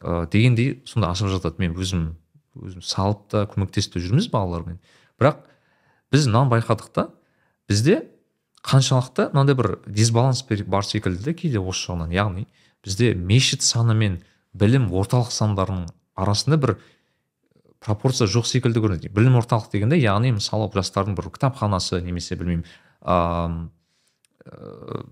ә, 0.00 0.26
дегендей 0.32 0.80
сонда 0.86 1.12
ашып 1.12 1.30
жатады. 1.34 1.60
Мен 1.60 1.76
өзім 1.76 2.14
өзім 2.58 2.82
салып 2.82 3.26
та 3.30 3.44
көмектесіп 3.50 3.96
те 3.96 4.04
жүрміз 4.04 4.30
балалармен. 4.32 4.80
Бірақ 5.20 5.44
біз 6.12 6.26
мынаны 6.30 6.56
байқадық 6.56 6.92
та 6.94 7.08
бізде 7.68 8.00
қаншалықты 8.64 9.30
мынандай 9.34 9.56
бір 9.58 9.78
дисбаланс 9.86 10.44
бар 10.66 10.84
секілді 10.84 11.24
де 11.30 11.34
кейде 11.34 11.60
осы 11.60 11.90
жағынан. 11.90 12.14
Яғни 12.14 12.46
бізде 12.84 13.14
мешіт 13.14 13.62
саны 13.62 13.94
мен 13.94 14.20
білім 14.52 14.90
орталық 14.90 15.30
сандарының 15.34 15.88
арасында 16.18 16.58
бір 16.58 16.78
пропорция 17.80 18.26
жоқ 18.26 18.46
секілді 18.48 18.82
көрінеді. 18.82 19.10
Білім 19.14 19.38
орталық 19.38 19.70
дегенде 19.72 19.98
яғни 20.00 20.32
мысалы 20.36 20.68
жастардың 20.74 21.16
бір 21.18 21.30
кітапханасы 21.34 22.00
немесе 22.02 22.36
білмеймін 22.38 22.64
ам, 23.02 23.70
ә, 24.44 25.04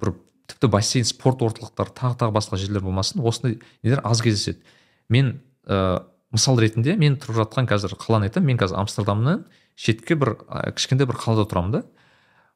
бір 0.00 0.14
тіпті 0.50 0.68
бассейн 0.72 1.08
спорт 1.08 1.42
орталықтары 1.46 1.94
тағы 1.96 2.18
тағы 2.20 2.36
басқа 2.36 2.60
жерлер 2.60 2.84
болмасын 2.84 3.24
осындай 3.24 3.58
нелер 3.82 4.02
аз 4.04 4.20
кездеседі. 4.22 4.60
Мен 5.08 5.40
ә, 5.64 6.04
мысал 6.34 6.60
ретінде 6.60 6.96
мен 7.00 7.16
тұрып 7.16 7.40
жатқан 7.40 7.68
қазір 7.70 7.96
қаланы 7.96 8.28
айтамын. 8.28 8.52
Мен 8.52 8.60
қазір 8.60 8.82
амстердамнан 8.82 9.46
шетке 9.76 10.16
бір 10.18 10.36
ә, 10.48 10.72
кішкентай 10.76 11.08
бір 11.08 11.16
қалада 11.20 11.48
тұрамын 11.48 11.78
да. 11.78 11.82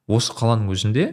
Осы 0.09 0.35
қаланың 0.37 0.69
өзінде 0.75 1.07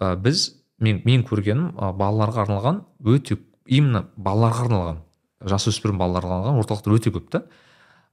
ә, 0.00 0.16
біз 0.18 0.56
мен 0.82 1.02
мен 1.06 1.22
көргенім 1.28 1.76
ә, 1.76 1.92
балаларға 1.94 2.46
арналған 2.46 2.82
өте 3.06 3.38
именно 3.66 4.06
балаларға 4.16 4.66
арналған 4.66 5.00
жасөспірім 5.46 5.98
балаларға 6.00 6.40
арналған 6.40 6.60
орталықтар 6.64 6.98
өте 6.98 7.14
көп 7.14 7.30
та. 7.30 7.46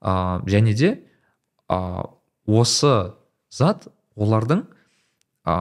Ә, 0.03 0.43
және 0.49 0.75
де 0.75 0.91
ә, 1.71 1.79
осы 2.45 2.93
зат 3.49 3.87
олардың 4.19 4.65
ә, 5.47 5.55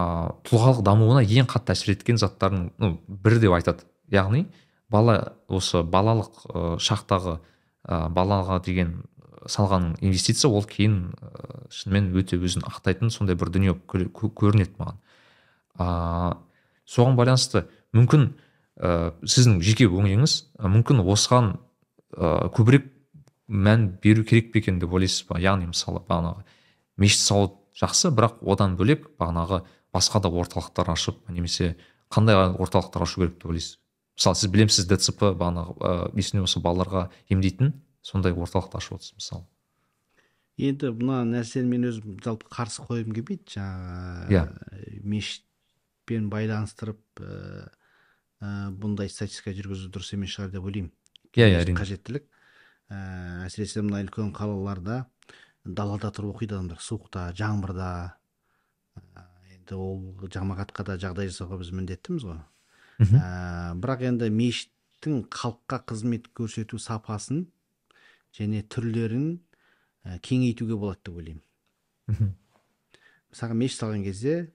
тұлғалық 0.48 0.82
дамуына 0.86 1.22
ең 1.22 1.48
қатты 1.50 1.76
әсер 1.76 1.94
еткен 1.94 2.18
заттардың 2.20 2.68
ну, 2.82 2.92
бірі 3.06 3.40
деп 3.46 3.56
айтады. 3.56 3.86
Яғни 4.12 4.46
бала 4.92 5.34
осы 5.48 5.82
балалық 5.86 6.44
ә, 6.50 6.64
шақтағы 6.82 7.38
ә, 7.38 8.08
балаға 8.12 8.60
деген 8.64 9.02
салған 9.46 9.96
инвестиция 10.00 10.50
ол 10.50 10.66
кейін 10.68 11.12
ә, 11.18 11.66
шынымен 11.72 12.12
өте 12.18 12.38
өзін 12.38 12.66
ақтайтын 12.68 13.10
сондай 13.10 13.38
бір 13.38 13.50
дүние 13.54 13.76
көрінеді 13.88 14.74
маған. 14.78 14.98
А, 15.78 15.86
соған 16.86 17.16
байланысты 17.18 17.64
мүмкін 17.96 18.32
ә, 18.76 19.12
сіздің 19.24 19.62
жеке 19.64 19.88
ойыңыз 19.88 20.36
мүмкін 20.60 21.02
осыған 21.06 21.54
ә, 22.16 22.50
көбірек 22.54 22.90
мән 23.52 23.86
беру 24.02 24.24
керек 24.24 24.52
пе 24.52 24.62
екен 24.62 24.80
деп 24.80 24.92
ойлайсыз 24.92 25.26
ба? 25.28 25.38
Яғни 25.40 25.68
мысалы 25.70 26.02
бағанағы 26.08 26.44
мешіт 26.96 27.20
салу 27.20 27.52
жақсы 27.76 28.10
бірақ 28.16 28.40
одан 28.48 28.76
бөлек 28.80 29.10
бағанағы 29.20 29.62
басқа 29.92 30.22
да 30.24 30.32
орталықтар 30.32 30.90
ашып 30.92 31.20
немесе 31.28 31.76
қандай 32.10 32.36
орталықтар 32.56 33.04
ашу 33.04 33.20
керек 33.20 33.36
деп 33.36 33.50
ойлайсыз? 33.52 33.78
Мысалы 34.16 34.36
сіз 34.40 34.52
білемісіз 34.52 34.88
дцп 34.88 35.32
бағанағы 35.36 35.76
ыыы 35.78 36.20
есімде 36.20 36.46
болса 36.46 36.60
балаларға 36.64 37.08
емдейтін 37.28 37.74
сондай 38.02 38.32
орталықты 38.32 38.80
ашып 38.80 38.98
отырсыз 38.98 39.16
мысалы. 39.20 39.46
Енді 40.60 40.92
мына 40.92 41.22
нәрсені 41.24 41.70
мен 41.70 41.86
өзім 41.88 42.18
жалпы 42.24 42.48
қарсы 42.52 42.84
қойғым 42.84 43.14
келмейді. 43.16 43.54
Жаңағы 43.54 44.34
иә. 44.36 44.42
мешітпен 45.00 46.28
байланыстырып 46.32 47.22
ә, 47.22 47.70
бұндай 48.76 49.08
статистика 49.08 49.54
жүргізу 49.56 49.88
дұрыс 49.94 50.12
емес 50.12 50.36
шығар 50.36 50.52
деп 50.52 50.68
ойлаймын. 50.68 50.92
Иә 51.32 51.48
иә 51.48 51.62
әрине. 51.62 51.78
қажеттілік. 51.80 52.28
Ә, 52.90 53.46
әсіресе 53.46 53.82
мына 53.84 54.02
үлкен 54.04 54.32
қалаларда 54.34 55.04
далада 55.64 56.10
тұрып 56.14 56.36
оқиды 56.36 56.56
адамдар. 56.56 56.80
Суықта 56.82 57.28
жаңбырда. 57.38 57.88
Енді 59.54 59.78
ол 59.78 60.28
жамағатқа 60.32 60.86
да 60.88 60.98
жағдай 60.98 61.30
жасауға 61.30 61.60
біз 61.62 61.72
міндеттіміз 61.76 62.26
ғой. 62.26 62.40
Ә, 63.02 63.74
бірақ 63.78 64.06
енді 64.10 64.30
мешіттің 64.34 65.26
халыққа 65.30 65.82
қызмет 65.92 66.30
көрсету 66.34 66.80
сапасын 66.82 67.46
және 68.34 68.62
түрлерін 68.66 69.38
ә, 70.04 70.18
кеңейтуге 70.18 70.78
болады 70.78 71.06
деп 71.06 71.20
ойлаймын. 71.22 72.34
Мысалға 73.32 73.56
мешіт 73.56 73.80
салған 73.80 74.02
кезде 74.04 74.52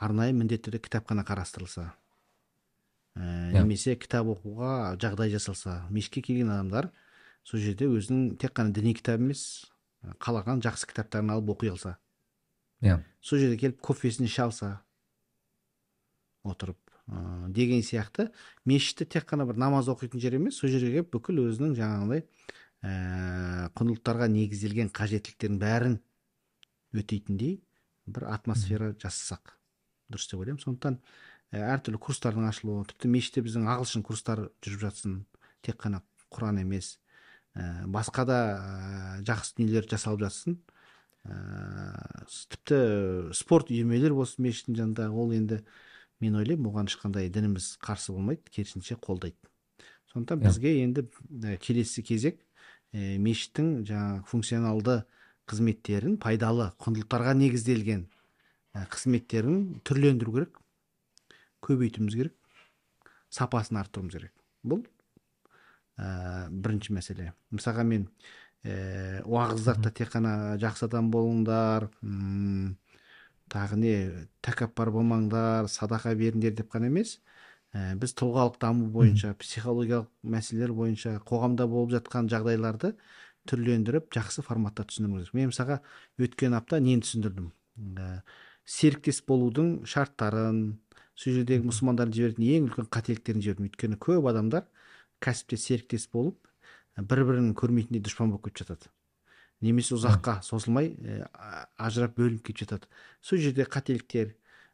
арнайы 0.00 0.32
міндетті 0.36 0.70
түрде 0.70 0.80
кітапхана 0.86 1.24
қарастырылса 1.28 1.90
ә, 3.18 3.52
немесе 3.52 3.96
кітап 4.00 4.30
оқуға 4.32 4.96
жағдай 5.00 5.32
жасалса 5.32 5.80
мешітке 5.90 6.22
келген 6.22 6.52
адамдар 6.54 6.90
сол 7.44 7.60
жерде 7.62 7.88
өзінің 7.90 8.36
тек 8.40 8.54
қана 8.56 8.74
діни 8.74 8.94
кітап 8.98 9.20
емес 9.20 9.70
қалаған 10.22 10.62
жақсы 10.64 10.88
кітаптарын 10.90 11.34
алып 11.34 11.54
оқи 11.56 11.70
алса. 11.72 11.96
Иә. 12.80 13.00
Сол 13.20 13.40
жерге 13.42 13.58
келіп 13.60 13.80
кофесін 13.84 14.24
іше 14.24 14.46
алса 14.46 14.70
отырып 16.44 16.78
ә, 17.08 17.48
деген 17.52 17.82
сияқты. 17.84 18.30
Мешітті 18.64 19.04
тек 19.04 19.26
қана 19.28 19.44
бір 19.48 19.60
намаз 19.60 19.90
оқитын 19.92 20.22
жер 20.22 20.38
емес 20.38 20.60
сол 20.60 20.72
жерге 20.72 21.00
келіп 21.00 21.10
бүкіл 21.12 21.42
өзінің 21.44 21.74
жаңағыдай 21.76 22.24
ә, 22.24 23.68
құндылықтарға 23.76 24.30
негізделген 24.32 24.92
қажеттіліктердің 24.96 25.60
бәрін 25.60 25.98
өтейтіндей 26.96 27.58
бір 28.08 28.30
атмосфера 28.32 28.94
жасасақ 28.96 29.52
дұрыс 30.10 30.30
деп 30.32 30.40
ойлаймын. 30.40 30.64
Сондықтан 30.64 30.96
ә, 31.52 31.60
әртүрлі 31.76 32.00
курстардың 32.00 32.48
ашылуы 32.48 32.88
тіпті 32.88 33.12
мешітте 33.12 33.44
біздің 33.44 33.68
ағылшын 33.76 34.06
курстар 34.06 34.46
жүріп 34.64 34.86
жатсын 34.88 35.20
тек 35.60 35.76
қана 35.84 36.00
құран 36.32 36.62
емес 36.64 36.96
ә, 37.56 37.86
басқа 37.86 38.24
да 38.28 38.38
ә, 38.56 39.22
жақсы 39.26 39.56
дүниелер 39.58 39.88
жасалып 39.90 40.24
жатсын. 40.26 40.58
Ә, 41.24 42.24
тіпті 42.52 42.80
спорт 43.36 43.72
үйірмелер 43.72 44.14
болсын 44.16 44.46
мешіттің 44.46 44.78
жанында 44.78 45.10
ол 45.10 45.34
енді 45.36 45.60
мен 46.20 46.36
ойлаймын 46.40 46.70
оған 46.70 46.90
ешқандай 46.90 47.30
дініміз 47.32 47.74
қарсы 47.82 48.14
болмайды 48.14 48.52
керісінше 48.52 48.96
қолдайды. 49.00 49.36
Сондықтан 50.12 50.42
бізге 50.44 50.76
енді 50.84 51.06
келесі 51.62 52.04
кезек 52.06 52.40
ә, 52.92 53.18
мешіттің 53.18 53.84
жаңағы 53.88 54.24
функционалды 54.30 54.96
қызметтерін 55.50 56.16
пайдалы 56.22 56.70
құндылықтарға 56.82 57.34
негізделген 57.40 58.06
ә, 58.74 58.86
қызметтерін 58.90 59.80
түрлендіру 59.86 60.36
керек 60.38 60.60
көбейтуіміз 61.66 62.16
керек 62.16 62.36
сапасын 63.30 63.80
арттыруымыз 63.80 64.16
керек. 64.16 64.34
Бұл 64.66 64.84
ә, 66.00 66.48
бірінші 66.50 66.94
мәселе. 66.96 67.32
Мысалға 67.52 67.84
мен 67.86 68.06
ә, 68.64 69.22
уағыздарда 69.28 69.92
тек 69.92 70.12
қана 70.14 70.56
жақсы 70.60 70.86
адам 70.88 71.10
болыңдар 71.12 71.90
тағы 73.50 73.78
не 73.80 73.94
тәкаппар 74.46 74.92
болмаңдар 74.94 75.68
садақа 75.70 76.14
беріңдер 76.16 76.56
деп 76.56 76.72
қана 76.72 76.90
емес. 76.90 77.18
Ә, 77.70 77.94
біз 78.00 78.14
тұлғалық 78.18 78.58
даму 78.62 78.88
бойынша 78.90 79.34
психологиялық 79.38 80.08
мәселелер 80.26 80.72
бойынша 80.74 81.18
қоғамда 81.26 81.68
болып 81.70 81.92
жатқан 81.94 82.30
жағдайларды 82.32 82.96
түрлендіріп 83.50 84.10
жақсы 84.14 84.42
форматта 84.42 84.84
түсіндіруіміз 84.88 85.30
керек. 85.30 85.36
Мен 85.38 85.52
мысалға 85.52 85.78
өткен 86.18 86.56
апта 86.58 86.80
нені 86.82 87.04
түсіндірдім? 87.04 87.52
Ә, 87.94 88.22
серіктес 88.66 89.22
болудың 89.26 89.86
шарттарын 89.86 90.80
сол 91.14 91.38
жердегі 91.38 91.68
мұсылмандардың 91.68 92.16
жіберетін 92.16 92.48
ең 92.56 92.68
үлкен 92.68 92.90
қателіктерін 92.90 93.44
жібердім. 93.46 93.70
Өйткені 93.70 94.00
көп 94.02 94.28
адамдар 94.30 94.66
кәсіпте 95.20 95.58
серіктес 95.60 96.08
болып 96.12 96.38
бір 96.96 97.24
бірін 97.28 97.52
көрмейтіндей 97.56 98.02
дұшпан 98.04 98.32
болып 98.32 98.48
кетіп 98.48 98.64
жатады. 98.64 98.90
Немесе 99.60 99.94
ұзаққа 99.96 100.40
созылмай 100.44 100.94
ә, 100.96 101.28
ажырап 101.76 102.16
бөлініп 102.16 102.46
кетіп 102.48 102.64
жатады. 102.64 102.88
Сол 103.20 103.40
жерде 103.40 103.66
қателіктер 103.68 104.32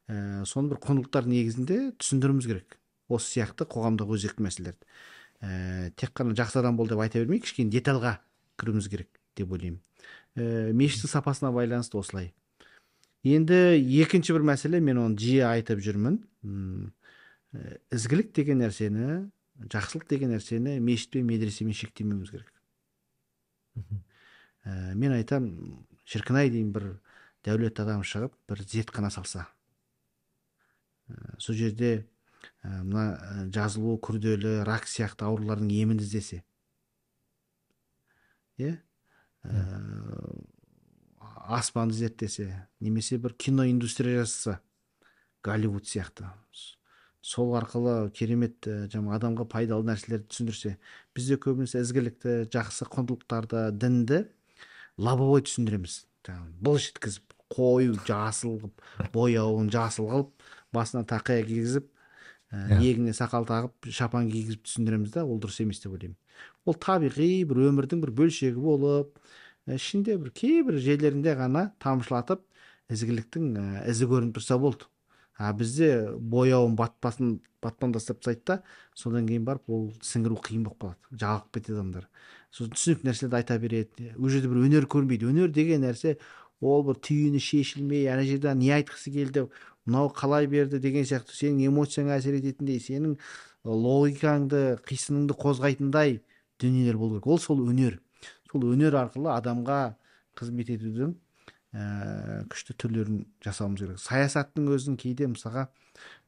ә, 0.08 0.44
соны 0.46 0.70
бір 0.70 0.80
құндылықтар 0.84 1.26
негізінде 1.26 1.78
түсіндіруіміз 1.98 2.46
керек. 2.46 2.78
Осы 3.10 3.34
сияқты 3.34 3.66
қоғамдағы 3.66 4.16
өзекті 4.16 4.46
мәселелерді. 4.46 4.86
Ә, 5.42 5.90
тек 5.98 6.14
қана 6.14 6.36
жақсы 6.38 6.60
адам 6.62 6.78
бол 6.78 6.88
деп 6.90 7.02
айта 7.02 7.18
бермей 7.18 7.42
кішкене 7.42 7.74
детальға 7.74 8.16
кіруіміз 8.62 8.88
керек 8.90 9.10
деп 9.38 9.52
ойлаймын. 9.52 9.82
Ә, 10.38 10.72
мешіттің 10.72 11.12
сапасына 11.16 11.50
байланысты 11.54 11.98
осылай. 11.98 12.32
Енді 13.26 13.58
екінші 14.02 14.36
бір 14.36 14.46
мәселе 14.52 14.78
мен 14.80 15.02
оны 15.02 15.18
жиі 15.18 15.42
айтып 15.48 15.82
жүрмін. 15.82 16.20
Ізгілік 17.90 18.30
деген 18.36 18.62
нәрсені 18.62 19.24
жақсылық 19.64 20.06
деген 20.10 20.32
нәрсені 20.34 20.78
мешіт 20.84 21.14
пен 21.16 21.26
медресемен 21.28 21.76
шектемеуіміз 21.76 22.32
керек. 22.32 22.52
Ә, 24.66 24.94
мен 24.94 25.14
айтам 25.16 25.48
шіркін 26.04 26.40
ай 26.40 26.50
деймін 26.52 26.72
бір 26.74 26.88
дәулетті 27.46 27.84
адам 27.84 28.02
шығып 28.06 28.34
бір 28.48 28.62
зертхана 28.66 29.10
салса. 29.14 29.46
Ә, 31.08 31.38
сол 31.38 31.56
жерде 31.56 31.92
ә, 32.62 32.82
мына 32.82 33.48
жазылуы 33.54 34.00
күрделі 34.02 34.60
рак 34.68 34.88
сияқты 34.90 35.28
аурулардың 35.28 35.72
емін 35.72 36.02
іздесе. 36.02 36.42
Иә? 38.58 38.76
Аспанды 41.46 41.94
зерттесе 41.94 42.66
немесе 42.80 43.18
бір 43.22 43.36
кино 43.38 43.68
индустрия 43.70 44.24
жасаса 44.24 44.60
голливуд 45.42 45.86
сияқты. 45.86 46.26
Сол 47.26 47.56
арқылы 47.58 48.10
керемет 48.14 48.68
жаңағы 48.92 49.16
адамға 49.18 49.46
пайдалы 49.50 49.88
нәрселерді 49.88 50.28
түсіндірсе 50.30 50.76
бізде 51.16 51.38
көбінесе 51.42 51.82
ізгілікті 51.82 52.36
жақсы 52.54 52.86
құндылықтарды 52.92 53.64
дінді 53.74 54.20
лобовой 55.02 55.42
түсіндіреміз. 55.46 56.04
Былш 56.62 56.90
еткізіп 56.92 57.34
қою 57.52 57.96
жасыл 58.06 58.56
қылып 58.60 59.10
бояуын 59.14 59.70
жасыл 59.74 60.08
қылып 60.10 60.48
басына 60.74 61.04
тақия 61.06 61.44
кигізіп 61.46 61.86
ә, 62.50 62.80
иегіне 62.80 63.14
сақал 63.14 63.46
тағып 63.48 63.90
шапан 63.90 64.30
кигізіп 64.30 64.64
түсіндіреміз 64.66 65.14
да 65.14 65.26
ол 65.26 65.38
дұрыс 65.42 65.60
емес 65.62 65.82
деп 65.82 65.94
ойлаймын. 65.94 66.16
Ол 66.66 66.78
табиғи 66.78 67.44
бір 67.46 67.62
өмірдің 67.70 68.02
бір 68.02 68.14
бөлшегі 68.22 68.62
болып 68.62 69.18
ішінде 69.70 70.16
бір 70.18 70.32
кейбір 70.34 70.78
жерлерінде 70.82 71.36
ғана 71.38 71.70
тамшылатып 71.82 72.42
ізгіліктің 72.92 73.54
ізі 73.90 74.10
көрініп 74.10 74.38
тұрса 74.38 74.58
болды. 74.62 74.86
А 75.38 75.52
бізде 75.52 76.10
бояуын 76.16 76.76
батпасын 76.76 77.40
батпан 77.62 77.92
тастап 77.92 78.20
тастайды 78.20 78.42
да 78.46 78.62
содан 78.94 79.26
кейін 79.28 79.44
барып 79.44 79.68
ол 79.70 79.90
сіңіру 80.02 80.38
қиын 80.40 80.64
болып 80.64 80.80
қалады 80.82 81.20
жалығып 81.22 81.52
кетеді 81.58 81.76
адамдар. 81.76 82.08
Сосын 82.50 82.72
түсінікті 82.76 83.08
нәрселерді 83.10 83.36
айта 83.36 83.58
береді 83.60 84.12
ол 84.16 84.30
жерде 84.32 84.48
бір 84.48 84.62
өнер 84.64 84.86
көрінбейді 84.88 85.28
өнер 85.32 85.52
деген 85.52 85.84
нәрсе 85.84 86.16
ол 86.60 86.86
бір 86.86 87.00
түйіні 87.04 87.42
шешілмей 87.42 88.08
ана 88.12 88.24
жерде 88.24 88.54
не 88.54 88.72
айтқысы 88.78 89.12
келді 89.12 89.48
мынау 89.86 90.08
қалай 90.14 90.48
берді 90.50 90.80
деген 90.80 91.04
сияқты. 91.04 91.34
Сенің 91.36 91.68
эмоцияңа 91.68 92.16
әсер 92.16 92.38
ететіндей 92.38 92.80
сенің 92.80 93.18
логикаңды 93.66 94.80
қисыныңды 94.86 95.36
қозғайтындай 95.36 96.20
дүниелер 96.60 96.96
болу 96.96 97.20
керек. 97.20 97.26
Ол 97.26 97.38
сол 97.38 97.62
өнер. 97.68 98.00
Сол 98.50 98.66
өнер 98.72 98.96
арқылы 98.98 99.30
адамға 99.36 99.80
қызмет 100.38 100.72
етудің 100.74 101.14
ә, 101.76 102.44
күшті 102.50 102.76
түрлерін 102.80 103.22
жасауымыз 103.44 103.82
керек. 103.82 104.00
Саясаттың 104.00 104.68
өзін 104.72 104.96
кейде 105.00 105.28
мысалға 105.28 105.66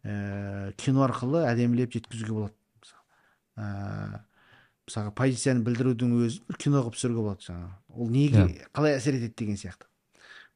ә, 0.05 0.73
кино 0.81 1.05
арқылы 1.07 1.45
әдемілеп 1.49 1.95
жеткізуге 1.97 2.37
болады. 2.37 2.55
Ә, 3.57 4.21
мысалға 4.89 5.15
позицияны 5.19 5.65
білдірудің 5.67 6.15
өзін 6.27 6.49
бір 6.49 6.61
кино 6.61 6.85
қылып 6.85 6.99
түсіруге 6.99 7.25
болады 7.25 7.49
жаңағы. 7.49 7.75
Ол 7.97 8.13
неге 8.13 8.45
yeah. 8.45 8.71
қалай 8.77 8.99
әсер 8.99 9.19
етеді 9.19 9.35
деген 9.43 9.61
сияқты. 9.61 9.89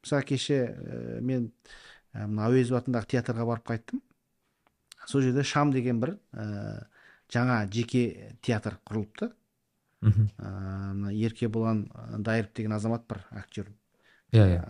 Мысалы 0.05 0.27
кеше 0.29 0.59
ә, 0.69 1.21
мен 1.21 1.51
мына 2.13 2.49
әуезов 2.49 2.81
атындағы 2.81 3.15
театрға 3.15 3.47
барып 3.49 3.69
қайттым. 3.73 4.03
Сол 5.07 5.25
жерде 5.25 5.43
шам 5.43 5.73
деген 5.73 5.99
бір 6.03 6.17
ә, 6.33 6.85
жаңа 7.33 7.63
жеке 7.71 8.35
театр 8.41 8.77
құрылыпты. 8.85 9.33
Мына 10.03 11.13
еркебұлан 11.15 11.85
дайыров 12.19 12.51
деген 12.53 12.73
азамат 12.75 13.05
бар 13.07 13.21
актер 13.31 13.69
иә 14.33 14.45
иә. 14.55 14.61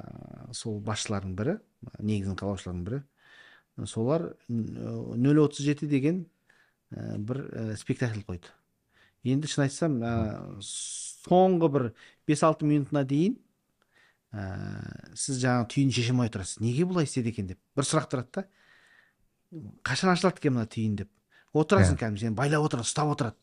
сол 0.53 0.79
басшылардың 0.83 1.35
бірі 1.39 1.57
негізін 1.99 2.37
қалаушылардың 2.39 2.83
бірі. 2.87 3.01
Солар 3.89 4.33
нөл 4.47 5.39
отыз 5.45 5.65
жеті 5.65 5.87
деген 5.89 6.25
ә, 6.91 7.17
бір 7.17 7.39
ә, 7.49 7.77
спектакль 7.79 8.21
қойды. 8.27 8.51
Енді 9.23 9.49
шын 9.49 9.65
айтсам 9.65 9.97
ә, 10.03 10.13
соңғы 10.61 11.69
бір 11.73 11.87
бес 12.27 12.43
алты 12.45 12.67
минутына 12.69 13.01
дейін 13.07 13.39
ә, 14.33 15.15
сіз 15.17 15.41
жаңағы 15.41 15.69
түйін 15.73 15.95
шеше 15.95 16.13
алмай 16.13 16.29
отырасыз 16.29 16.61
неге 16.61 16.85
бұлай 16.89 17.09
істеді 17.09 17.33
екен 17.33 17.49
деп 17.49 17.61
бір 17.77 17.89
сұрақ 17.89 18.11
тұрады 18.11 18.29
да. 18.37 18.45
Қашан 19.85 20.13
ашылады 20.13 20.41
екен 20.41 20.57
мына 20.57 20.67
түйін 20.69 20.99
деп. 21.03 21.09
Отырасың 21.53 21.97
кәдімгі 21.97 22.27
сені 22.27 22.37
байлап 22.37 22.65
отырады 22.65 22.87
ұстап 22.87 23.11
отырады. 23.13 23.37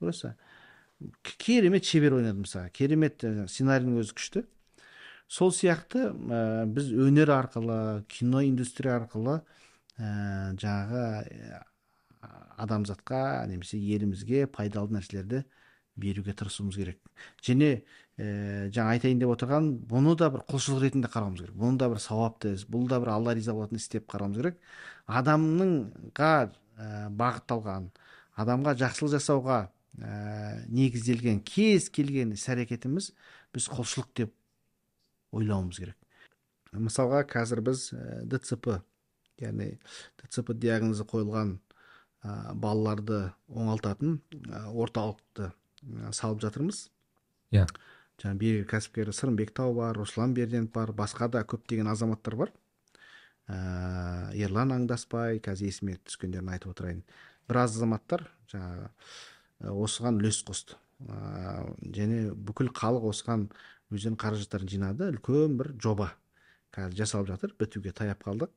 Көресіз 0.00 0.34
керемет 1.40 1.84
шебер 1.88 2.14
ойнады 2.18 2.44
мысалы 2.44 2.70
керемет 2.76 3.22
сценарийдің 3.22 3.98
өзі 4.02 4.14
күшті. 4.16 4.44
Сол 5.30 5.52
сияқты 5.54 6.10
ә, 6.10 6.66
біз 6.66 6.90
өнер 6.90 7.30
арқылы 7.30 8.04
кино 8.10 8.42
индустрия 8.42 8.96
арқылы 8.98 9.40
ә, 9.96 10.52
жаңағы 10.58 11.04
адамзатқа 12.60 13.46
немесе 13.48 13.78
елімізге 13.78 14.46
пайдалы 14.50 14.96
нәрселерді 14.98 15.44
беруге 16.00 16.34
тырысуымыз 16.34 16.76
керек. 16.80 16.98
Және 17.44 17.70
ә, 18.18 18.68
жаңа 18.74 18.96
айтайын 18.96 19.20
деп 19.22 19.32
отырған 19.34 19.70
бұны 19.90 20.16
да 20.18 20.30
бір 20.34 20.44
құлшылық 20.50 20.84
ретінде 20.86 21.10
қарауымыз 21.12 21.44
керек. 21.44 21.56
Бұны 21.56 21.78
да 21.80 21.90
бір 21.92 22.02
сауапты 22.02 22.54
іс 22.56 22.66
бұл 22.66 22.88
да 22.90 23.00
бір 23.02 23.14
алла 23.14 23.34
риза 23.36 23.54
болатын 23.54 23.80
іс 23.80 23.88
деп 23.92 24.08
қарауымыз 24.10 24.40
керек. 24.40 24.58
Адамныңға 25.06 26.32
ә, 26.48 26.90
бағытталған 27.22 27.90
адамға 28.40 28.76
жақсылық 28.80 29.14
жасауға 29.14 29.60
ә, 30.00 30.66
негізделген 30.68 31.42
кез 31.44 31.90
келген 31.92 32.34
іс 32.36 32.48
әрекетіміз 32.50 33.12
біз 33.54 33.70
құлшылық 33.72 34.12
деп 34.22 34.34
ойлауымыз 35.36 35.80
керек 35.82 35.96
мысалға 36.72 37.24
қазір 37.30 37.62
біз 37.66 37.90
дцп 38.30 38.80
яғни 39.40 39.72
дцп 40.20 40.54
диагнозы 40.60 41.06
қойылған 41.08 41.56
ә, 42.22 42.52
балаларды 42.54 43.30
оңалтатын 43.48 44.18
ә, 44.50 44.66
орталықты 44.70 45.50
ә, 45.50 46.12
салып 46.16 46.42
жатырмыз 46.44 46.84
иә 47.54 47.64
yeah. 47.64 47.72
жаңағы 48.20 48.40
белгілі 48.42 48.68
кәсіпкер 48.70 49.12
сырымбек 49.16 49.54
тау 49.56 49.74
бар 49.74 49.96
руслан 49.98 50.34
берденов 50.36 50.70
бар 50.74 50.92
басқа 50.96 51.30
да 51.32 51.42
көптеген 51.42 51.90
азаматтар 51.90 52.36
бар 52.36 52.52
ә, 53.48 54.30
ерлан 54.36 54.76
аңдаспай 54.76 55.40
қазір 55.42 55.72
есіме 55.72 55.98
түскендерін 56.04 56.52
айтып 56.54 56.74
отырайын 56.74 57.02
біраз 57.48 57.78
азаматтар 57.78 58.28
жаңағы 58.52 58.90
осыған 59.72 60.20
үлес 60.20 60.42
қосты 60.46 60.76
ә, 61.08 61.64
және 61.96 62.30
бүкіл 62.36 62.70
халық 62.76 63.08
осыған 63.14 63.48
өздерінің 63.90 64.18
қаражаттарын 64.20 64.70
жинады. 64.70 65.10
Үлкен 65.14 65.56
бір 65.58 65.72
жоба. 65.82 66.10
Қазір 66.74 66.96
жасалып 67.02 67.30
жатыр. 67.32 67.54
Бітуге 67.58 67.92
таяп 67.92 68.22
қалдық. 68.26 68.52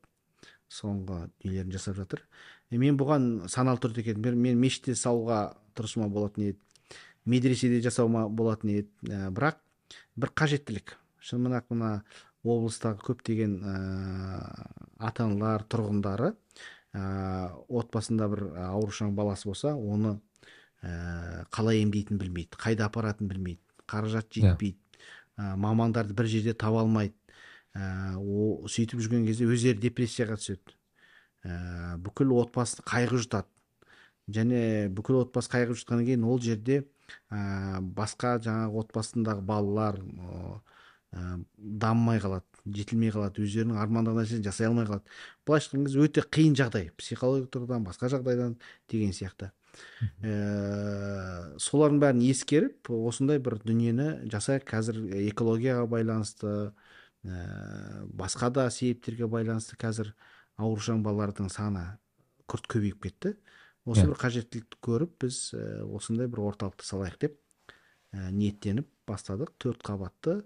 Соңғы 0.72 1.28
нелерін 1.44 1.74
жасап 1.74 1.98
жатыр. 1.98 2.24
Е, 2.72 2.78
мен 2.82 2.98
бұған 2.98 3.48
саналы 3.52 3.82
түрде 3.82 4.06
келдім 4.06 4.40
мен 4.42 4.60
мешітте 4.62 4.96
салуға 4.98 5.56
тырысуыма 5.78 6.10
болатын 6.14 6.52
еді. 6.52 6.60
Медреседе 7.26 7.82
жасауыма 7.82 8.28
болатын 8.30 8.76
еді. 8.78 8.92
Ә, 9.10 9.30
бірақ 9.34 9.62
бір 10.18 10.34
қажеттілік. 10.38 10.98
Шын 11.24 11.48
ақ 11.56 11.70
мына 11.72 11.92
облыстағы 12.44 13.00
көптеген 13.08 13.58
ә, 13.64 13.76
ата 15.00 15.26
аналар 15.26 15.64
тұрғындары 15.72 16.34
ә, 16.94 17.04
отбасында 17.70 18.28
бір 18.32 18.44
аурушаң 18.68 19.14
баласы 19.16 19.48
болса 19.48 19.74
оны 19.74 20.18
ә, 20.84 21.46
қалай 21.56 21.82
емдейтінін 21.86 22.20
білмейді 22.20 22.60
қайда 22.60 22.90
апаратынын 22.90 23.32
білмейді 23.32 23.62
қаражат 23.88 24.36
иә. 24.36 24.52
жетпейді. 24.52 24.83
Ә, 25.38 25.56
мамандарды 25.60 26.16
бір 26.18 26.30
жерде 26.32 26.54
таба 26.54 26.84
алмайды. 26.84 27.16
Ә, 27.74 28.16
сөйтіп 28.70 29.02
жүрген 29.02 29.26
кезде 29.28 29.48
өздері 29.50 29.82
депрессияға 29.82 30.38
түседі. 30.42 30.78
Ә, 31.44 31.98
бүкіл 32.04 32.36
отбасын 32.38 32.86
қайғы 32.88 33.24
жұтады. 33.26 33.50
Және 34.34 34.90
бүкіл 34.96 35.24
отбасы 35.24 35.52
қайғы 35.52 35.76
жұтқаннан 35.80 36.08
кейін 36.08 36.24
ол 36.24 36.40
жерде 36.40 36.84
ә, 37.28 37.82
басқа 37.82 38.38
жаңағы 38.46 38.86
отбасындағы 38.86 39.44
балалар 39.44 40.00
ә, 40.00 41.42
дамымай 41.58 42.22
қалады 42.24 42.48
жетілмей 42.64 43.12
қалады 43.12 43.44
өздерінің 43.44 43.82
армандаған 43.84 44.24
нәрсесін 44.24 44.46
жасай 44.46 44.70
алмай 44.70 44.88
қалады. 44.88 45.04
Былайша 45.46 45.74
айтқан 45.74 45.84
кезде 45.88 46.06
өте 46.08 46.24
қиын 46.24 46.56
жағдай. 46.56 46.88
Психологиялық 46.98 47.52
тұрғыдан 47.52 47.84
басқа 47.84 48.10
жағдайдан 48.14 48.56
деген 48.90 49.12
сияқты. 49.12 49.52
Ә, 50.24 51.58
солардың 51.62 52.00
бәрін 52.04 52.24
ескеріп 52.28 52.92
осындай 52.94 53.42
бір 53.44 53.58
дүниені 53.64 54.30
жасайық. 54.32 54.68
Қазір 54.70 55.02
экологияға 55.30 55.88
байланысты 55.92 56.54
ә, 57.26 58.06
басқа 58.10 58.52
да 58.54 58.70
себептерге 58.72 59.28
байланысты 59.28 59.78
қазір 59.80 60.14
аурушаң 60.58 61.04
балалардың 61.06 61.50
саны 61.54 61.86
күрт 62.48 62.70
көбейіп 62.72 63.04
кетті. 63.08 63.36
Осы 63.84 64.06
бір 64.08 64.16
қажеттілікті 64.22 64.80
көріп 64.84 65.18
біз 65.26 65.44
ә, 65.58 65.84
осындай 65.84 66.30
бір 66.32 66.46
орталықты 66.50 66.88
салайық 66.88 67.20
деп 67.26 67.38
ә, 68.14 68.30
ниеттеніп 68.32 68.88
бастадық. 69.10 69.56
Төрт 69.60 69.84
қабатты 69.84 70.44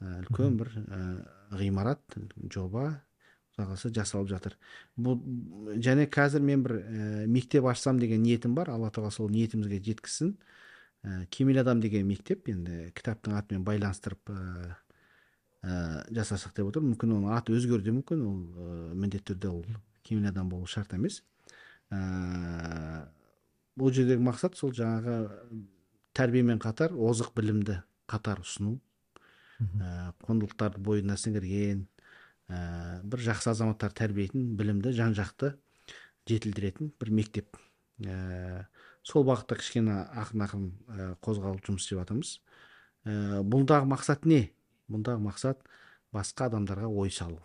үлкен 0.00 0.56
бір 0.56 0.70
ғимарат 1.52 2.16
жоба 2.48 3.02
қаласа 3.68 3.90
жасалып 3.94 4.30
жатыр. 4.30 4.56
Бұл 4.96 5.20
және 5.82 6.06
қазір 6.10 6.42
мен 6.44 6.62
бір 6.64 6.76
ә, 6.80 7.26
мектеп 7.26 7.66
ашсам 7.70 7.98
деген 8.00 8.22
ниетім 8.22 8.54
бар. 8.54 8.70
Алла 8.70 8.90
тағала 8.90 9.10
сол 9.14 9.30
ниетімізге 9.30 9.80
жеткізсін. 9.84 10.34
Ә, 11.04 11.26
кемел 11.30 11.60
адам 11.62 11.80
деген 11.80 12.06
мектеп 12.08 12.48
енді 12.52 12.90
кітаптың 12.96 13.36
атымен 13.38 13.64
байланыстырып 13.64 14.32
ә, 14.32 14.76
ә, 15.62 15.72
жасасақ 16.10 16.56
деп 16.56 16.72
отырмын 16.72 16.94
мүмкін 16.94 17.16
оның 17.18 17.36
аты 17.36 17.56
өзгеруі 17.56 17.86
де 17.86 17.96
мүмкін. 17.96 18.26
Ол 18.26 18.40
ә, 18.66 18.94
міндетті 18.94 19.32
түрде 19.34 19.52
ол 19.52 19.64
кемел 20.02 20.28
адам 20.30 20.48
болу 20.52 20.66
шарт 20.66 20.94
емес. 20.98 21.22
Ә, 21.90 23.06
бұл 23.80 23.92
жердегі 23.96 24.22
мақсат 24.24 24.56
сол 24.58 24.74
жаңағы 24.76 25.30
тәрбиемен 26.16 26.60
қатар 26.62 26.92
озық 26.92 27.32
білімді 27.36 27.80
қатар 28.10 28.42
ұсыну. 28.44 28.78
Ә, 29.60 30.12
құндылықтарды 30.24 30.80
бойына 30.80 31.16
сіңірген 31.20 31.84
ә, 32.50 33.00
бір 33.06 33.22
жақсы 33.24 33.52
азаматтар 33.52 33.94
тәрбиелейтін 33.96 34.54
білімді 34.58 34.92
жан 34.96 35.14
жақты 35.14 35.54
жетілдіретін 36.28 36.92
бір 37.00 37.12
мектеп. 37.14 37.58
Ә, 38.02 38.66
сол 39.06 39.24
бағытта 39.28 39.58
кішкене 39.60 39.96
ақырын 40.20 40.46
ақырын 40.46 40.68
ә, 40.70 41.10
қозғалып 41.24 41.64
жұмыс 41.66 41.86
істеп 41.86 42.02
жатырмыз. 42.02 42.32
Ә, 43.06 43.42
бұндағы 43.46 43.88
мақсат 43.90 44.26
не? 44.28 44.50
Бұндағы 44.90 45.22
мақсат 45.24 45.62
басқа 46.12 46.50
адамдарға 46.50 46.90
ой 46.90 47.12
салу. 47.14 47.40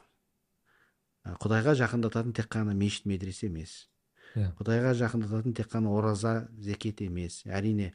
Ә, 1.26 1.36
құдайға 1.42 1.76
жақындататын 1.80 2.34
тек 2.36 2.50
қана 2.52 2.74
мешіт 2.78 3.06
медресе 3.10 3.48
емес. 3.52 3.86
Yeah. 4.36 4.50
Иә. 4.50 4.52
құдайға 4.60 4.92
жақындататын 5.00 5.54
тек 5.56 5.70
қана 5.72 5.94
ораза 5.96 6.48
зекет 6.60 7.02
емес. 7.02 7.44
Әрине 7.46 7.94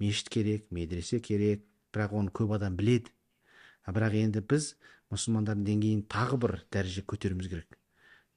мешіт 0.00 0.30
керек 0.32 0.70
медресе 0.70 1.20
керек 1.20 1.66
бірақ 1.92 2.14
оны 2.16 2.32
көп 2.32 2.54
адам 2.56 2.78
біледі. 2.78 3.12
Бірақ 3.84 4.14
енді 4.16 4.40
біз 4.40 4.76
мұсылмандардың 5.12 5.66
деңгейін 5.68 6.02
тағы 6.10 6.38
бір 6.42 6.56
дәреже 6.72 7.04
көтеруіміз 7.06 7.50
керек. 7.52 7.78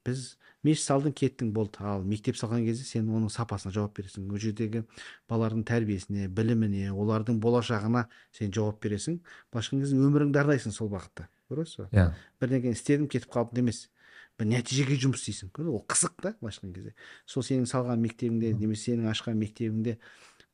Біз 0.06 0.36
мешіт 0.62 0.84
салдың 0.86 1.14
кеттің 1.16 1.50
болды 1.54 1.82
ал 1.82 2.04
мектеп 2.06 2.38
салған 2.38 2.62
кезде 2.66 2.84
сен 2.86 3.08
оның 3.10 3.32
сапасына 3.32 3.72
жауап 3.74 3.96
бересің. 3.98 4.28
Ол 4.30 4.38
жердегі 4.38 4.84
балалардың 5.30 5.64
тәрбиесіне 5.66 6.28
біліміне 6.30 6.92
олардың 6.92 7.40
болашағына 7.42 8.06
сен 8.36 8.54
жауап 8.54 8.78
бересің. 8.84 9.18
Былайша 9.50 9.74
айтқан 9.74 9.82
кезде 9.82 9.98
өміріңді 10.06 10.42
арнайсың 10.42 10.76
сол 10.76 10.92
бағытта. 10.92 11.26
Көресіз 11.50 11.82
ба? 11.82 11.88
Иә. 11.90 12.06
Бірдеңені 12.42 12.78
істедім 12.78 13.10
кетіп 13.10 13.34
қалдым 13.34 13.66
емес. 13.66 13.88
Бір 14.38 14.50
нәтижеге 14.52 14.98
жұмыс 15.00 15.26
істейсің. 15.26 15.50
Ол 15.66 15.82
қызық 15.90 16.16
та 16.22 16.34
былайша 16.40 16.62
айтқан 16.62 16.74
кезде. 16.76 16.94
Сол 17.26 17.46
сенің 17.46 17.66
салған 17.70 18.02
мектебіңде 18.02 18.52
немесе 18.58 18.92
сенің 18.92 19.10
ашқан 19.10 19.38
мектебіңде 19.42 19.96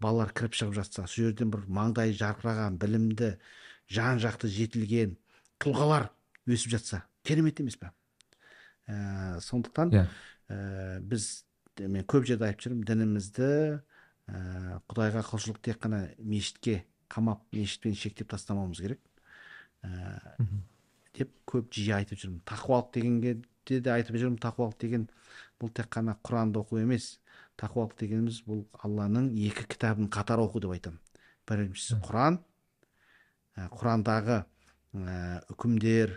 балалар 0.03 0.33
кіріп 0.37 0.57
шығып 0.59 0.77
жатса 0.81 1.07
сол 1.07 1.29
жерден 1.31 1.53
бір 1.53 1.65
маңдайы 1.71 2.15
жарқыраған 2.19 2.79
білімді 2.83 3.33
жан 3.93 4.21
жақты 4.23 4.51
жетілген 4.51 5.17
тұлғалар 5.63 6.11
өсіп 6.51 6.75
жатса 6.77 7.05
керемет 7.25 7.61
емес 7.63 7.79
па 7.81 7.93
ә, 8.87 9.41
сондықтан 9.41 9.95
yeah. 9.95 10.07
Иә. 10.51 10.57
ә, 10.57 11.01
біз 11.01 11.45
мен 11.81 12.05
көп 12.05 12.27
жерде 12.29 12.51
айтып 12.51 12.67
жүрмін 12.67 12.87
дінімізді 12.89 13.51
ә, 14.29 14.81
құдайға 14.91 15.23
құлшылық 15.31 15.63
тек 15.65 15.81
қана 15.83 16.07
мешітке 16.19 16.83
қамап 17.13 17.45
мешітпен 17.53 17.97
шектеп 17.99 18.31
тастамауымыз 18.33 18.81
керек. 18.81 19.01
Ә, 19.85 20.21
деп 21.17 21.33
көп 21.49 21.73
жиі 21.75 21.97
айтып 21.99 22.21
жүрмін. 22.21 22.41
Тақуалық 22.49 22.93
дегенге 22.97 23.35
де 23.69 23.93
айтып 23.93 24.17
жүрмін. 24.17 24.39
Тақуалық 24.43 24.79
деген 24.81 25.09
бұл 25.61 25.73
тек 25.75 25.91
қана 25.93 26.17
құранды 26.25 26.63
оқу 26.63 26.81
емес. 26.81 27.19
Тақуалық 27.61 27.99
дегеніміз 28.01 28.43
бұл 28.47 28.65
алланың 28.85 29.33
екі 29.49 29.67
кітабын 29.75 30.09
қатар 30.13 30.41
оқу 30.43 30.63
деп 30.65 30.73
айтамын. 30.77 31.01
Біріншісі 31.49 32.01
құран. 32.07 32.41
Құрандағы 33.77 34.39
ә, 34.41 34.47
үкімдер 34.93 36.17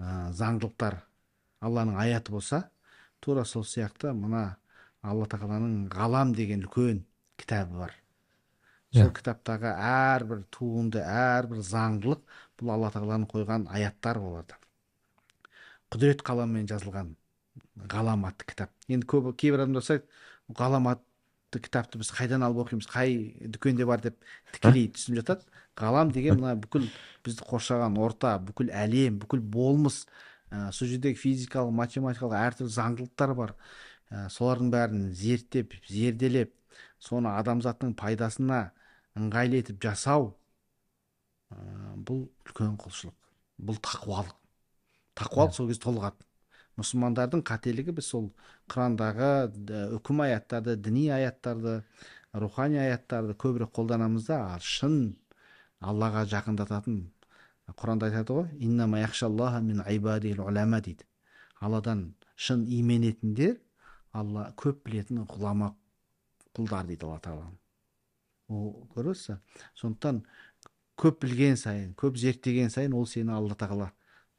ә, 0.00 0.30
заңдылықтар 0.32 1.00
алланың 1.64 1.98
аяты 2.00 2.32
болса 2.32 2.62
тура 3.20 3.44
сол 3.44 3.64
сияқты 3.68 4.12
мына 4.16 4.56
алла 5.04 5.28
тағаланың 5.28 5.88
ғалам 5.92 6.32
деген 6.36 6.64
үлкен 6.64 7.04
кітабы 7.40 7.78
бар. 7.84 7.94
Сол 8.94 9.10
Иә. 9.10 9.14
кітаптағы 9.18 9.72
әрбір 9.84 10.44
туынды 10.54 11.02
әрбір 11.02 11.60
заңдылық 11.66 12.22
бұл 12.60 12.72
алла 12.76 12.90
тағаланың 12.94 13.28
қойған 13.32 13.66
аяттар 13.68 14.20
болады. 14.22 14.56
Құдірет 15.90 16.22
қаламмен 16.24 16.68
жазылған 16.70 17.16
ғалам 17.90 18.24
атты 18.28 18.46
кітап 18.48 18.70
енді 18.88 19.08
көп 19.10 19.32
кейбір 19.36 19.64
адамдар 19.64 19.84
сұрайды 19.84 20.56
ғалам 20.60 20.88
атты 20.92 21.60
кітапты 21.60 21.98
біз 22.00 22.12
қайдан 22.14 22.46
алып 22.46 22.64
оқимыз 22.64 22.88
қай 22.90 23.34
дүкенде 23.42 23.86
бар 23.86 24.00
деп 24.04 24.16
тікелей 24.52 24.88
түсініп 24.94 25.20
жатады. 25.22 25.44
Ғалам 25.78 26.12
деген 26.14 26.38
мына 26.40 26.54
бүкіл 26.60 26.86
бізді 27.26 27.46
қоршаған 27.48 27.98
орта 28.02 28.36
бүкіл 28.42 28.70
әлем 28.74 29.18
бүкіл 29.22 29.42
болмыс 29.54 30.04
ә, 30.50 30.70
сол 30.72 30.88
жердегі 30.90 31.18
физикалық 31.18 31.74
математикалық 31.74 32.36
әртүрлі 32.38 32.74
заңдылықтар 32.76 33.34
бар. 33.38 33.54
Ә, 34.10 34.28
солардың 34.30 34.70
бәрін 34.74 35.04
зерттеп 35.18 35.74
зерделеп 35.90 36.54
соны 37.02 37.32
адамзаттың 37.34 37.94
пайдасына 37.98 38.68
ыңғайлы 39.18 39.62
етіп 39.64 39.82
жасау 39.82 40.30
ә, 41.50 41.58
бұл 41.96 42.26
үлкен 42.46 42.78
құлшылық 42.78 43.18
бұл 43.64 43.80
тақуалық. 43.82 44.34
Тақуалық 45.18 45.54
сол 45.54 45.68
кезде 45.70 45.84
толығады. 45.86 46.26
Мұсылмандардың 46.74 47.44
қателігі 47.46 47.94
біз 47.94 48.08
сол 48.10 48.24
құрандағы 48.72 49.28
үкім 49.94 50.24
аяттарды 50.24 50.74
діни 50.74 51.06
аяттарды 51.14 51.76
рухани 52.34 52.80
аяттарды 52.82 53.36
көбірек 53.38 53.70
қолданамыз 53.76 54.26
да 54.26 54.40
ал 54.56 54.64
шын 54.64 55.14
аллаға 55.84 56.24
жақындататын 56.30 57.00
құранда 57.72 58.10
айтады 58.10 58.36
ғой 58.36 58.48
дейді. 60.84 61.06
Алладан 61.60 62.14
шын 62.36 62.66
именетіндер 62.68 63.56
алла 64.12 64.50
көп 64.60 64.84
білетін 64.84 65.24
ғұлама 65.30 65.72
құлдар 66.56 66.86
дейді 66.88 67.08
алла 67.08 67.20
тағала. 67.24 67.50
Ол 68.48 68.74
ба 68.94 69.38
сондықтан 69.80 70.22
көп 71.00 71.22
білген 71.24 71.56
сайын 71.56 71.94
көп 71.98 72.18
зерттеген 72.20 72.70
сайын 72.70 72.94
ол 72.94 73.06
сені 73.08 73.32
алла 73.34 73.56
тағала 73.58 73.90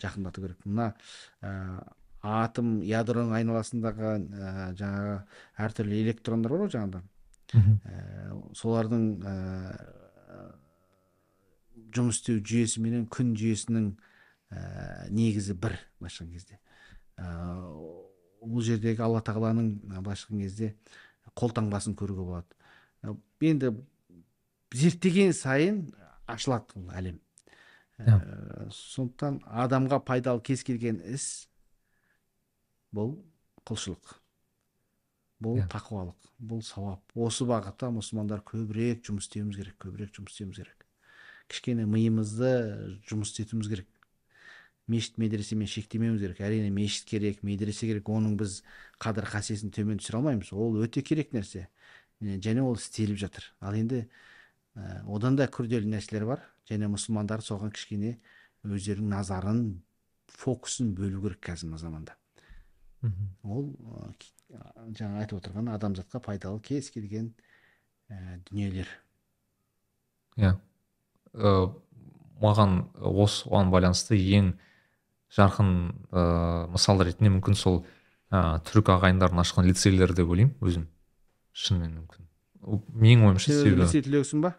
жақындату 0.01 0.43
керек. 0.43 0.61
Мына 0.65 0.93
ә, 1.41 1.81
атом 2.21 2.77
ядроның 2.85 3.33
айналасындағы 3.39 4.13
ә, 4.21 4.53
жаңағы 4.77 5.17
әртүрлі 5.65 6.01
электрондар 6.03 6.53
бар 6.53 6.65
ғой 6.65 6.73
жаңағыда. 6.75 7.03
Ә, 7.55 8.39
солардың 8.61 9.05
ә, 9.25 9.35
жұмыс 11.95 12.19
істеу 12.19 12.41
жүйесі 12.41 12.81
менен 12.83 13.05
күн 13.11 13.33
жүйесінің 13.39 13.89
ә, 14.51 15.09
негізі 15.11 15.55
бір 15.59 15.77
былайша 15.99 16.23
айтқан 16.23 16.31
кезде. 16.33 16.59
Ә, 17.17 17.27
бұл 18.45 18.63
жердегі 18.65 19.03
алла 19.05 19.21
тағаланың 19.25 19.71
ә, 19.91 20.01
былайша 20.01 20.27
айтқан 20.27 20.43
кезде 20.45 20.73
қолтаңбасын 21.35 21.97
көруге 21.99 22.25
болады. 22.25 23.15
Енді 23.41 23.73
зерттеген 24.75 25.33
сайын 25.35 25.85
ашылады 26.31 26.75
бұл 26.75 26.91
әлем. 26.95 27.19
Ә, 27.99 28.19
сондықтан 28.75 29.41
адамға 29.45 30.01
пайдалы 30.07 30.43
кез 30.43 30.65
келген 30.67 30.99
іс 31.13 31.47
бұл 32.95 33.17
құлшылық 33.67 34.17
бұл 35.43 35.61
тақуалық 35.71 36.31
бұл 36.39 36.61
сауап. 36.65 37.03
Осы 37.15 37.47
бағытта 37.47 37.91
мұсылмандар 37.95 38.41
көбірек 38.47 39.05
жұмыс 39.07 39.29
істеуіміз 39.29 39.59
керек 39.61 39.77
көбірек 39.79 40.11
жұмыс 40.17 40.35
істеуіміз 40.35 40.59
керек. 40.59 40.74
Кішкене 41.51 41.85
миымызды 41.89 42.51
жұмыс 43.09 43.33
істетуіміз 43.33 43.69
керек. 43.71 43.87
Мешіт 44.87 45.17
медресемен 45.17 45.69
шектемеуіміз 45.69 46.21
керек. 46.21 46.41
Әрине 46.45 46.71
мешіт 46.73 47.07
керек 47.09 47.41
медресе 47.45 47.89
керек. 47.89 48.09
Оның 48.09 48.35
біз 48.39 48.59
қадір 49.01 49.29
қасиетін 49.31 49.73
төмен 49.73 50.01
түсіре 50.01 50.19
алмаймыз. 50.19 50.51
Ол 50.53 50.77
өте 50.85 51.01
керек 51.05 51.33
нәрсе. 51.33 51.67
Және 52.21 52.63
ол 52.63 52.77
істеліп 52.77 53.17
жатыр. 53.21 53.47
Ал 53.59 53.77
енді 53.77 54.05
ә, 54.75 55.01
одан 55.05 55.37
да 55.39 55.47
күрделі 55.49 55.89
нәрселер 55.89 56.27
бар. 56.29 56.45
Және 56.69 56.89
мұсылмандар 56.91 57.43
соған 57.45 57.73
кішкене 57.73 58.17
өздерінің 58.65 59.11
назарын 59.13 59.65
фокусын 60.33 60.93
бөлу 60.97 61.21
керек 61.25 61.41
қазіргі 61.45 61.81
заманда. 61.81 62.17
Ол 63.43 63.73
ә, 63.73 64.13
жаңа 64.97 65.21
айтып 65.23 65.41
отырған 65.41 65.73
адамзатқа 65.75 66.21
пайдалы 66.25 66.61
кез 66.65 66.89
келген 66.93 67.33
ә, 68.09 68.39
дүниелер. 68.49 68.89
Иә. 70.37 70.55
Ә, 71.35 71.53
маған 72.41 72.77
осыған 72.95 73.71
байланысты 73.73 74.17
ең 74.17 74.53
жарқын 75.35 75.71
ә, 76.11 76.25
мысал 76.71 77.01
ретінде 77.03 77.31
мүмкін 77.37 77.57
сол 77.59 77.81
ә, 78.31 78.59
түрік 78.67 78.93
ағайындардың 78.95 79.41
ашқан 79.43 79.67
лицейлер 79.67 80.13
деп 80.15 80.31
ойлаймын 80.31 80.55
өзім. 80.63 80.87
Шынымен 81.55 81.97
мүмкін. 82.01 82.29
Менің 82.95 83.27
ойымша 83.29 83.51
себебі 83.51 83.83
лицей 83.83 84.03
түлегісің 84.05 84.41
ба? 84.47 84.55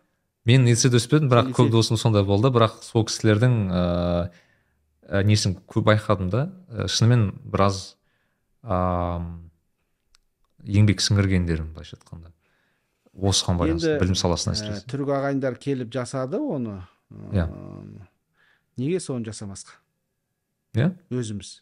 мен 0.46 0.66
лицейде 0.68 1.00
өспедім 1.00 1.30
бірақ 1.32 1.48
Лицей- 1.50 1.56
көп 1.58 1.72
досым 1.74 1.98
сондай 1.98 2.22
болды. 2.24 2.52
Бірақ 2.54 2.78
сол 2.86 3.04
кісілердің 3.08 3.56
ыыы 3.66 4.30
ә, 5.10 5.24
несін 5.26 5.56
көп 5.66 5.88
байқадым 5.90 6.30
да. 6.30 6.46
Ә, 6.70 6.86
шынымен 6.86 7.32
біраз 7.42 7.96
ыыы 8.62 9.26
еңбек 10.66 11.02
сіңіргендерін 11.02 11.72
былайша 11.74 11.98
айтқанда. 11.98 12.32
Осыған 13.16 13.60
байланысты 13.60 13.94
Енді, 13.94 14.02
білім 14.02 14.18
саласына 14.18 14.52
ә, 14.52 14.58
әсіресе 14.58 14.86
түрік 14.90 15.12
ағайындар 15.16 15.56
келіп 15.60 15.92
жасады 15.94 16.40
оны. 16.42 16.82
Иә. 17.32 17.46
Ә, 17.46 18.06
неге 18.80 19.00
соны 19.00 19.24
жасамасқа? 19.26 19.78
Иә. 20.76 20.92
Өзіміз. 21.10 21.60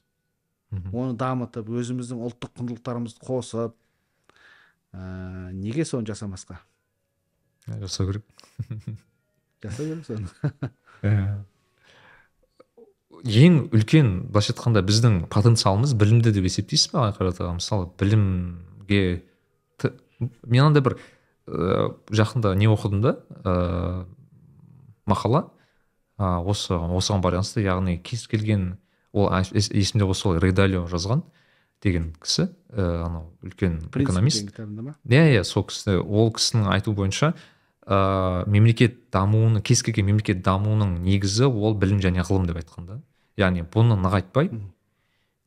Оны 0.90 1.14
дамытып 1.18 1.68
өзіміздің 1.70 2.22
ұлттық 2.26 2.54
құндылықтарымызды 2.58 3.22
қосып 3.22 3.76
ә, 4.92 5.52
неге 5.54 5.86
соны 5.86 6.08
жасамасқа? 6.10 6.58
Иә, 7.68 7.78
жасау 7.84 8.10
керек. 8.10 8.24
Жасау 9.64 9.86
керек 9.86 10.06
соны. 10.08 11.44
Ең 13.24 13.60
үлкен 13.72 14.08
былайша 14.28 14.52
айтқанда 14.52 14.82
біздің 14.84 15.22
потенциалымыз 15.32 15.94
білімде 15.96 16.32
деп 16.34 16.44
есептейсіз 16.44 16.90
ба 16.92 17.06
қайрат 17.16 17.38
аға 17.40 17.54
мысалы 17.56 17.86
білімге 18.00 19.22
мен 20.42 20.64
андай 20.66 20.82
бір 20.84 20.98
ыыы 21.46 21.94
жақында 22.10 22.54
не 22.56 22.68
оқыдым 22.70 23.00
да 23.02 23.18
ыыы 23.44 24.06
мақала. 25.06 25.50
А, 26.16 26.40
осы 26.40 26.74
осыған 26.74 27.22
байланысты 27.24 27.64
яғни 27.64 27.98
кез 27.98 28.28
келген 28.28 28.78
ол 29.12 29.30
есімде 29.30 30.04
болса 30.04 30.28
сол 30.28 30.38
рейдалио 30.38 30.86
жазған 30.86 31.24
деген 31.82 32.12
кісі 32.22 32.48
ыыы 32.70 33.02
анау 33.04 33.32
үлкен 33.42 33.80
экономист. 33.92 34.54
иә 35.04 35.24
иә 35.34 35.44
сол 35.44 35.66
кісі 35.66 35.98
ол 36.00 36.32
кісінің 36.32 36.70
айтуы 36.70 36.94
бойынша 36.94 37.34
ыыы 37.86 38.46
мемлекет 38.46 39.10
дамуының 39.10 39.62
кез 39.62 39.82
келген 39.82 40.06
мемлекет 40.06 40.42
дамуының 40.42 41.02
негізі 41.04 41.50
ол 41.50 41.74
білім 41.74 42.00
және 42.00 42.24
ғылым 42.24 42.46
деп 42.46 42.62
айтқан 42.62 42.86
да. 42.86 43.00
Яғни 43.36 43.66
бұны 43.66 43.98
нығайтпай 43.98 44.50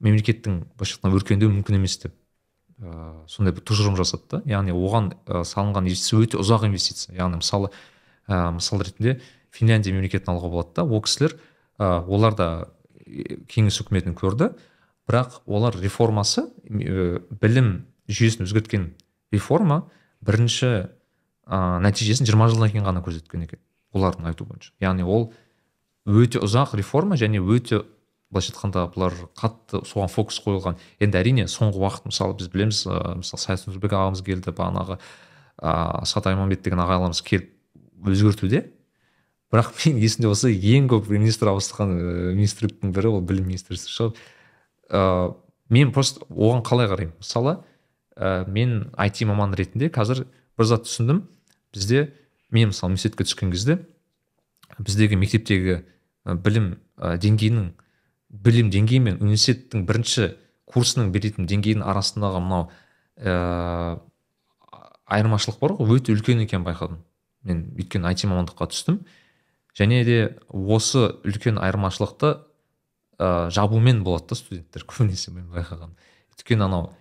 мемлекеттің 0.03 0.61
былайша 0.75 0.97
айтқанда 0.97 1.17
өркендеуі 1.17 1.55
мүмкін 1.57 1.79
емес 1.79 1.97
деп. 2.03 2.13
Ыыы 2.81 3.25
сондай 3.31 3.55
бір 3.55 3.63
тұжырым 3.65 3.97
жасады 3.97 4.27
да 4.29 4.41
яғни 4.45 4.75
оған 4.75 5.11
ә, 5.25 5.43
салынған 5.47 5.87
инвестиция 5.87 6.21
өте 6.21 6.39
ұзақ 6.41 6.67
инвестиция. 6.67 7.15
Яғни 7.17 7.41
мысалы 7.41 7.71
ә, 8.27 8.51
мысал 8.53 8.81
ретінде 8.81 9.19
финляндия 9.51 9.95
мемлекетін 9.95 10.33
алуға 10.33 10.51
болады 10.53 10.75
да. 10.75 10.85
Ол 10.85 11.01
кісілер 11.01 11.37
ә, 11.79 12.03
олар 12.05 12.37
да 12.37 12.49
кеңес 13.49 13.81
үкіметін 13.81 14.13
көрді. 14.17 14.51
Бірақ 15.09 15.41
олар 15.45 15.77
реформасы 15.81 16.45
ә, 16.69 17.21
білім 17.41 17.87
жүйесін 18.07 18.45
өзгерткен 18.45 18.91
реформа 19.33 19.87
бірінші 20.21 20.69
ә, 21.47 21.57
нәтижесін 21.81 22.29
жиырма 22.29 22.49
жылдан 22.51 22.71
кейін 22.75 22.85
ғана 22.87 23.01
көрсеткен 23.05 23.47
екен 23.47 23.63
олардың 23.95 24.29
айтуы 24.29 24.51
бойынша. 24.51 24.73
Яғни 24.83 25.07
ол 25.07 25.31
өте 26.05 26.41
ұзақ 26.43 26.77
реформа 26.77 27.17
және 27.19 27.41
өте 27.41 27.81
былайша 28.31 28.51
айтқанда 28.53 28.85
бұлар 28.91 29.15
қатты 29.37 29.81
соған 29.87 30.11
фокус 30.11 30.39
қойылған. 30.43 30.77
Енді 30.99 31.19
әрине 31.19 31.45
соңғы 31.51 31.79
уақыт 31.79 32.09
мысалы 32.09 32.35
біз 32.39 32.49
білеміз 32.51 32.81
ыыы 32.87 33.21
мысалы 33.21 33.41
саят 33.41 33.63
нұрбек 33.69 33.95
ағамыз 33.95 34.23
келді 34.25 34.51
бағанағы 34.51 34.97
ыыы 34.97 36.01
асхат 36.03 36.27
айманбет 36.27 36.65
деген 36.65 36.83
ағаларымыз 36.83 37.23
келіп 37.23 37.53
өзгертуде. 38.03 38.65
Бірақ 39.53 39.71
мен 39.85 40.01
есімде 40.03 40.27
болса 40.27 40.51
ең 40.51 40.89
көп 40.91 41.07
министр 41.13 41.53
ыыы 41.53 42.35
министрліктің 42.35 42.91
бірі 42.91 43.13
ол 43.15 43.21
білім 43.23 43.47
министрі 43.47 43.79
шығар. 43.79 44.13
Ыыы 44.91 45.35
мен 45.69 45.91
просто 45.95 46.27
оған 46.27 46.63
қалай 46.67 46.91
қараймын? 46.91 47.15
Мысалы 47.23 47.57
ә, 48.15 48.47
мен 48.49 48.91
IT 48.97 49.23
маман 49.27 49.55
ретінде 49.55 49.87
қазір 49.87 50.25
бір 50.57 50.65
зат 50.67 50.83
түсіндім. 50.87 51.23
Бізде 51.73 52.11
мен 52.51 52.71
мысалы 52.71 52.91
университетке 52.91 53.23
түскен 53.27 53.51
кезде 53.51 53.79
біздегі 54.77 55.15
мектептегі 55.19 55.81
білім 56.25 56.77
ә, 56.97 57.17
деңгейінің 57.17 57.71
білім 58.29 58.71
деңгейі 58.73 59.03
мен 59.03 59.21
университеттің 59.21 59.85
бірінші 59.87 60.31
курсының 60.67 61.11
беретін 61.15 61.47
деңгейінің 61.49 61.85
арасындағы 61.87 62.41
мынау 62.43 62.67
ә, 63.17 63.99
айырмашылық 65.07 65.61
бар 65.61 65.77
ғой 65.79 66.01
өте 66.01 66.15
үлкен 66.15 66.43
екенін 66.43 66.67
байқадым. 66.67 66.99
Мен 67.47 67.63
өйткені 67.77 68.11
IT 68.11 68.27
мамандыққа 68.27 68.67
түстім. 68.73 68.99
Және 69.77 70.03
де 70.03 70.19
осы 70.51 71.07
үлкен 71.23 71.61
айырмашылықты 71.61 72.33
ә, 73.19 73.49
жабумен 73.53 74.03
болады 74.03 74.33
да 74.33 74.39
студенттер 74.41 74.83
көбінесе 74.89 75.31
мен 75.31 75.47
байқағаным 75.53 75.95
өйткені 76.37 76.63
анау 76.63 76.91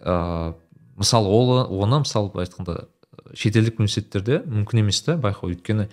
ә, 0.00 0.54
мысалы 0.96 1.28
ол 1.28 1.82
оны 1.82 2.00
мысалы 2.02 2.30
былай 2.30 2.46
айтқанда 2.46 2.88
шетелдік 3.34 3.78
университеттерде 3.78 4.40
мүмкін 4.46 4.82
емес 4.82 5.02
та 5.02 5.16
байқау. 5.16 5.52
Өйткені 5.54 5.88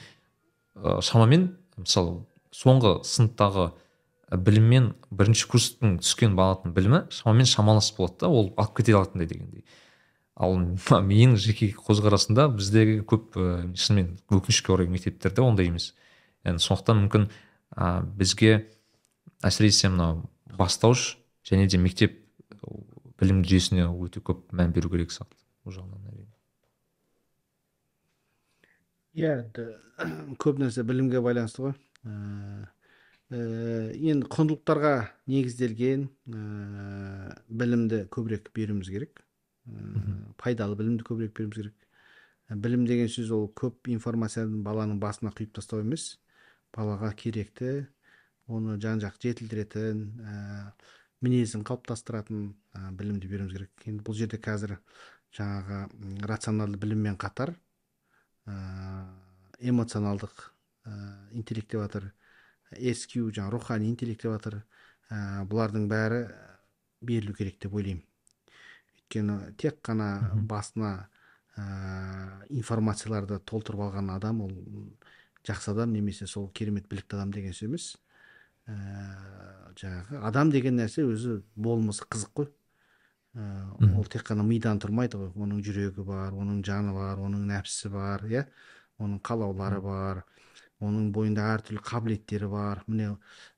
ә, 0.75 1.01
шамамен 1.01 1.55
мысалы 1.77 2.23
соңғы 2.51 3.03
сыныптағы 3.05 3.71
біліммен 4.31 4.91
бірінші 5.11 5.47
курстың 5.51 5.97
түскен 6.03 6.35
баланың 6.35 6.73
білімі 6.75 6.99
шамамен 7.15 7.47
шамалас 7.47 7.93
болады 7.95 8.25
да 8.25 8.29
ол 8.29 8.49
алып 8.57 8.75
кете 8.79 8.95
алатындай 8.97 9.27
дегендей. 9.29 9.63
Ал 10.35 10.57
менің 10.57 11.37
жеке 11.39 11.71
көзқарасымда 11.73 12.49
біздегі 12.53 12.99
көп 13.07 13.37
ә, 13.39 13.45
шынымен 13.73 14.17
өкінішке 14.27 14.73
орай 14.75 14.91
мектептерде 14.91 15.41
ондай 15.41 15.71
емес. 15.71 15.93
Яғни 16.45 16.61
сондықтан 16.61 16.99
мүмкін 17.05 17.29
ә, 17.71 18.03
бізге 18.19 18.67
әсіресе 19.47 19.89
мынау 19.93 20.27
бастауыш 20.59 21.15
және 21.47 21.69
де 21.71 21.79
мектеп 21.79 22.19
білім 23.17 23.41
жүйесіне 23.47 23.87
өте 23.87 24.21
көп 24.21 24.43
мән 24.51 24.75
беру 24.75 24.91
керек 24.91 25.15
сияқты 25.15 25.39
ол 25.65 25.73
жағынан 25.73 26.11
әрине. 26.11 26.33
Иә 29.17 30.35
көп 30.37 30.59
нәрсе 30.61 30.83
білімге 30.85 31.23
байланысты 31.23 31.63
ғой. 31.63 31.77
Ә, 32.03 32.67
енді 33.29 34.27
құндылықтарға 34.31 34.93
негізделген 35.27 36.05
ә, 36.31 37.35
білімді 37.49 38.05
көбірек 38.07 38.53
беруіміз 38.55 38.87
керек. 38.87 39.19
Ә, 39.67 40.31
пайдалы 40.39 40.77
білімді 40.79 41.03
көбірек 41.03 41.33
беруіміз 41.35 41.57
керек. 41.59 41.87
Білім 42.47 42.85
деген 42.87 43.11
сөз 43.11 43.33
ол 43.35 43.49
көп 43.51 43.89
информацияны 43.91 44.61
баланың 44.63 45.01
басына 45.03 45.33
құйып 45.35 45.57
тастау 45.59 45.83
емес. 45.83 46.21
Балаға 46.71 47.11
керекті 47.19 47.89
оны 48.47 48.77
жан 48.79 49.03
жақты 49.03 49.33
жетілдіретін 49.33 50.05
мінезін 51.19 51.65
қалыптастыратын 51.67 52.53
ә, 52.71 52.91
білімді 52.95 53.27
беруіміз 53.27 53.57
керек. 53.57 53.71
Енді 53.91 54.05
бұл 54.07 54.15
жерде 54.15 54.39
қазір 54.39 54.77
жаңағы 55.35 56.23
рационалды 56.31 56.79
біліммен 56.79 57.19
қатар 57.19 57.57
ә, 58.47 58.55
эмоционалдық 59.59 60.31
ә, 60.87 60.93
интеллект 61.35 61.73
деп 61.73 61.83
жатыр 61.83 62.13
SQ 62.75 63.31
жаңағы 63.35 63.53
рухани 63.53 63.89
интеллект 63.89 64.23
деп 64.23 64.35
жатыр 64.35 64.59
ә, 65.09 65.45
бұлардың 65.47 65.87
бәрі 65.91 66.23
берілу 67.01 67.35
керек 67.37 67.59
деп 67.63 67.75
ойлаймын 67.77 68.03
өйткені 68.97 69.55
тек 69.57 69.79
қана 69.85 70.09
басына 70.49 71.07
ә, 71.55 72.43
информацияларды 72.49 73.39
толтырып 73.39 73.87
алған 73.87 74.11
адам 74.15 74.41
ол 74.45 74.51
жақсы 75.47 75.71
адам 75.71 75.93
немесе 75.93 76.27
сол 76.27 76.49
керемет 76.51 76.87
білікті 76.89 77.15
адам 77.15 77.31
деген 77.31 77.55
сөз 77.55 77.69
емес 77.69 77.87
ә, 78.67 78.75
жаңағы 79.79 80.21
адам 80.27 80.51
деген 80.51 80.79
нәрсе 80.81 81.05
өзі 81.07 81.41
болмысы 81.55 82.05
қызық 82.05 82.33
қой 82.41 82.49
ә, 83.37 83.97
ол 83.97 84.05
тек 84.11 84.27
қана 84.27 84.43
мидан 84.43 84.81
тұрмайды 84.83 85.21
ғой 85.21 85.31
оның 85.35 85.63
жүрегі 85.63 86.03
бар 86.07 86.35
оның 86.35 86.63
жаны 86.67 86.93
бар 86.97 87.21
оның 87.23 87.47
нәпсісі 87.53 87.93
бар 87.93 88.25
иә 88.27 88.47
оның 88.99 89.21
қалаулары 89.23 89.79
бар 89.81 90.25
оның 90.83 91.11
бойында 91.15 91.45
әртүрлі 91.55 91.83
қабілеттері 91.85 92.49
бар. 92.51 92.83
Міне 92.87 93.13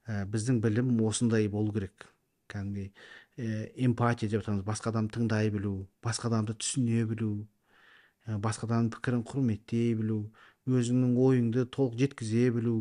ә, 0.07 0.26
біздің 0.30 0.61
білім 0.63 0.95
осындай 1.07 1.49
болу 1.51 1.74
керек. 1.76 2.07
Кәдімгідей 2.49 2.91
ә, 3.39 3.70
эмпатия 3.76 4.30
деп 4.30 4.43
жатамыз 4.43 4.65
басқа 4.67 4.93
адамды 4.93 5.17
тыңдай 5.17 5.51
білу 5.53 5.88
басқа 6.03 6.30
адамды 6.32 6.55
түсіне 6.59 7.05
білу 7.09 7.34
ә, 8.28 8.38
басқа 8.41 8.67
адамның 8.67 8.93
пікірін 8.95 9.26
құрметтей 9.30 9.93
білу 9.99 10.24
өзіңнің 10.70 11.15
ойыңды 11.24 11.65
толық 11.74 11.97
жеткізе 12.01 12.49
білу 12.53 12.76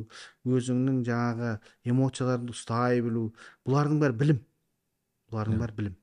өзіңнің 0.45 1.01
жаңағы 1.07 1.53
эмоцияларыңды 1.89 2.55
ұстай 2.57 3.03
білу. 3.05 3.29
Бұлардың 3.67 4.03
бәрі 4.03 4.19
білім. 4.23 4.41
Бұлардың 5.33 5.63
бәрі 5.63 5.77
білім. 5.79 5.97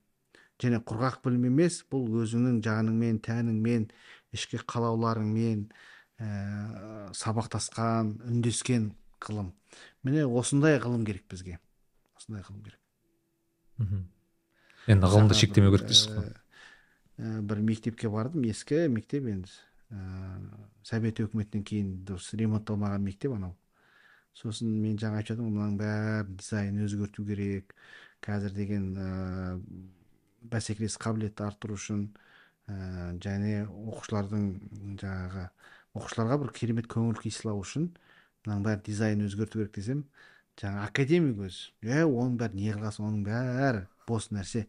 Және 0.64 0.80
құрғақ 0.88 1.20
білім 1.26 1.50
емес 1.52 1.82
бұл 1.92 2.08
өзіңнің 2.24 2.62
жаныңмен 2.66 3.20
тәніңмен 3.28 3.90
ішкі 4.36 4.62
қалауларыңмен 4.72 5.66
ә, 6.20 7.12
сабақтасқан 7.16 8.16
үндескен 8.30 8.94
ғылым 9.24 9.52
міне 10.06 10.26
осындай 10.26 10.80
ғылым 10.80 11.06
керек 11.08 11.26
бізге. 11.32 11.60
Осындай 12.16 12.44
ғылым 12.46 12.64
керек. 12.64 12.80
Мхм. 13.82 14.04
Енді 14.88 15.12
ғылымды 15.12 15.38
шектемеу 15.38 15.74
керек 15.74 15.90
дейсіз 15.90 16.12
ғой. 16.14 16.34
бір 17.18 17.62
мектепке 17.64 18.10
бардым 18.12 18.46
ескі 18.48 18.88
мектеп 18.92 19.28
енді. 19.32 19.52
Ә, 19.92 20.00
совет 20.84 21.20
өкіметінен 21.24 21.64
кейін 21.66 21.92
дұрыс 22.08 22.34
ремонтталмаған 22.38 23.04
мектеп 23.06 23.36
анау. 23.36 23.56
Сосын 24.36 24.68
мен 24.82 24.98
жаңа 25.00 25.22
айтып 25.22 25.36
жатырмын 25.36 25.54
мынаның 25.56 25.78
бәрі 25.80 26.38
дизайнын 26.42 26.86
өзгерту 26.88 27.26
керек. 27.26 27.76
Қазір 28.26 28.52
деген 28.56 28.90
ә, 28.98 29.60
бәсекелестік 30.52 31.06
қабілетті 31.06 31.46
арттыру 31.46 31.78
үшін 31.80 32.10
ә, 32.68 33.16
және 33.24 33.64
оқушылардың 33.70 34.50
жаңағы 35.00 35.48
оқушыларға 35.96 36.40
бір 36.44 36.54
керемет 36.56 36.90
көңіл 36.92 37.18
күй 37.20 37.34
сыйлау 37.34 37.64
үшін 37.64 37.90
мынаның 38.46 38.66
бәрі 38.66 38.84
дизайнын 38.86 39.30
өзгерту 39.30 39.60
керек 39.60 39.76
десем 39.76 40.04
жаңа 40.60 40.86
академик 40.88 41.42
өзі. 41.48 41.72
Е 41.84 42.04
оның 42.06 42.38
бәрі 42.40 42.60
не 42.60 42.74
қыласың 42.76 43.08
оның 43.10 43.24
бәрі 43.26 43.86
бос 44.08 44.30
нәрсе. 44.32 44.66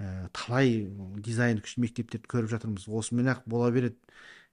Ә, 0.00 0.28
талай 0.34 0.88
дизайн 1.22 1.60
күшті 1.62 1.84
мектептерді 1.84 2.30
көріп 2.30 2.52
жатырмыз. 2.54 2.88
Осымен 2.88 3.30
ақ 3.34 3.44
бола 3.50 3.70
береді. 3.74 3.98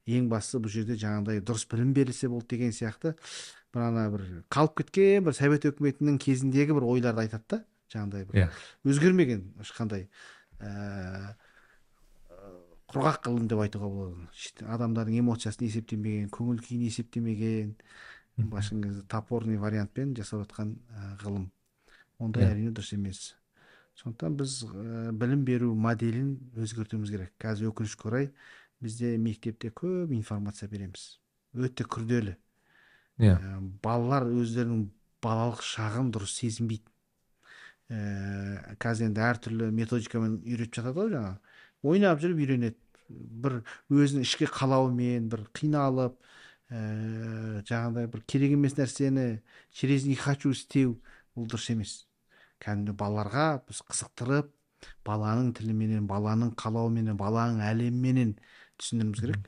Ең 0.07 0.29
бастысы 0.31 0.61
бұл 0.63 0.71
жерде 0.71 0.95
жаңағыдай 0.99 1.41
дұрыс 1.43 1.65
білім 1.71 1.93
берілсе 1.95 2.29
болды 2.31 2.55
деген 2.55 2.75
сияқты. 2.75 3.15
Бір 3.73 3.87
ана 3.89 4.05
бір 4.11 4.23
қалып 4.53 4.77
кеткен 4.81 5.25
бір 5.25 5.35
совет 5.35 5.65
өкіметінің 5.67 6.19
кезіндегі 6.23 6.77
бір 6.77 6.87
ойларды 6.87 7.25
айтады 7.25 7.43
да 7.51 7.59
жаңағыдай 7.91 8.27
бір 8.29 8.39
yeah. 8.39 8.53
Иә. 8.53 8.93
өзгермеген 8.93 9.43
ешқандай. 9.63 10.07
Ә, 10.59 11.35
құрғақ 12.87 13.25
ғылым 13.27 13.47
деп 13.51 13.59
айтуға 13.65 13.87
болады 13.91 14.67
адамдардың 14.75 15.19
эмоциясын 15.21 15.67
есептемеген 15.67 16.29
көңіл 16.31 16.61
күйін 16.63 16.85
есептемеген 16.87 17.73
былайша 18.37 18.75
кезде 18.81 19.01
топорный 19.09 19.57
вариантпен 19.57 20.15
жасап 20.15 20.45
жатқан 20.45 20.75
ғылым. 21.23 21.49
Ондай 22.19 22.43
yeah. 22.43 22.51
Иә. 22.51 22.55
әрине 22.55 22.73
дұрыс 22.73 22.93
емес. 22.93 23.35
Сондықтан 23.97 24.37
біз 24.37 24.53
ә, 24.65 25.11
білім 25.11 25.43
беру 25.45 25.73
моделін 25.75 26.35
өзгертуіміз 26.57 27.11
керек. 27.13 27.33
Қазір 27.41 27.71
өкінішке 27.71 28.09
орай 28.09 28.29
бізде 28.81 29.17
мектепте 29.17 29.71
көп 29.73 30.13
информация 30.13 30.69
береміз. 30.69 31.17
Өте 31.53 31.85
күрделі. 31.85 32.37
Иә. 33.17 33.33
Yeah. 33.33 33.41
Ә, 33.41 33.59
балалар 33.83 34.29
өздерінің 34.29 34.87
балалық 35.21 35.65
шағын 35.65 36.11
дұрыс 36.13 36.37
сезінбейді. 36.37 36.85
Ә, 37.89 38.77
қазір 38.81 39.09
енді 39.09 39.25
әртүрлі 39.25 39.71
методикамен 39.73 40.41
үйретіп 40.45 40.81
жатады 40.81 40.97
ғой 41.01 41.13
жаңағы. 41.15 41.56
Ойнап 41.87 42.21
жүріп 42.23 42.41
үйренеді. 42.43 42.77
Бір 43.07 43.61
өзінің 43.93 44.25
ішкі 44.27 44.49
қалауымен 44.51 45.29
бір 45.31 45.45
қиналып 45.55 46.17
ә, 46.69 46.81
жаңағыдай 47.67 48.09
бір 48.11 48.23
керек 48.27 48.57
емес 48.57 48.75
нәрсені 48.77 49.27
через 49.71 50.05
не 50.07 50.17
хочу 50.19 50.51
істеу. 50.51 50.97
Бұл 51.37 51.47
дұрыс 51.47 51.69
емес. 51.71 51.93
Кәдімгі 52.63 52.95
балаларға 52.97 53.47
біз 53.67 53.83
қызықтырып 53.87 54.51
баланың 55.07 55.53
тіліменен 55.57 56.07
баланың 56.09 56.53
қалауыменен 56.57 57.17
баланың 57.17 57.61
әлеміменен 57.65 58.35
түсіндіруіміз 58.81 59.23
керек. 59.23 59.47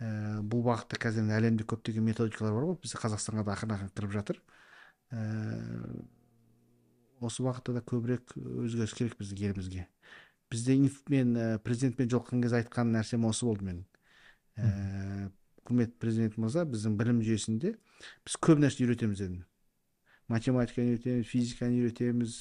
Ә, 0.00 0.40
бұл 0.40 0.62
бағытта 0.64 1.00
қазір 1.00 1.28
әлемде 1.36 1.66
көптеген 1.68 2.06
методикалар 2.06 2.54
бар 2.56 2.68
ғой. 2.70 2.78
Біз 2.84 2.94
қазақстанға 2.96 3.44
да 3.44 3.56
ақырын 3.56 3.74
ақырын 3.76 3.94
кіріп 3.96 4.14
жатыр. 4.16 4.40
Ә, 5.12 5.20
осы 7.20 7.44
бағытта 7.44 7.74
да 7.76 7.84
көбірек 7.84 8.32
өзгеріс 8.36 8.94
керек 8.96 9.18
біздің 9.20 9.44
елімізге. 9.50 9.86
Бізде 10.50 10.76
мен 11.08 11.36
ә, 11.36 11.58
президентпен 11.58 12.10
жолыққан 12.10 12.42
кезде 12.42 12.60
айтқан 12.62 12.90
нәрсем 12.94 13.26
осы 13.28 13.46
болды 13.46 13.68
менің 13.68 13.84
ә, 14.58 15.30
құрметті 15.68 16.00
президент 16.02 16.36
мырза 16.40 16.64
біздің 16.66 16.96
білім 16.98 17.22
жүйесінде 17.26 17.76
біз 18.26 18.36
көп 18.42 18.62
нәрсе 18.62 18.84
үйретеміз 18.84 19.22
дедім 19.22 19.44
математиканы 20.30 20.96
үйретеміз 20.96 21.30
физиканы 21.30 21.80
үйретеміз 21.84 22.36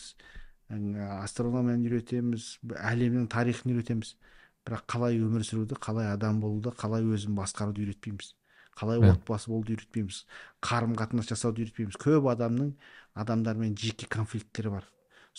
астрономияны 0.70 1.89
үйретеміз 1.89 2.49
әлемнің 2.78 3.30
тарихын 3.34 3.74
үйретеміз 3.74 4.16
бірақ 4.68 4.86
қалай 4.91 5.18
өмір 5.22 5.45
сүруді 5.47 5.80
қалай 5.82 6.12
адам 6.14 6.41
болуды 6.43 6.74
қалай 6.78 7.05
өзін 7.05 7.38
басқаруды 7.38 7.86
үйретпейміз 7.86 8.34
қалай 8.78 9.01
отбасы 9.10 9.49
болуды 9.49 9.74
үйретпейміз 9.76 10.24
қарым 10.66 10.93
қатынас 10.99 11.32
жасауды 11.32 11.66
үйретпейміз 11.66 11.97
көп 11.99 12.30
адамның 12.34 12.74
адамдармен 13.18 13.76
жеке 13.80 14.07
конфликттері 14.12 14.76
бар 14.78 14.89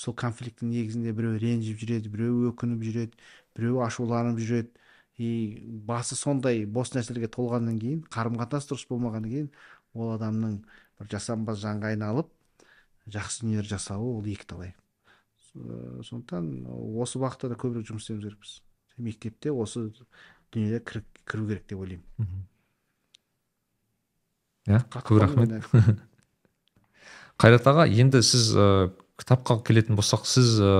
сол 0.01 0.17
конфликттің 0.17 0.73
негізінде 0.73 1.13
біреу 1.17 1.37
ренжіп 1.43 1.81
жүреді 1.83 2.13
біреу 2.13 2.51
өкініп 2.51 2.85
жүреді 2.87 3.25
біреу 3.57 3.83
ашуланып 3.85 4.41
жүреді. 4.41 4.73
И 5.21 5.61
басы 5.85 6.17
сондай 6.17 6.65
бос 6.65 6.95
нәрселерге 6.95 7.29
толғаннан 7.35 7.77
кейін 7.83 8.05
қарым 8.09 8.39
қатынас 8.41 8.71
дұрыс 8.71 8.87
болмағаннан 8.89 9.29
кейін 9.29 9.51
ол 9.93 10.15
адамның 10.15 10.55
бір 10.97 11.11
жасампаз 11.13 11.61
жанға 11.61 11.93
айналып 11.93 12.31
жақсы 13.13 13.45
дүниелер 13.45 13.69
жасауы 13.69 14.15
ол 14.17 14.31
екіталай 14.33 14.73
сондықтан 15.53 16.49
осы 17.03 17.21
бағытта 17.21 17.51
да 17.51 17.59
көбірек 17.59 17.89
жұмыс 17.91 18.07
істеуіміз 18.07 18.25
керекпіз. 18.25 18.53
Мектепте 18.97 19.53
осы 19.53 19.91
дүниеге 20.55 20.81
кіру 20.87 21.47
керек 21.49 21.67
деп 21.69 21.81
ойлаймын. 21.83 22.47
Иә? 24.71 24.81
Көп 24.95 25.21
рахмет. 25.21 25.69
қайрат 27.41 27.67
аға 27.67 27.87
енді 27.89 28.21
сіз 28.23 28.51
ә, 28.55 28.67
кітапқа 29.21 29.61
келетін 29.67 29.99
болсақ 29.99 30.25
сіз 30.29 30.57
ә, 30.65 30.73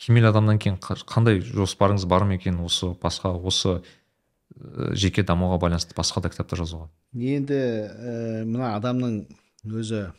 кемел 0.00 0.28
адамнан 0.30 0.60
кейін 0.60 0.78
қандай 0.80 1.40
жоспарыңыз 1.44 2.06
бар 2.10 2.26
ма 2.28 2.36
екен 2.36 2.60
осы 2.64 2.92
басқа 3.00 3.32
осы 3.36 3.78
ә, 3.80 4.92
жеке 4.92 5.24
дамуға 5.24 5.60
байланысты 5.62 5.96
басқа 5.96 6.24
да 6.24 6.32
кітаптар 6.32 6.62
жазуға? 6.62 6.88
Енді 7.16 7.56
ә, 7.56 8.44
мына 8.44 8.74
адамның 8.76 9.22
өзі 9.68 10.10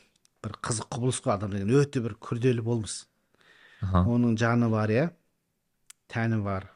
бір 0.42 0.58
қызық 0.66 0.90
құбылыс 0.96 1.22
қой 1.22 1.36
адам 1.36 1.54
деген 1.54 1.74
өте 1.78 2.02
бір 2.02 2.18
күрделі 2.22 2.66
болмыс. 2.66 3.06
Оның 3.82 4.38
жаны 4.38 4.70
бар 4.74 4.94
иә? 4.94 5.06
Тәні 6.12 6.42
бар 6.46 6.68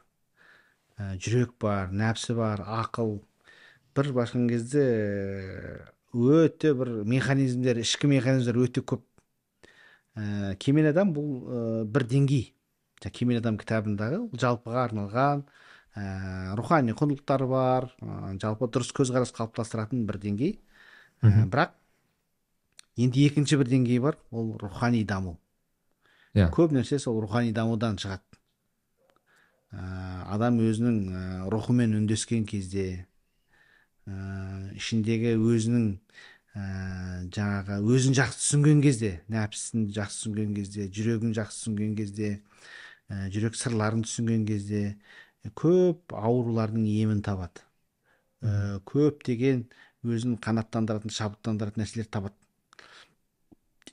ә, 0.98 1.16
жүрек 1.18 1.56
бар 1.62 1.90
нәпсі 1.94 2.38
бар 2.38 2.62
ақыл. 2.62 3.20
Бір 3.96 4.12
башқан 4.14 4.48
кезде 4.50 4.86
өте 6.14 6.74
бір 6.78 7.04
механизмдер 7.08 7.82
ішкі 7.82 8.10
механизмдер 8.12 8.62
өте 8.66 8.86
көп 8.86 9.04
ә, 10.16 10.56
кемел 10.60 10.90
адам 10.90 11.14
бұл 11.16 11.32
ә, 11.46 11.62
бір 11.86 12.08
деңгей. 12.10 12.50
Жаңа 13.04 13.16
кемел 13.16 13.40
адам 13.42 13.58
кітабындағы 13.60 14.22
жалпыға 14.40 14.86
арналған 14.90 15.44
ә, 15.96 16.56
рухани 16.58 16.96
құндылықтар 16.96 17.46
бар 17.50 17.90
ә, 18.00 18.36
жалпы 18.42 18.70
дұрыс 18.72 18.94
көзқарас 18.96 19.34
қалыптастыратын 19.36 20.06
бір 20.08 20.20
деңгей. 20.24 20.56
Ә, 21.22 21.46
бірақ 21.52 21.76
енді 22.96 23.26
екінші 23.28 23.60
бір 23.60 23.72
деңгей 23.74 24.00
бар 24.04 24.20
ол 24.32 24.56
рухани 24.62 25.04
даму. 25.04 25.38
Иә. 26.36 26.50
Көп 26.52 26.74
нәрсе 26.76 27.00
сол 27.00 27.20
рухани 27.24 27.54
дамудан 27.56 28.00
шығады. 28.00 28.40
Ә, 29.76 29.84
адам 30.36 30.60
өзінің 30.64 30.98
ә, 31.12 31.26
рухымен 31.52 31.96
үндескен 32.00 32.46
кезде 32.48 33.06
ә, 34.08 34.72
ішіндегі 34.76 35.36
өзінің 35.36 35.88
ә, 36.56 37.28
жаңағы 37.36 37.82
өзін 37.96 38.16
жақсы 38.18 38.40
түсінген 38.42 38.82
кезде 38.86 39.12
нәпсісін 39.34 39.90
жақсы 39.96 40.22
түсінген 40.22 40.56
кезде 40.56 40.88
жүрегін 40.96 41.36
жақсы 41.36 41.62
түсінген 41.62 41.96
кезде 42.00 42.32
ә, 43.10 43.28
жүрек 43.34 43.58
сырларын 43.60 44.06
түсінген 44.08 44.46
кезде 44.48 44.84
ә, 45.44 45.52
көп 45.60 46.16
аурулардың 46.16 46.88
емін 46.90 47.22
табады. 47.26 47.66
Ә, 48.42 48.80
көптеген 48.88 49.66
өзін 50.06 50.38
қанаттандыратын 50.42 51.14
шабыттандыратын 51.14 51.84
нәрселер 51.84 52.10
табады. 52.10 52.38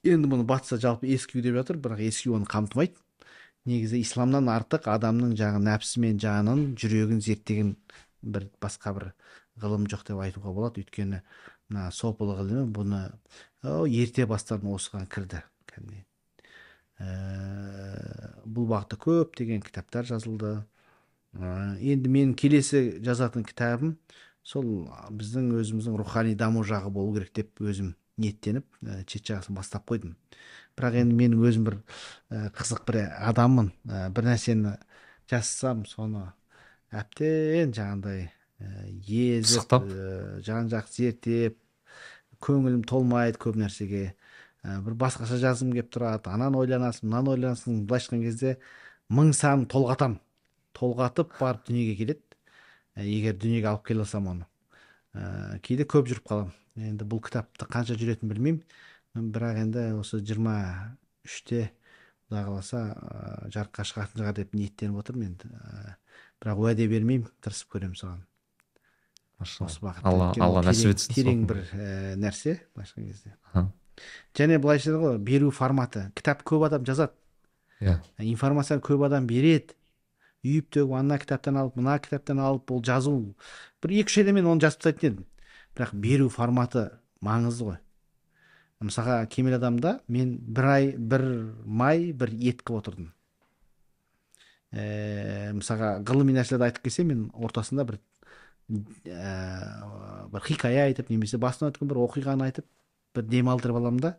Енді 0.02 0.30
бұны 0.30 0.46
батыста 0.46 0.78
жалпы 0.82 1.10
ескі 1.14 1.42
деп 1.44 1.58
жатыр 1.60 1.78
бірақ 1.82 2.02
ескі 2.08 2.34
оны 2.36 2.48
қамтымайды. 2.50 2.96
Негізі 3.70 4.00
исламнан 4.02 4.48
артық 4.50 4.88
адамның 4.90 5.36
жаңағы 5.38 5.62
нәпсі 5.68 6.00
мен 6.02 6.18
жанын 6.18 6.64
жүрегін 6.74 7.20
зерттеген 7.22 7.76
бір 8.22 8.48
басқа 8.62 8.94
бір 8.96 9.12
ғылым 9.62 9.86
жоқ 9.90 10.02
деп 10.08 10.22
айтуға 10.24 10.54
болады. 10.56 10.82
Өйткені 10.82 11.22
мына 11.72 11.88
сопылық 11.94 12.44
ілімі 12.44 12.68
бұны 12.76 13.02
о, 13.64 13.86
ерте 13.88 14.26
бастан 14.28 14.66
осыған 14.68 15.06
кірді. 15.10 15.40
Кәдімгідей. 15.70 16.04
Ә, 17.00 18.42
бұл 18.44 18.68
бағытта 18.70 18.98
көптеген 19.00 19.62
кітаптар 19.64 20.06
жазылды. 20.06 20.58
Ә, 21.32 21.78
енді 21.80 22.12
менің 22.12 22.34
келесі 22.38 23.00
жазатын 23.02 23.46
кітабым 23.48 23.96
сол 24.44 24.90
біздің 25.14 25.52
өзіміздің 25.62 25.96
рухани 25.96 26.34
даму 26.36 26.64
жағы 26.66 26.90
болу 26.92 27.14
керек 27.16 27.32
деп 27.38 27.62
өзім 27.62 27.94
ниеттеніп 28.20 28.66
ә, 28.84 29.00
шет 29.08 29.30
жағасын 29.30 29.56
бастап 29.56 29.88
қойдым. 29.88 30.16
Бірақ 30.76 31.00
енді 31.00 31.16
мен 31.16 31.38
өзім 31.40 31.64
бір 31.70 31.78
ә, 32.28 32.50
қызық 32.52 32.84
бір 32.90 33.00
адаммын. 33.22 33.72
Ә, 33.88 34.10
бір 34.12 34.28
нәрсені 34.28 34.76
жазсам 35.30 35.86
соны 35.88 36.28
әбден 36.92 37.72
жаңағыдай 37.72 38.28
ә, 38.28 38.86
езіп 39.08 39.78
ә, 39.78 40.40
жан 40.44 40.68
жақты 40.72 41.06
зерттеп 41.06 41.61
көңілім 42.42 42.82
толмайды 42.88 43.40
көп 43.42 43.58
нәрсеге. 43.60 44.12
Ә, 44.62 44.78
бір 44.84 44.96
басқаша 45.00 45.38
жазғым 45.42 45.72
келіп 45.76 45.90
тұрады. 45.94 46.30
Ананы 46.30 46.60
ойланасың 46.62 47.08
мынаны 47.08 47.34
ойланасың. 47.36 47.82
Былайша 47.86 48.12
айтқан 48.12 48.24
кезде 48.26 48.56
мың 49.10 49.32
сан 49.36 49.66
толғатам. 49.70 50.18
Толғатып 50.78 51.34
барып 51.40 51.66
дүниеге 51.68 51.96
келеді. 51.98 52.38
Ә, 52.96 53.04
егер 53.06 53.36
дүниеге 53.38 53.72
алып 53.72 53.86
келе 53.88 54.04
алсам 54.06 54.28
оны. 54.32 54.48
Ә, 55.14 55.58
кейде 55.66 55.84
көп 55.84 56.10
жүріп 56.10 56.26
қаламын 56.30 56.88
енді 56.92 57.06
бұл 57.08 57.20
кітапты 57.26 57.68
қанша 57.68 57.98
жүретінін 58.00 58.32
білмеймін. 58.32 58.62
Бірақ 59.34 59.58
енді 59.60 59.86
осы 60.00 60.22
жиырма 60.24 60.56
үште 61.26 61.66
құдай 62.30 62.46
қаласа 62.48 62.84
ә, 62.96 63.50
жарыққа 63.52 63.84
шығатын 63.90 64.22
шығар 64.22 64.36
деп 64.38 64.54
ниеттеніп 64.56 65.02
отырмын 65.02 65.32
енді. 65.34 65.50
Ә, 65.52 65.96
бірақ 66.40 66.62
уәде 66.64 66.88
бермеймін 66.88 67.28
тырысып 67.44 67.76
көремін 67.76 67.98
соған. 68.00 68.22
Осы 69.42 69.84
бағытта 69.84 70.44
алла 70.44 70.64
нәсіп 70.66 70.94
етсін 70.94 71.16
терең 71.16 71.46
бір 71.50 71.62
ә, 71.72 72.16
нәрсе 72.20 72.58
былайша 72.74 72.96
айтқан 72.96 73.08
кезде 73.12 73.36
және 74.36 74.58
былайша 74.58 74.90
айтады 74.90 75.02
ғой 75.02 75.18
беру 75.18 75.50
форматы. 75.52 76.06
Кітап 76.16 76.42
көп 76.48 76.66
адам 76.66 76.86
жазады. 76.88 77.12
Иә. 77.80 77.98
Информацияны 78.18 78.82
көп 78.84 79.04
адам 79.06 79.26
береді. 79.26 79.76
Үйіп 80.42 80.72
төгіп 80.74 80.96
ана 80.98 81.18
кітаптан 81.22 81.58
алып 81.60 81.76
мына 81.78 81.98
кітаптан 82.02 82.40
алып 82.42 82.70
ол 82.72 82.82
жазу. 82.82 83.34
Бір 83.82 83.94
екі 84.00 84.10
үш 84.10 84.18
айда 84.22 84.34
мен 84.34 84.48
оны 84.50 84.64
жазып 84.64 84.82
тастайтын 84.82 85.10
едім. 85.12 85.26
Бірақ 85.76 85.92
беру 86.02 86.28
форматы 86.32 86.88
маңызды 87.22 87.68
ғой. 87.68 87.78
Мысалға 88.82 89.20
кемел 89.30 89.54
адамда 89.60 90.00
мен 90.08 90.38
бір 90.42 90.66
ай 90.72 90.88
бір 90.96 91.26
май 91.64 92.10
бір 92.12 92.32
ет 92.34 92.64
қылып 92.66 92.80
отырдым. 92.80 93.12
Ә, 94.72 95.52
мысалға 95.54 96.00
ғылыми 96.08 96.34
нәрселерді 96.34 96.70
айтып 96.70 96.88
келсем 96.88 97.12
мен 97.12 97.28
ортасында 97.34 97.86
бір 97.86 98.00
ә, 98.72 100.28
бір 100.32 100.46
хикая 100.46 100.86
айтып 100.88 101.12
немесе 101.12 101.38
басынан 101.42 101.72
өткен 101.72 101.90
бір 101.90 102.02
оқиғаны 102.06 102.48
айтып 102.48 102.66
бір 103.16 103.28
демалдырып 103.28 103.78
аламын 103.82 104.00
да. 104.02 104.16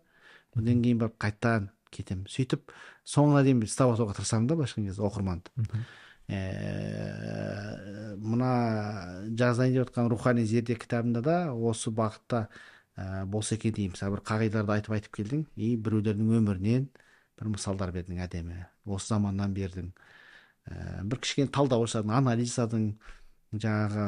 Одан 0.53 0.83
кейін 0.85 1.01
барып 1.01 1.17
қайтадан 1.17 1.71
кетемін. 1.93 2.27
Сөйтіп 2.29 2.71
соңына 3.09 3.41
дейін 3.45 3.65
ұстап 3.65 3.95
отыруға 3.95 4.17
тырысамын 4.19 4.47
да 4.49 4.57
былайша 4.59 4.77
айтқан 4.77 4.89
кезде 4.91 5.05
оқырманды 5.07 5.85
ә, 6.29 8.15
мына 8.17 8.51
жазайын 9.37 9.75
деп 9.75 9.87
жатқан 9.87 10.09
рухани 10.11 10.45
зерде 10.47 10.75
кітабында 10.79 11.21
да 11.21 11.37
осы 11.53 11.91
бағытта 11.91 12.47
ә, 12.95 13.25
болса 13.25 13.55
екен 13.55 13.73
деймін. 13.75 13.95
Мысалы 13.95 14.17
бір 14.17 14.23
қағидаларды 14.29 14.75
айтып 14.77 14.95
айтып 14.97 15.17
келдің 15.19 15.45
и 15.55 15.75
біреулердің 15.75 16.31
өмірінен 16.39 16.87
бір 17.39 17.51
мысалдар 17.55 17.91
бердің 17.95 18.23
әдемі. 18.23 18.67
Осы 18.85 19.13
заманнан 19.13 19.53
бердің. 19.53 19.91
Ә, 20.69 21.03
бір 21.03 21.19
кішкене 21.19 21.51
талдау 21.51 21.85
жасадың 21.87 22.15
анализ 22.15 22.53
жасадың 22.53 22.93
жаңағы 23.53 24.07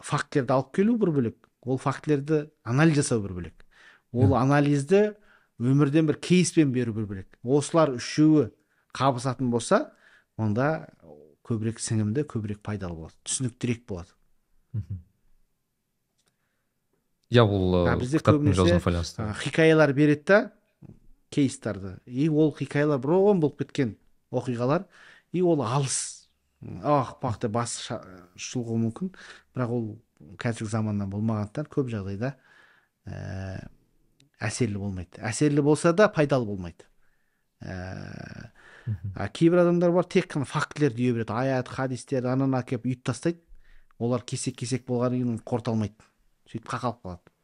фактілерді 0.00 0.54
алып 0.54 0.74
келу 0.76 0.96
бір 1.00 1.14
бөлек 1.16 1.48
ол 1.68 1.78
фактілерді 1.80 2.48
анализ 2.64 3.02
жасау 3.02 3.22
бір 3.24 3.34
бөлек. 3.38 3.64
Ол 4.12 4.34
анализді 4.38 5.14
өмірден 5.60 6.08
бір 6.08 6.20
кейспен 6.22 6.72
беру 6.72 6.94
бір 6.96 7.08
бөлек. 7.10 7.28
Осылар 7.42 7.96
үшеуі 7.98 8.48
қабысатын 8.96 9.50
болса 9.52 9.90
онда 10.38 10.88
көбірек 11.46 11.82
сіңімді 11.82 12.24
көбірек 12.30 12.62
пайдалы 12.64 12.96
болады 13.02 13.18
түсініктірек 13.26 13.84
болады. 13.88 14.14
Иә 17.28 17.44
бұл 17.44 17.82
ә, 17.84 17.96
бізде 18.00 18.22
көбінесе, 18.24 18.78
хикаялар 19.42 19.92
береді 19.92 20.24
да 20.24 20.38
кейстарды. 21.34 21.98
И 22.06 22.28
ол 22.28 22.54
хикаялар 22.56 23.02
бұрын 23.02 23.42
болып 23.42 23.58
кеткен 23.60 23.98
оқиғалар 24.32 24.86
и 25.32 25.42
ол 25.42 25.60
алыс. 25.60 26.17
Ақ 26.62 27.40
деп 27.42 27.52
басы 27.54 27.82
ша- 27.86 28.02
шұлғуы 28.36 28.78
мүмкін. 28.88 29.12
Бірақ 29.54 29.70
ол 29.70 29.88
қазіргі 30.40 30.70
заманнан 30.72 31.10
болмағандықтан 31.10 31.68
көп 31.70 31.90
жағдайда 31.92 32.34
ә, 33.06 33.68
әсерлі 34.40 34.78
болмайды. 34.82 35.20
Әсерлі 35.22 35.62
болса 35.62 35.92
да 35.92 36.08
пайдалы 36.08 36.46
болмайды. 36.46 36.84
Ә, 37.62 38.50
а 39.14 39.28
кейбір 39.28 39.62
адамдар 39.62 39.92
бар 39.92 40.04
тек 40.04 40.26
қана 40.32 40.48
фактілерді 40.48 41.04
үйе 41.04 41.14
береді. 41.20 41.32
Аят 41.32 41.68
хадистер 41.68 42.26
ананы 42.26 42.58
әкеліп 42.58 42.86
үйіп 42.88 43.04
тастайды. 43.06 43.40
Олар 43.98 44.22
кесек 44.22 44.56
кесек 44.58 44.86
болғаннан 44.86 45.22
кейін 45.22 45.42
қорыта 45.46 45.74
алмайды. 45.74 45.98
Сөйтіп 46.50 46.70
қақалып 46.70 47.02
қалады. 47.04 47.34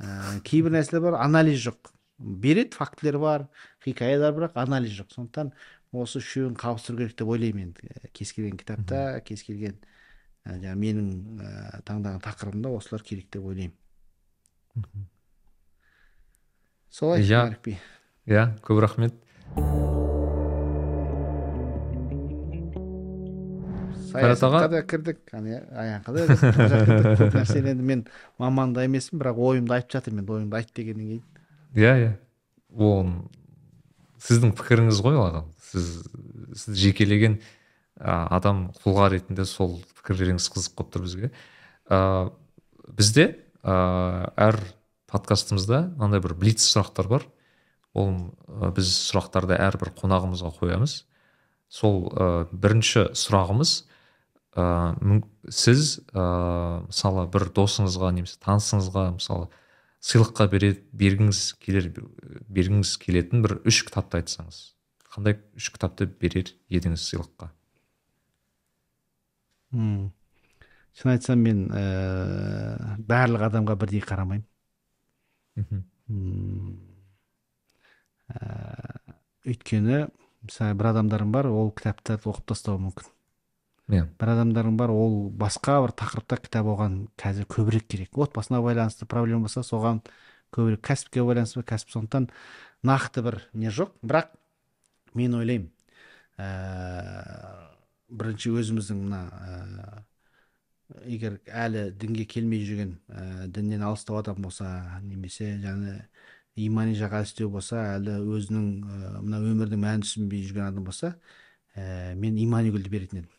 Ә, 0.00 0.40
кейбір 0.44 0.76
нәрселер 0.76 1.08
бар 1.08 1.18
анализ 1.22 1.60
жоқ. 1.64 1.92
Береді 2.18 2.74
фактілер 2.76 3.18
бар 3.22 3.48
хикаялар 3.84 4.34
бірақ 4.34 4.56
анализ 4.58 4.96
жоқ. 4.96 5.12
Сондықтан 5.14 5.52
осы 5.92 6.20
үшеуін 6.20 6.56
қабыстыру 6.58 7.00
керек 7.00 7.16
деп 7.16 7.30
ойлаймын 7.32 7.70
енді. 7.70 7.88
Ә, 7.88 8.10
кез 8.12 8.32
келген 8.36 8.58
кітапта 8.60 9.20
кез 9.24 9.42
келген 9.46 9.78
ә, 10.44 10.58
жаңағы 10.58 10.80
менің 10.82 11.08
ә, 11.40 11.80
таңдаған 11.88 12.20
тақырыбымда 12.24 12.74
осылар 12.76 13.04
керек 13.06 13.30
деп 13.32 13.46
ойлаймын. 13.48 13.76
Солай 16.90 17.22
Иә. 17.22 17.78
Иә 18.28 18.44
көп 18.64 18.82
рахмет. 18.84 19.14
Саясатқа 24.08 24.68
да 24.72 24.82
кірдік. 24.82 25.20
Аяққа 25.32 26.12
да 26.14 26.26
көп 26.28 27.34
нәрсені 27.36 27.74
енді 27.74 27.84
мен 27.84 28.06
маман 28.38 28.72
да 28.76 28.84
емеспін 28.88 29.20
бірақ 29.20 29.40
ойымды 29.50 29.76
айтып 29.76 29.98
жатырмын. 29.98 30.24
Енді 30.24 30.36
ойымды 30.36 30.56
айт 30.56 30.72
дегеннен 30.76 31.10
кейін. 31.12 31.24
Иә 31.76 31.92
иә 32.02 32.12
ол 32.76 33.12
сіздің 34.22 34.54
пікіріңіз 34.58 35.00
ғой 35.04 35.18
сіз 35.70 35.88
сіз 36.56 36.78
жекелеген 36.80 37.38
адам 37.98 38.68
тұлға 38.82 39.10
ретінде 39.14 39.44
сол 39.48 39.78
пікірлеріңіз 39.98 40.48
қызық 40.54 40.76
болып 40.78 40.92
тұр 40.94 41.04
бізге. 41.04 41.30
А, 41.90 42.30
бізде 42.88 43.26
а, 43.62 44.30
әр 44.36 44.60
подкастымызда 45.10 45.88
мынандай 45.96 46.22
бір 46.22 46.36
блиц 46.38 46.62
сұрақтар 46.64 47.08
бар. 47.10 47.26
Ол 47.94 48.14
а, 48.46 48.70
біз 48.74 48.88
сұрақтарды 49.10 49.58
әрбір 49.58 49.92
қонағымызға 49.98 50.54
қоямыз. 50.60 51.02
Сол 51.68 52.06
а, 52.14 52.46
бірінші 52.52 53.10
сұрағымыз 53.18 53.74
ә, 54.54 55.22
сіз 55.50 55.98
ә, 56.12 56.84
мысалы 56.86 57.26
бір 57.32 57.50
досыңызға 57.56 58.12
немесе 58.14 58.38
танысыңызға 58.44 59.08
мысалы 59.18 59.50
сыйлыққа 60.04 60.48
бере, 60.52 60.72
бергіңіз 60.92 61.40
келер 61.62 61.90
бергіңіз 62.48 62.96
келетін 63.02 63.42
бір 63.44 63.58
үш 63.66 63.82
кітапты 63.88 64.20
айтсаңыз 64.22 64.60
қандай 65.18 65.38
үш 65.58 65.70
кітапты 65.74 66.06
берер 66.06 66.52
едіңіз 66.70 67.02
сыйлыққа? 67.02 67.50
Мм. 69.72 70.12
Шын 70.98 71.12
айтсам 71.12 71.42
мен 71.44 71.66
ә, 71.70 72.96
барлық 73.08 73.44
адамға 73.48 73.76
бірдей 73.78 74.02
қарамаймын. 74.04 74.46
Мхм. 75.58 75.82
Ә, 78.32 78.40
өйткені 79.48 80.06
мысалы 80.46 80.78
бір 80.78 80.92
адамдарым 80.92 81.32
бар 81.34 81.50
ол 81.50 81.72
кітаптарды 81.74 82.30
оқып 82.30 82.48
тастауы 82.52 82.82
мүмкін. 82.86 83.12
Иә. 83.88 84.04
Бір 84.20 84.32
адамдарың 84.34 84.76
бар 84.78 84.92
ол 84.92 85.30
басқа 85.30 85.78
бір 85.84 85.94
тақырыпта 85.96 86.38
кітап 86.44 86.68
оған 86.74 87.00
қазір 87.20 87.48
көбірек 87.48 87.88
керек. 87.88 88.12
Отбасына 88.18 88.60
байланысты 88.64 89.06
проблема 89.06 89.48
болса 89.48 89.64
соған 89.66 90.02
көбірек 90.54 90.84
кәсіпке 90.84 91.24
байланысты 91.24 91.64
кәсіп 91.64 91.94
сондықтан 91.96 92.28
нақты 92.84 93.24
бір 93.24 93.40
не 93.54 93.72
жоқ. 93.72 93.94
Бірақ 94.02 94.34
мен 95.14 95.34
ойлаймын 95.40 95.70
ә, 96.38 96.48
бірінші 98.08 98.52
өзіміздің 98.60 99.00
мына 99.06 99.22
ә, 99.32 100.04
егер 101.04 101.40
әлі 101.46 101.88
дінге 101.98 102.26
келмей 102.28 102.64
жүрген 102.66 102.94
ә, 103.08 103.48
діннен 103.48 103.82
алыстау 103.88 104.20
адам 104.20 104.42
болса 104.44 105.00
немесе 105.02 105.56
жаңа 105.64 105.98
имани 106.58 106.94
жаға 106.98 107.22
іздеу 107.26 107.50
болса 107.52 107.82
әлі 107.96 108.20
өзінің 108.36 108.68
ә, 108.84 109.00
мына 109.24 109.42
өмірдің 109.42 109.82
мәнін 109.84 110.06
түсінбей 110.06 110.44
жүрген 110.46 110.68
адам 110.70 110.86
болса 110.88 111.14
ә, 111.74 112.14
мен 112.14 112.38
иманигүлді 112.38 112.94
беретін 112.94 113.22
едім. 113.24 113.37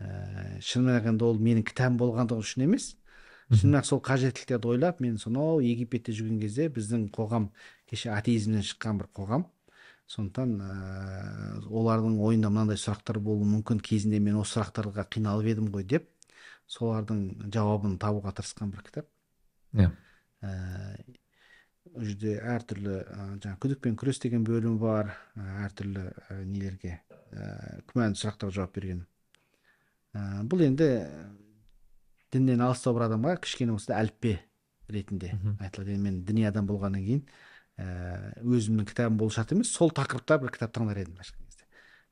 Ә, 0.00 0.58
шынымен 0.64 0.98
айтқанда 0.98 1.28
ол 1.28 1.38
менің 1.38 1.66
кітабым 1.68 2.00
болғандығы 2.00 2.44
үшін 2.46 2.66
емес. 2.66 2.90
Шынымен 3.52 3.80
ақ 3.80 3.88
сол 3.88 4.02
қажеттіліктерді 4.06 4.72
ойлап 4.74 5.00
мен 5.04 5.18
сонау 5.18 5.60
египетте 5.60 6.14
жүрген 6.16 6.40
кезде 6.40 6.68
біздің 6.72 7.08
қоғам 7.14 7.50
кеше 7.90 8.12
атеизмнен 8.14 8.64
шыққан 8.66 9.00
бір 9.02 9.10
қоғам. 9.14 9.46
Сондықтан 10.10 10.56
ә, 10.58 10.70
олардың 11.70 12.16
ойында 12.18 12.50
мынандай 12.50 12.78
сұрақтар 12.80 13.20
болуы 13.22 13.46
мүмкін 13.46 13.78
кезінде 13.78 14.18
мен 14.18 14.40
осы 14.40 14.58
сұрақтарға 14.58 15.04
қиналып 15.06 15.52
едім 15.52 15.68
ғой 15.74 15.86
деп 15.86 16.08
солардың 16.70 17.50
жауабын 17.50 17.96
табуға 18.00 18.32
тырысқан 18.38 18.70
бір 18.74 18.84
кітап. 18.86 19.08
Иә. 19.74 19.90
Ол 21.90 22.06
жерде 22.06 22.36
әртүрлі 22.46 22.96
жаңағы 23.42 23.58
күдікпен 23.64 23.96
күрес 23.98 24.20
деген 24.22 24.44
бөлімі 24.46 24.78
бар. 24.82 25.14
Әртүрлі 25.66 26.06
нелерге 26.46 27.00
ә, 27.30 27.80
күмәнді 27.90 28.22
сұрақтарға 28.22 28.58
жауап 28.60 28.76
берген. 28.76 29.02
Ә, 30.14 30.42
бұл 30.46 30.64
енді 30.66 30.88
діннен 32.32 32.62
алыстау 32.64 32.94
бір 32.96 33.08
адамға 33.08 33.36
кішкене 33.44 33.76
да 33.88 33.98
әліппе 34.00 34.38
ретінде 34.90 35.32
айтылады. 35.60 35.94
Енді 35.94 36.02
мен 36.04 36.20
діни 36.26 36.46
адам 36.48 36.66
болғаннан 36.68 37.04
кейін 37.04 37.22
ә, 37.78 38.32
өзімнің 38.42 38.88
кітабым 38.90 39.18
болу 39.20 39.34
шарт 39.34 39.54
емес 39.54 39.72
сол 39.74 39.92
тақырыпта 39.94 40.38
бір 40.42 40.54
кітап 40.54 40.74
таңдар 40.76 41.02
едім 41.02 41.16
былайша 41.16 41.36
кезде. 41.38 41.66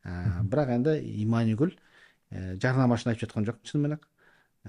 Ә, 0.04 0.42
бірақ 0.46 0.74
енді 0.76 0.96
иманигүл 1.24 1.74
ә, 1.74 2.56
жарнама 2.62 2.98
үшін 2.98 3.12
айтып 3.12 3.28
жатқан 3.28 3.48
жоқпын 3.48 3.72
шынымен 3.72 3.98
ақ. 3.98 4.06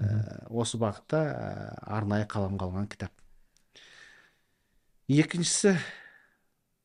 Ә, 0.00 0.46
осы 0.50 0.80
бағытта 0.80 1.22
ә, 1.26 1.50
арнайы 1.98 2.26
қаламға 2.30 2.68
алған 2.68 2.90
кітап. 2.90 3.14
Екіншісі 5.10 5.76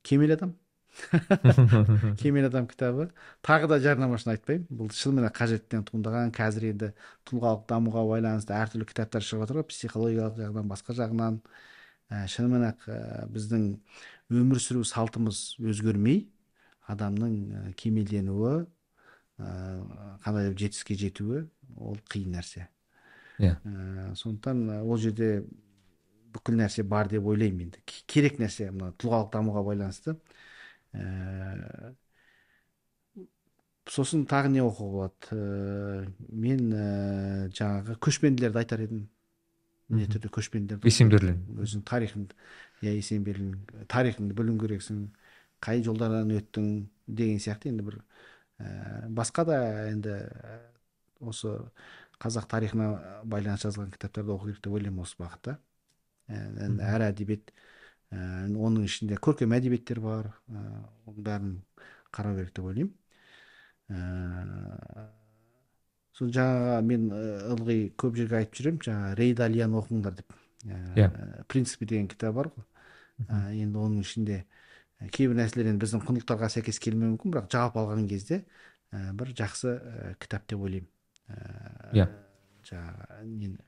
кемел 0.05 0.34
адам. 0.38 0.55
кемел 2.22 2.47
адам 2.47 2.67
кітабы. 2.67 3.09
Тағы 3.45 3.67
да 3.69 3.80
жарнама 3.84 4.17
үшін 4.17 4.34
айтпаймын. 4.35 4.67
Бұл 4.69 4.91
шынымен 4.95 5.31
қажеттен 5.35 5.84
туындаған 5.88 6.31
қазір 6.35 6.69
енді 6.72 6.91
тұлғалық 7.27 7.65
дамуға 7.69 8.05
байланысты 8.09 8.55
әртүрлі 8.55 8.88
кітаптар 8.89 9.26
шығып 9.26 9.45
жатыр 9.45 9.59
ғой. 9.59 9.67
Психологиялық 9.72 10.39
жағынан 10.39 10.69
басқа 10.72 10.95
жағынан. 10.97 11.41
Ә, 12.09 12.23
шынымен 12.31 12.67
ақ 12.69 12.88
ә, 12.88 12.99
біздің 13.34 13.67
өмір 14.31 14.61
сүру 14.61 14.85
салтымыз 14.85 15.57
өзгермей 15.59 16.26
адамның 16.91 17.35
ә, 17.49 17.65
кемелденуі 17.81 18.55
ә, 18.61 19.51
қандай 20.23 20.53
жетістікке 20.53 20.99
жетуі 21.01 21.45
ол 21.76 21.99
қиын 22.13 22.38
нәрсе. 22.38 22.67
Иә. 23.41 23.57
Ә, 23.57 24.13
сондықтан 24.15 24.84
ол 24.85 25.01
жерде 25.01 25.43
бүкіл 26.35 26.59
нәрсе 26.61 26.85
бар 26.88 27.09
деп 27.11 27.26
ойлаймын 27.26 27.67
енді. 27.67 27.81
Керек 28.07 28.39
нәрсе 28.39 28.69
мына 28.72 28.93
тұлғалық 29.01 29.31
дамуға 29.34 29.65
байланысты. 29.65 30.13
ә, 30.13 30.53
сосын 33.89 34.26
тағы 34.30 34.51
не 34.53 34.61
оқуға 34.63 34.91
болады? 34.95 35.35
Ә, 35.35 36.07
мен 36.30 36.72
ә, 36.73 36.85
жаңағы 37.55 37.97
көшпенділерді 38.03 38.61
айтар 38.61 38.85
едім. 38.85 39.03
Міндетті 39.89 40.17
түрде 40.17 40.31
көшпенділерді 40.34 40.89
есенберлин. 40.89 41.43
Өзің 41.61 41.84
тарихын 41.85 42.26
иә 42.81 42.95
есенберлин 42.97 43.59
тарихыңды 43.91 44.38
білуің 44.38 44.57
керексің 44.63 45.03
қай 45.63 45.84
жолдардан 45.85 46.34
өттің 46.34 46.72
деген 47.07 47.38
сияқты. 47.43 47.69
Енді 47.69 47.85
бір 47.85 47.99
ә, 48.57 49.05
басқа 49.13 49.45
да 49.51 49.59
енді 49.91 50.17
осы 51.22 51.53
қазақ 52.22 52.49
тарихына 52.49 52.89
байланысты 53.23 53.69
жазылған 53.69 53.93
кітаптарды 53.93 54.34
оқу 54.34 54.49
керек 54.49 54.63
деп 54.65 54.73
ойлаймын 54.80 55.05
осы 55.05 55.19
бағытта. 55.22 55.59
Әр 56.26 57.05
әдебиет 57.11 57.53
оның 58.15 58.85
ішінде 58.87 59.17
көркем 59.21 59.53
әдебиеттер 59.55 59.99
бар 60.03 60.29
ә, 60.49 60.61
оның 61.09 61.25
бәрін 61.25 61.53
қарау 62.15 62.37
керек 62.39 62.53
деп 62.55 62.69
ойлаймын 62.69 62.93
ә, 63.91 65.07
сол 66.15 66.31
жаңағы 66.35 66.81
мен 66.89 67.07
ылғи 67.55 67.77
көп 67.99 68.19
жерге 68.19 68.39
айтып 68.41 68.59
жүремін 68.59 68.81
жаңағы 68.87 69.19
рей 69.19 69.35
далияны 69.37 69.79
оқыңдар 69.81 70.17
деп 70.21 70.37
иә 70.65 71.09
ә, 71.09 71.43
принципі 71.51 71.89
деген 71.91 72.09
кітап 72.11 72.37
бар 72.39 72.51
ғой 72.55 72.65
ә, 73.27 73.41
енді 73.53 73.83
оның 73.83 74.05
ішінде 74.05 74.41
кейбір 75.11 75.41
нәрселер 75.41 75.73
енді 75.73 75.85
біздің 75.85 76.05
құндылықтарға 76.07 76.51
сәйкес 76.55 76.79
келмеуі 76.83 77.15
мүмкін 77.15 77.35
бірақ 77.35 77.51
жалпы 77.51 77.83
алған 77.83 78.07
кезде 78.09 78.43
ә, 78.91 79.11
бір 79.17 79.35
жақсы 79.37 79.75
ә, 79.75 80.15
кітап 80.23 80.47
деп 80.49 80.65
ойлаймын 80.65 80.91
иә 81.93 82.09
жаңағы 82.65 83.55
Э, 83.55 83.64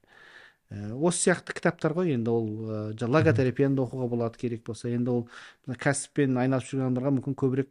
осы 0.70 1.30
сияқты 1.30 1.56
кітаптар 1.56 1.94
ғой 1.96 2.12
енді 2.18 2.32
ол 2.34 2.48
ә, 2.68 3.08
логотерапияны 3.08 3.78
да 3.78 3.86
оқуға 3.86 4.10
болады 4.12 4.40
керек 4.42 4.66
болса. 4.68 4.90
Енді 4.92 5.14
ол 5.14 5.22
кәсіппен 5.68 6.36
айналысып 6.42 6.74
жүрген 6.74 6.90
адамдарға 6.90 7.14
мүмкін 7.18 7.38
көбірек 7.40 7.70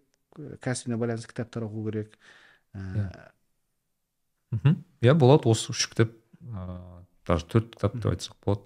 кәсібіне 0.64 0.96
байланысты 1.00 1.28
кітаптар 1.32 1.66
оқу 1.68 1.84
керек. 1.90 2.16
Иә. 2.72 3.08
Мхм. 4.56 4.78
Иә 5.04 5.14
болады. 5.14 5.50
Осы 5.52 5.74
үш 5.74 5.88
кітап 5.92 6.14
ыыы 6.40 7.04
даже 7.26 7.44
төрт 7.50 7.74
кітап 7.74 7.98
деп 8.00 8.12
айтсақ 8.14 8.36
болады. 8.44 8.64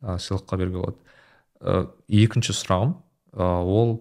Ә, 0.00 0.16
сыйлыққа 0.16 0.56
беруге 0.56 0.80
болады. 0.80 0.96
Ә, 1.60 1.90
екінші 2.08 2.56
сұрағым 2.56 2.96
ә, 3.36 3.50
ол 3.60 3.98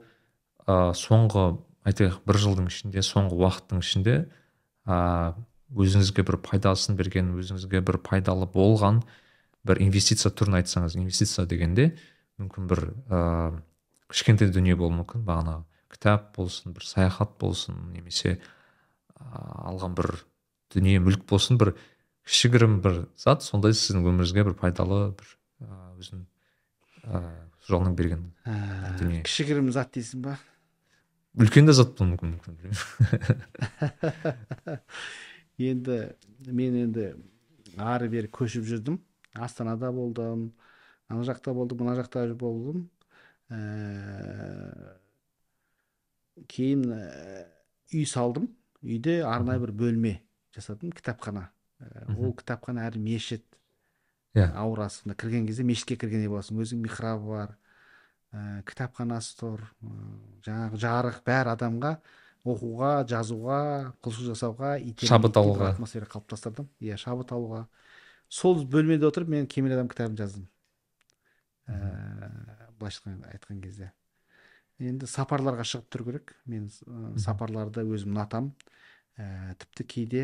ә, 0.64 0.94
соңғы 0.96 1.58
айтайық 1.86 2.22
бір 2.26 2.40
жылдың 2.42 2.72
ішінде 2.72 3.04
соңғы 3.06 3.38
уақыттың 3.42 3.84
ішінде 3.84 4.16
ә, 4.86 5.36
өзіңізге 5.76 6.26
бір 6.28 6.40
пайдасын 6.46 6.98
берген 7.00 7.34
өзіңізге 7.36 7.82
бір 7.86 8.00
пайдалы 8.06 8.48
болған 8.50 9.04
бір 9.66 9.82
инвестиция 9.82 10.32
түрін 10.32 10.60
айтсаңыз 10.62 10.98
инвестиция 11.00 11.46
дегенде 11.50 11.92
мүмкін 12.42 12.68
бір 12.70 12.84
ыыы 13.10 13.64
кішкентай 14.12 14.52
дүние 14.54 14.76
болуы 14.78 15.02
мүмкін. 15.02 15.26
Бағанағы 15.26 15.64
кітап 15.92 16.32
болсын 16.38 16.76
бір 16.76 16.86
саяхат 16.86 17.36
болсын 17.42 17.78
немесе 17.94 18.38
алған 19.18 19.96
бір 19.98 20.12
дүние 20.74 21.00
мүлік 21.04 21.26
болсын 21.30 21.60
бір 21.62 21.74
кішігірім 22.28 22.80
бір 22.86 23.06
зат 23.22 23.46
сондай 23.46 23.76
сіздің 23.78 24.06
өміріңізге 24.12 24.46
бір 24.50 24.58
пайдалы 24.60 25.00
бір 25.18 25.28
өзінің 26.02 26.26
жолының 27.70 27.96
берген 27.98 28.28
дүние. 29.00 29.24
кішігірім 29.26 29.72
зат 29.74 29.96
дейсің 29.96 30.26
ба? 30.26 30.38
Үлкен 31.40 31.68
де 31.68 31.74
зат 31.76 31.96
болуы 31.98 32.16
мүмкін 32.16 32.36
мүмкін 32.36 32.56
енді 35.72 36.00
мен 36.52 36.76
енді 36.86 37.14
ары 37.78 38.10
бері 38.12 38.30
көшіп 38.32 38.66
жүрдім. 38.68 39.00
Астанада 39.36 39.92
болдым 39.92 40.54
ана 41.10 41.26
жақта 41.28 41.54
болдым 41.54 41.84
мына 41.84 41.96
жақта 42.00 42.26
болдым. 42.36 42.90
Ә, 43.50 44.98
кейін 46.50 46.88
ә, 46.92 47.46
үй 47.94 48.06
салдым. 48.10 48.50
Үйде 48.86 49.22
арнайы 49.26 49.62
бір 49.62 49.74
бөлме 49.76 50.16
жасадым 50.56 50.94
кітапхана. 50.96 51.50
Ә, 51.80 52.18
ол 52.18 52.34
кітапхана 52.38 52.88
әрі 52.90 53.02
мешіт 53.04 53.46
иә. 54.36 54.50
аурасында. 54.54 55.16
Кірген 55.16 55.48
кезде 55.48 55.64
мешітке 55.64 55.98
кіргендей 55.98 56.32
боласың. 56.32 56.60
Өзінің 56.62 56.86
михрабы 56.88 57.32
бар 57.32 57.56
ә, 58.34 58.62
кітапханасы 58.66 59.38
тұр. 59.40 59.66
Жаңағы 60.46 60.82
жарық 60.82 61.22
бәр 61.26 61.54
адамға 61.54 61.98
оқуға 62.46 62.92
жазуға 63.10 63.60
құлшылық 64.06 64.34
жасауға 64.34 64.76
шабыт 65.10 65.38
алуға. 65.38 65.72
атмосфера 65.74 66.06
қалыптастырдым. 66.06 66.70
Иә 66.82 66.98
шабыт 66.98 67.32
алуға. 67.34 67.66
Сол 68.36 68.66
бөлмеде 68.68 69.08
отырып 69.08 69.30
мен 69.32 69.48
кемел 69.48 69.78
адам 69.78 69.90
кітабын 69.92 70.18
жаздым. 70.20 70.48
Ііі 71.68 71.76
ә, 71.76 72.70
былайша 72.80 73.14
айтқан 73.32 73.62
кезде. 73.64 73.92
Енді 74.80 75.08
сапарларға 75.08 75.64
шығып 75.68 75.88
тұру 75.94 76.08
керек. 76.10 76.34
Мен 76.46 76.68
ә, 76.68 77.16
сапарларды 77.22 77.86
өзім 77.88 78.16
ұнатамын 78.16 78.52
ә, 79.18 79.56
тіпті 79.62 79.88
кейде 79.94 80.24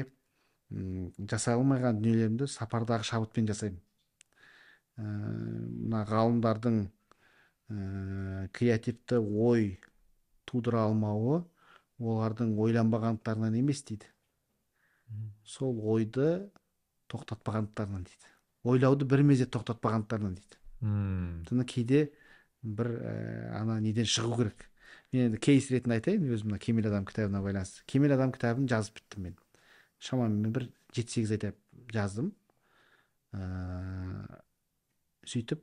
м, 0.72 1.12
жасай 1.24 1.56
алмаған 1.56 2.02
дүниелерімді 2.02 2.50
сапардағы 2.52 3.08
шабытпен 3.08 3.48
жасаймын. 3.48 3.80
Ә, 5.00 5.04
мына 5.06 6.04
ғалымдардың 6.12 6.82
ә, 6.84 8.48
креативті 8.52 9.22
ой 9.24 9.78
тудыра 10.50 10.84
алмауы 10.90 11.46
олардың 12.02 12.58
ойланбағандықтарынан 12.60 13.56
емес 13.62 13.86
дейді. 13.88 14.10
Сол 15.48 15.80
ойды 15.94 16.52
тоқтатпағандықтарынан 17.12 18.08
дейді. 18.08 18.34
Ойлауды 18.64 19.06
бір 19.06 19.24
мезет 19.28 19.54
тоқтатпағандықтарынан 19.56 20.36
дейді. 20.40 20.60
Мм. 20.82 21.46
Соны 21.50 21.66
кейде 21.66 22.12
бір 22.62 22.92
ә, 23.02 23.14
ана 23.62 23.80
неден 23.82 24.06
шығу 24.06 24.38
керек. 24.42 24.68
Мен 25.12 25.28
енді 25.30 25.42
кейс 25.44 25.70
ретінде 25.72 25.98
айтайын 25.98 26.30
өзім 26.32 26.52
мына 26.52 26.60
кемел 26.62 26.88
адам 26.88 27.06
кітабына 27.06 27.42
байланысты. 27.44 27.84
Кемел 27.86 28.14
адам 28.16 28.32
кітабын 28.32 28.70
жазып 28.70 29.02
біттім 29.02 29.26
мен. 29.28 29.36
Шамамен 30.00 30.54
бір 30.54 30.70
жеті 30.96 31.18
сегіз 31.18 31.34
айда 31.36 31.52
жаздым. 31.92 32.32
Ә, 33.34 34.40
сөйтіп 35.28 35.62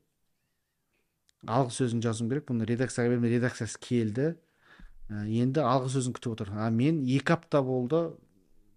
алғы 1.47 1.75
сөзін 1.79 2.03
жазуым 2.05 2.31
керек. 2.33 2.49
Бұны 2.51 2.69
редакцияға 2.69 3.15
бердім 3.15 3.31
редакциясы 3.33 3.81
келді. 3.81 4.35
Ә, 5.09 5.25
енді 5.25 5.65
алғы 5.65 5.95
сөзін 5.97 6.17
күтіп 6.19 6.35
отыр 6.35 6.53
а 6.59 6.69
мен 6.75 7.01
екі 7.07 7.39
апта 7.39 7.63
болды. 7.63 8.11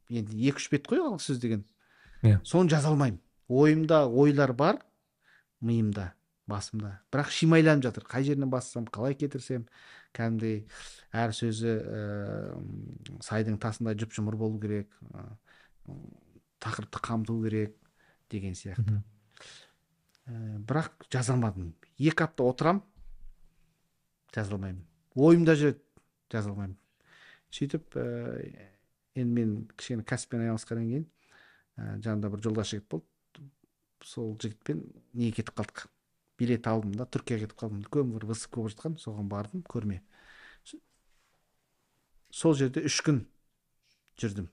Енді 0.10 0.38
екі 0.48 0.62
үш 0.62 0.70
бет 0.72 0.88
қой 0.88 1.04
алғы 1.04 1.26
сөз 1.26 1.42
деген. 1.44 1.66
Иә. 2.22 2.40
соны 2.46 2.70
жаза 2.70 2.90
алмаймын 2.90 3.22
ойымда 3.48 4.06
ойлар 4.08 4.54
бар 4.54 4.82
миымда 5.62 6.14
басымда. 6.52 7.00
Бірақ 7.12 7.32
шимайланып 7.32 7.86
жатыр. 7.86 8.06
Қай 8.10 8.26
жерінен 8.28 8.50
бастасам 8.52 8.88
қалай 8.92 9.16
кетірсем 9.16 9.68
кәдімгідей 10.16 10.66
әр 11.16 11.34
сөзі 11.36 11.76
ә, 11.80 12.02
сайдың 13.24 13.60
тасындай 13.62 13.96
жұп 14.00 14.16
жұмыр 14.18 14.38
болу 14.40 14.60
керек 14.62 14.92
ә, 15.14 15.28
тақырыпты 16.64 17.02
қамту 17.04 17.38
керек 17.46 17.78
деген 18.34 18.58
сияқты. 18.58 19.00
Ә, 20.28 20.60
бірақ 20.60 21.08
жаза 21.14 21.36
алмадым 21.38 21.74
екі 21.98 22.26
апта 22.26 22.44
отырам 22.48 22.84
жаза 24.36 24.58
алмаймын 24.58 24.84
ойымда 25.16 25.56
жүреді 25.60 25.82
жаза 26.34 26.52
алмаймын 26.52 26.78
сөйтіп 27.52 27.96
ә, 27.96 28.06
енді 29.16 29.34
мен 29.40 29.56
кішкене 29.78 30.06
кәсіппен 30.08 30.46
айналысқаннан 30.46 30.92
кейін 30.92 31.08
ә, 31.78 31.98
жанымда 32.04 32.32
бір 32.34 32.44
жолдас 32.46 32.72
жігіт 32.74 32.88
болды. 32.90 33.08
Сол 34.04 34.36
жігітпен 34.42 34.82
неге 35.14 35.42
кетіп 35.42 35.56
қалдық? 35.60 35.86
Билет 36.42 36.68
алдым 36.68 36.96
да 36.98 37.06
түркияға 37.06 37.46
кетіп 37.46 37.60
қалдым. 37.60 37.84
Үлкен 37.86 38.16
бір 38.16 38.26
выставка 38.32 38.62
болып 38.62 38.74
жатқан. 38.74 38.98
Соған 39.02 39.30
бардым 39.30 39.62
көрме. 39.70 40.02
Сол 42.32 42.56
жерде 42.56 42.82
үш 42.88 43.02
күн 43.06 43.26
жүрдім. 44.20 44.48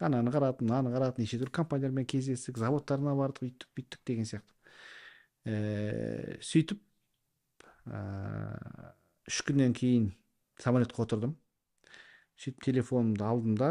Ананы 0.00 0.32
қарадым 0.34 0.66
мынаны 0.68 0.92
қарадым 0.92 1.24
неше 1.24 1.38
түрлі 1.40 1.54
компаниялармен 1.56 2.04
кездестік 2.10 2.58
заводтарына 2.60 3.14
бардық 3.16 3.46
үйттік 3.46 3.70
бүйттік 3.78 4.02
деген 4.10 4.28
сияқты. 4.28 4.52
Ііі 5.46 6.36
сөйтіп 6.44 6.82
ііі 7.86 8.90
үш 9.30 9.40
күннен 9.46 9.72
кейін 9.78 10.10
самолетқа 10.60 11.06
отырдым. 11.06 11.36
Сөйтіп 12.36 12.66
телефонымды 12.66 13.24
алдым 13.24 13.56
да 13.56 13.70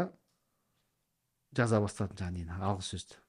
жаза 1.56 1.80
бастадым 1.80 2.16
жаңағы 2.20 2.38
нені 2.40 2.60
алғы 2.70 2.86
сөзді 2.90 3.20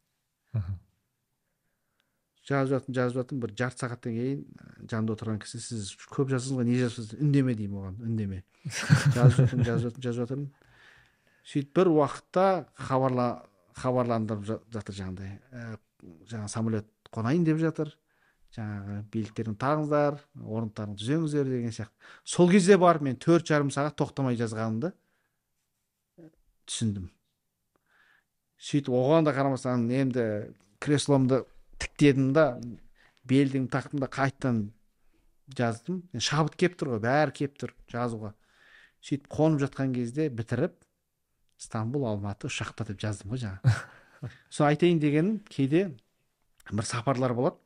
жазып 2.48 2.72
жатырмын 2.72 2.96
жазып 2.96 3.18
жатырмын 3.20 3.42
бір 3.44 3.54
жарты 3.60 3.82
сағаттан 3.84 4.14
кейін 4.16 4.44
жанымда 4.88 5.16
отырған 5.18 5.40
кісі 5.44 5.60
сіз 5.60 5.90
көп 6.14 6.30
жаздыңыз 6.32 6.60
ғой 6.62 6.68
не 6.70 6.78
жазыпсыз 6.80 7.18
үндеме 7.20 7.56
деймін 7.60 7.82
оған 7.82 7.98
үндеме. 8.08 8.40
Жазып 9.18 9.42
жатырмын 9.42 9.68
жазып 9.68 9.84
жатырмын 9.90 10.06
жазып 10.06 10.22
жатырмын. 10.22 10.46
Сөйтіп 11.48 11.74
бір 11.76 11.90
уақытта 11.92 12.46
хабарла 12.88 13.28
хабарландырып 13.82 14.48
жа- 14.48 14.62
жатыр 14.78 14.98
жаңағыдай. 15.02 15.34
Ә, 15.52 15.78
жаңағы 16.32 16.54
самолет 16.56 16.88
қонайын 17.12 17.44
деп 17.48 17.60
жатыр. 17.60 17.92
Жаңағы 18.56 19.02
билеттеріңді 19.12 19.60
тағыңыздар 19.60 20.22
орындықтарыңды 20.40 21.04
түзеңіздер 21.04 21.52
деген 21.52 21.76
сияқты. 21.76 22.08
Сол 22.24 22.50
кезде 22.52 22.80
барып 22.80 23.04
мен 23.10 23.20
төрт 23.20 23.48
жарым 23.52 23.74
сағат 23.76 24.00
тоқтамай 24.00 24.40
жазғанымды 24.40 24.94
түсіндім. 26.68 27.12
Сөйтіп 28.58 28.94
оған 28.98 29.28
да 29.28 29.34
қарамастан 29.36 29.86
енді 29.94 30.26
кресломды 30.82 31.44
тіктедім 31.82 32.32
да 32.34 32.48
белдігімді 33.28 33.70
тақтым 33.74 34.02
да 34.02 34.10
қайтадан 34.10 34.62
жаздым. 35.58 36.02
Шабыт 36.18 36.56
келіп 36.60 36.78
тұр 36.80 36.96
ғой 36.96 37.04
бәрі 37.06 37.36
келіп 37.38 37.58
тұр 37.62 37.74
жазуға. 37.92 38.34
Сөйтіп 39.04 39.30
қонып 39.32 39.62
жатқан 39.66 39.94
кезде 39.96 40.30
бітіріп 40.34 40.74
стамбул 41.62 42.08
алматы 42.10 42.50
ұшақта 42.50 42.88
деп 42.90 43.00
жаздым 43.02 43.34
ғой 43.34 43.44
жаңа 43.46 43.76
соны 44.50 44.72
айтайын 44.74 45.00
дегенім 45.02 45.38
кейде 45.50 45.86
бір 46.72 46.86
сапарлар 46.86 47.34
болады. 47.38 47.58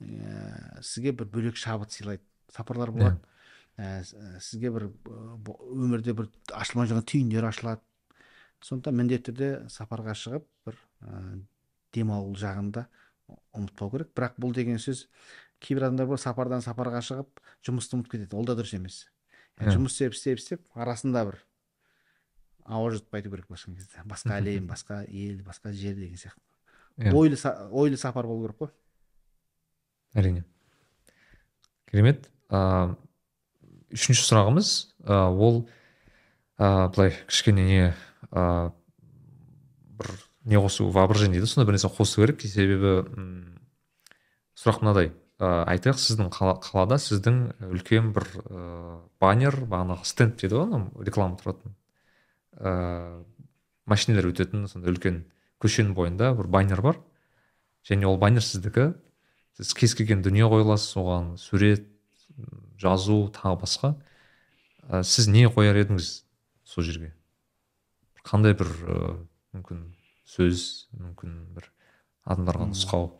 Ә, 0.00 0.82
сізге 0.84 1.12
бір 1.16 1.30
бөлек 1.32 1.56
шабыт 1.56 1.92
сыйлайды 1.96 2.22
сапарлар 2.52 2.92
болады. 2.92 3.20
Ә, 3.80 4.04
сізге 4.40 4.70
бір 4.74 4.88
бо- 5.40 5.58
өмірде 5.72 6.12
бір 6.16 6.28
ашылмай 6.52 6.88
жүрген 6.90 7.08
түйіндер 7.08 7.48
ашылады. 7.48 7.80
Сондықтан 8.64 8.96
міндетті 8.96 9.32
түрде 9.32 9.50
сапарға 9.72 10.14
шығып 10.16 10.46
бір 10.66 10.78
ә, 11.02 11.20
демалу 11.94 12.36
жағында 12.38 12.86
ұмытпау 13.56 13.92
керек. 13.92 14.12
Бірақ 14.16 14.38
бұл 14.40 14.54
деген 14.56 14.80
сөз 14.82 15.06
кейбір 15.62 15.88
адамдар 15.88 16.08
бар 16.10 16.20
сапардан 16.22 16.64
сапарға 16.64 17.02
шығып 17.04 17.42
жұмысты 17.66 17.98
ұмытып 17.98 18.16
кетеді. 18.16 18.36
Ол 18.38 18.48
да 18.48 18.56
дұрыс 18.58 18.76
емес. 18.76 19.04
Жұмыс 19.60 19.96
істеп 19.96 20.16
істеп 20.16 20.40
істеп 20.42 20.66
арасында 20.76 21.24
бір 21.30 21.38
ауа 22.66 22.90
жұтып 22.92 23.14
қайту 23.14 23.32
керек 23.32 23.48
былайша 23.48 23.72
кезде. 23.72 24.02
Басқа 24.04 24.36
әлем 24.40 24.66
басқа 24.68 25.02
ел 25.08 25.40
басқа 25.46 25.72
жер 25.72 25.96
деген 25.96 26.20
сияқты. 26.20 27.12
Ойлы 27.12 27.38
ойлы 27.70 27.96
сапар 27.96 28.26
болу 28.26 28.46
керек 28.46 28.58
қой. 28.60 28.70
Әрине. 30.14 30.44
Керемет. 31.90 32.30
Ә, 32.50 32.96
үшінші 33.92 34.26
сұрағымыз 34.26 34.72
ол 35.06 35.64
ә, 36.58 36.88
былай 36.92 37.14
кішкене 37.26 37.64
не 37.66 37.94
ә, 38.32 38.72
бір 39.98 40.10
не 40.44 40.56
қосу 40.62 40.90
воображение 40.90 41.40
дейді. 41.40 41.50
Сондай 41.50 41.66
бір 41.70 41.78
нәрсе 41.78 41.90
қосу 41.92 42.22
керек. 42.22 42.42
Себебі 42.42 42.92
м, 43.16 43.58
сұрақ 44.56 44.82
мынадай. 44.82 45.12
Ә, 45.38 45.64
айтайық 45.68 45.98
сіздің 46.00 46.30
қала- 46.32 46.60
қалада 46.64 46.96
сіздің 47.02 47.40
үлкен 47.72 48.12
бір 48.16 48.24
ә, 48.48 49.00
баннер 49.20 49.58
бағанағы 49.68 50.06
стенд 50.08 50.38
дейді 50.40 50.56
ғой 50.56 51.04
реклама 51.04 51.36
тұратын. 51.36 51.74
Ә, 52.56 53.24
машиналар 53.86 54.30
өтетін 54.30 54.64
сондай 54.70 54.94
үлкен 54.94 55.24
көшенің 55.60 55.92
бойында 55.94 56.32
бір 56.38 56.48
баннер 56.48 56.80
бар. 56.82 57.02
Және 57.84 58.06
ол 58.08 58.16
баннер 58.18 58.42
сіздікі. 58.42 58.94
Сіз 59.56 59.74
кез 59.74 59.94
келген 59.96 60.22
дүние 60.24 60.48
қоя 60.48 60.64
аласыз 60.64 60.96
оған 61.00 61.36
сурет 61.40 61.86
жазу 62.80 63.30
тағы 63.32 63.60
басқа. 63.60 63.94
Ә, 64.88 65.02
сіз 65.02 65.28
не 65.28 65.46
қояр 65.48 65.78
едіңіз 65.84 66.24
сол 66.64 66.84
жерге? 66.84 67.12
Қандай 68.26 68.56
бір 68.58 68.70
ә, 68.70 68.98
мүмкін 69.54 69.82
сөз 70.26 70.88
мүмкін 70.98 71.38
бір 71.56 71.70
адамдарға 72.26 72.70
нұсқау? 72.72 73.12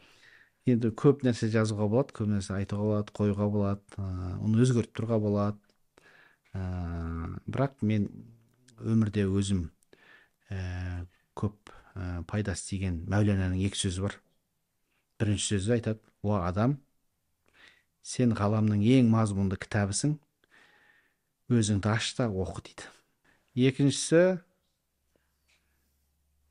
Енді 0.67 0.91
көп 0.99 1.23
нәрсе 1.23 1.47
жазуға 1.53 1.87
болады 1.87 2.17
көп 2.17 2.31
нәрсе 2.33 2.57
айтуға 2.57 2.89
болады 2.89 3.15
қоюға 3.15 3.47
болады 3.55 4.01
ыыы, 4.03 4.33
оны 4.43 4.65
өзгертіп 4.65 4.97
тұруға 4.99 5.21
болады. 5.23 5.61
Ыыы 6.59 7.29
бірақ 7.47 7.85
мен 7.87 8.09
өмірде 8.83 9.29
өзім 9.31 9.69
ііі 10.51 11.07
көп 11.39 11.71
і 11.71 12.25
пайдасы 12.29 12.67
тиген 12.73 13.05
мәуленаның 13.11 13.63
екі 13.69 13.79
сөзі 13.85 14.09
бар. 14.09 14.19
Бірінші 15.21 15.55
сөзі 15.55 15.77
айтады 15.79 16.03
уа 16.27 16.43
адам 16.49 16.81
сен 18.03 18.35
ғаламның 18.37 18.83
ең 18.99 19.09
мазмұнды 19.15 19.59
кітабысың 19.63 20.19
өзіңді 21.47 21.93
аш 21.95 22.11
та 22.19 22.27
оқы 22.27 22.67
дейді. 22.67 22.91
Екіншісі 23.55 24.43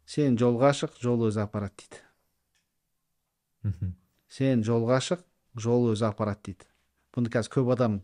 сен 0.06 0.38
жолға 0.38 0.72
шық 0.78 1.00
жол 1.02 1.28
өзі 1.30 1.42
апарады 1.46 1.74
дейді. 1.82 2.02
Сен 4.30 4.64
жолға 4.66 5.00
шық 5.02 5.24
жол 5.58 5.90
өзі 5.94 6.06
апарады 6.10 6.52
дейді. 6.52 6.66
Бұны 7.16 7.32
қазір 7.34 7.52
көп 7.56 7.74
адам 7.74 8.00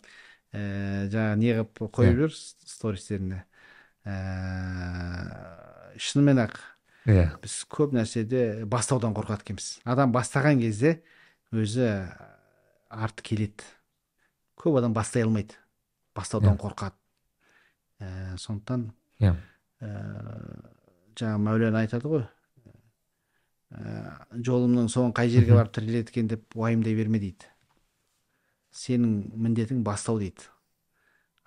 ііі 0.51 1.11
жаңағы 1.13 1.37
не 1.41 1.53
қылып 1.59 1.91
қойып 1.97 2.15
жүр 2.23 2.33
стористеріне. 2.33 3.43
Ііі 4.07 6.01
шынымен 6.01 6.41
ақ 6.47 6.57
иә. 7.05 7.25
біз 7.43 7.53
көп 7.69 7.93
нәрседе 7.93 8.65
бастаудан 8.65 9.13
қорқады 9.13 9.45
екенбіз. 9.45 9.79
Адам 9.85 10.11
бастаған 10.15 10.59
кезде 10.63 11.01
өзі 11.51 12.07
арты 12.89 13.23
келеді. 13.23 13.63
Көп 14.57 14.79
адам 14.79 14.93
бастай 14.93 15.23
алмайды. 15.27 15.53
Бастаудан 16.15 16.57
қорқады. 16.57 16.95
Ііі 18.01 18.37
сондықтан 18.41 18.89
иә. 19.19 19.35
ііі 19.81 20.80
жаңа 21.19 21.38
мәулен 21.41 21.75
айтады 21.79 22.07
ғой 22.11 22.23
ііі 23.71 24.43
жолымның 24.47 24.89
соңы 24.91 25.13
қай 25.15 25.29
жерге 25.31 25.55
барып 25.55 25.71
тіреледі 25.77 26.11
екен 26.11 26.27
деп 26.31 26.55
уайымдай 26.59 26.95
берме 26.97 27.19
дейді 27.23 27.47
сенің 28.75 29.13
міндетің 29.35 29.83
бастау 29.83 30.19
дейді 30.19 30.49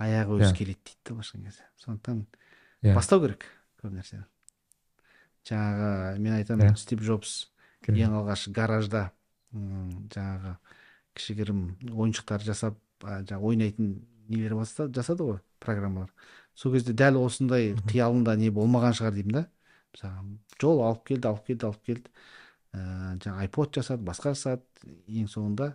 аяғы 0.01 0.39
өзі 0.41 0.51
Иә. 0.53 0.57
келеді 0.57 0.81
дейді 0.85 1.03
да 1.05 1.15
былайша 1.15 1.39
кезде 1.39 1.66
сондықтан 1.85 2.23
Иә. 2.82 2.95
бастау 2.95 3.20
керек 3.24 3.45
көп 3.82 3.93
нәрсе 3.93 4.23
жаңағы 5.45 6.19
мен 6.19 6.32
айтамын 6.39 6.73
Иә. 6.73 6.77
стив 6.77 7.01
джобс 7.05 7.51
Керемет. 7.85 8.09
ең 8.09 8.16
алғаш 8.20 8.49
гаражда 8.53 9.11
жаңағы 9.55 10.57
кішігірім 11.15 11.61
ойыншықтар 11.93 12.41
жасап 12.43 12.78
жаңағы 13.05 13.43
ойнайтын 13.53 13.91
нелер 14.28 14.57
жасады 14.65 15.23
ғой 15.28 15.39
программалар 15.61 16.11
сол 16.55 16.73
кезде 16.73 16.93
дәл 16.93 17.20
осындай 17.24 17.74
қиялында 17.89 18.36
не 18.41 18.49
болмаған 18.51 18.97
шығар 18.97 19.12
деймін 19.15 19.32
да 19.32 19.45
мысалы 19.95 20.39
жол 20.61 20.83
алып 20.85 21.05
келді 21.11 21.31
алып 21.31 21.47
келді 21.49 21.69
алып 21.71 21.87
келді. 21.89 22.15
Ә, 22.75 22.81
жаңағы 23.23 23.45
айпод 23.47 23.77
жасады 23.79 24.07
басқа 24.07 24.35
жасады. 24.35 24.65
Ең 25.07 25.29
соңында 25.31 25.71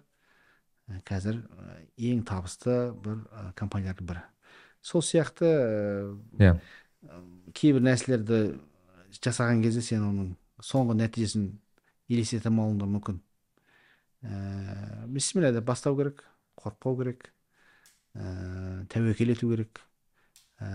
ә, 0.89 0.99
қазір 1.07 1.39
ә, 1.39 1.77
ең 2.11 2.25
табысты 2.27 2.75
бір 3.03 3.23
ә, 3.31 3.45
компаниялардың 3.59 4.09
бірі. 4.11 4.25
Сол 4.81 5.03
сияқты 5.03 5.47
ә, 5.47 6.11
иә. 6.39 6.53
кейбір 7.55 7.85
нәрселерді 7.87 8.41
жасаған 9.15 9.63
кезде 9.63 9.81
сен 9.85 10.05
оның 10.07 10.33
соңғы 10.63 10.97
нәтижесін 10.99 11.49
елестете 12.11 12.49
алмауың 12.51 12.79
да 12.81 12.89
мүмкін. 12.89 13.19
Ә, 14.23 15.05
бисмилля 15.07 15.53
деп 15.55 15.67
бастау 15.69 15.95
керек 15.97 16.25
қорықпау 16.59 16.97
керек 16.99 17.29
ә, 18.15 18.85
тәуекел 18.91 19.31
ету 19.31 19.51
керек. 19.53 19.81
Ә, 20.59 20.67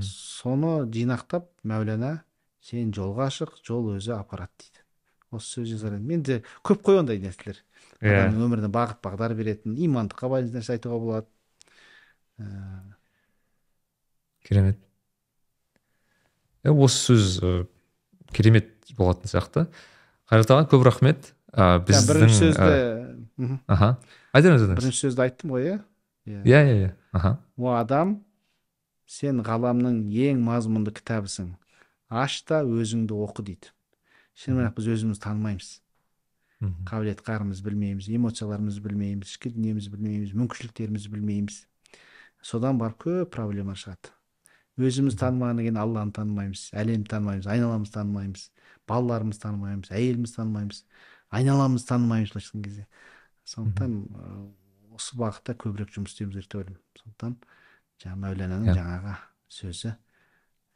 соны 0.00 0.86
жинақтап 0.88 1.50
мәулана 1.68 2.22
сен 2.66 2.90
жолға 2.94 3.28
шық 3.30 3.56
жол 3.66 3.92
өзі 3.94 4.16
апарады 4.16 4.50
дейді. 4.58 4.82
Осы 5.34 5.60
сөз 5.60 5.70
жазар 5.74 5.96
едім 5.96 6.10
менде 6.10 6.40
көп 6.66 6.82
қой 6.86 7.00
ондай 7.00 7.20
нәрселер. 7.22 7.60
Иә. 8.00 8.26
Адамның 8.26 8.46
өміріне 8.48 8.70
бағыт 8.74 9.00
бағдар 9.04 9.34
беретін 9.38 9.76
имандылыққа 9.86 10.30
байланысты 10.32 10.58
нәрсе 10.58 10.76
айтуға 10.76 10.98
болады. 11.02 11.28
Ә, 12.38 12.46
керемет. 14.46 14.78
Е 16.66 16.74
осы 16.74 17.12
сөз 17.12 17.38
ә, 17.40 17.52
керемет 18.34 18.72
болатын 18.98 19.30
сияқты. 19.30 19.66
Қайрат 20.30 20.54
аға 20.54 20.68
көп 20.70 20.86
рахмет. 20.86 21.32
Ә, 21.52 21.78
біздің 21.86 22.08
бірінші 22.10 22.40
сөзді 22.42 23.60
аха. 23.66 23.96
Айтыңыз 24.36 24.66
айтыңыз 24.66 24.80
бірінші 24.80 25.04
сөзді 25.06 25.26
айттым 25.26 25.54
ғой 25.54 25.70
иә? 25.70 25.76
Иә. 26.26 26.42
Иә 26.42 26.64
иә 26.66 26.78
иә. 26.82 26.90
Аха. 27.16 27.36
О 27.56 27.76
адам 27.78 28.18
сен 29.06 29.40
ғаламның 29.46 30.02
ең 30.10 30.42
мазмұнды 30.44 30.92
кітабысың. 30.96 31.54
Аш 32.08 32.42
та 32.46 32.62
өзіңді 32.62 33.16
оқы 33.26 33.44
дейді. 33.46 33.72
Шынымен 34.36 34.68
ақ 34.68 34.76
біз 34.78 34.90
өзімізді 34.94 35.22
танымаймыз. 35.24 35.70
Қабілет 36.88 37.20
қарымызды 37.24 37.66
білмейміз 37.68 38.08
эмоцияларымызды 38.16 38.80
білмейміз 38.84 39.32
ішкі 39.32 39.50
дүниемізді 39.52 39.92
білмейміз 39.92 40.36
мүмкіншіліктерімізді 40.36 41.10
білмейміз. 41.12 41.58
Содан 42.40 42.78
барып 42.80 43.02
көп 43.04 43.32
проблема 43.34 43.74
шығады. 43.76 44.12
Өзімізді 44.76 45.20
танымағаннан 45.20 45.64
кейін 45.64 45.80
алланы 45.80 46.12
танымаймыз 46.16 46.70
әлемді 46.76 47.10
танымаймыз 47.12 47.48
айналамызды 47.48 47.96
танымаймыз 47.96 48.46
балаларымызды 48.88 49.42
танымаймыз 49.42 49.92
әйелімізді 49.92 50.36
танымаймыз 50.36 50.82
айналамызды 51.32 51.88
танымаймыз 51.88 52.32
былайша 52.32 52.50
айтқан 52.52 52.64
кезде. 52.66 52.86
Сондықтан 53.48 53.94
осы 54.96 55.16
бағытта 55.16 55.56
көбірек 55.60 55.92
жұмыс 55.96 56.12
істеуіміз 56.12 56.36
керек 56.36 56.50
деп 56.52 56.60
ойлаймын. 56.60 56.82
Сондықтан 57.00 57.36
жаңағы 58.04 58.20
мәулананың 58.26 58.76
жаңағы 58.76 59.16
сөзі 59.48 59.96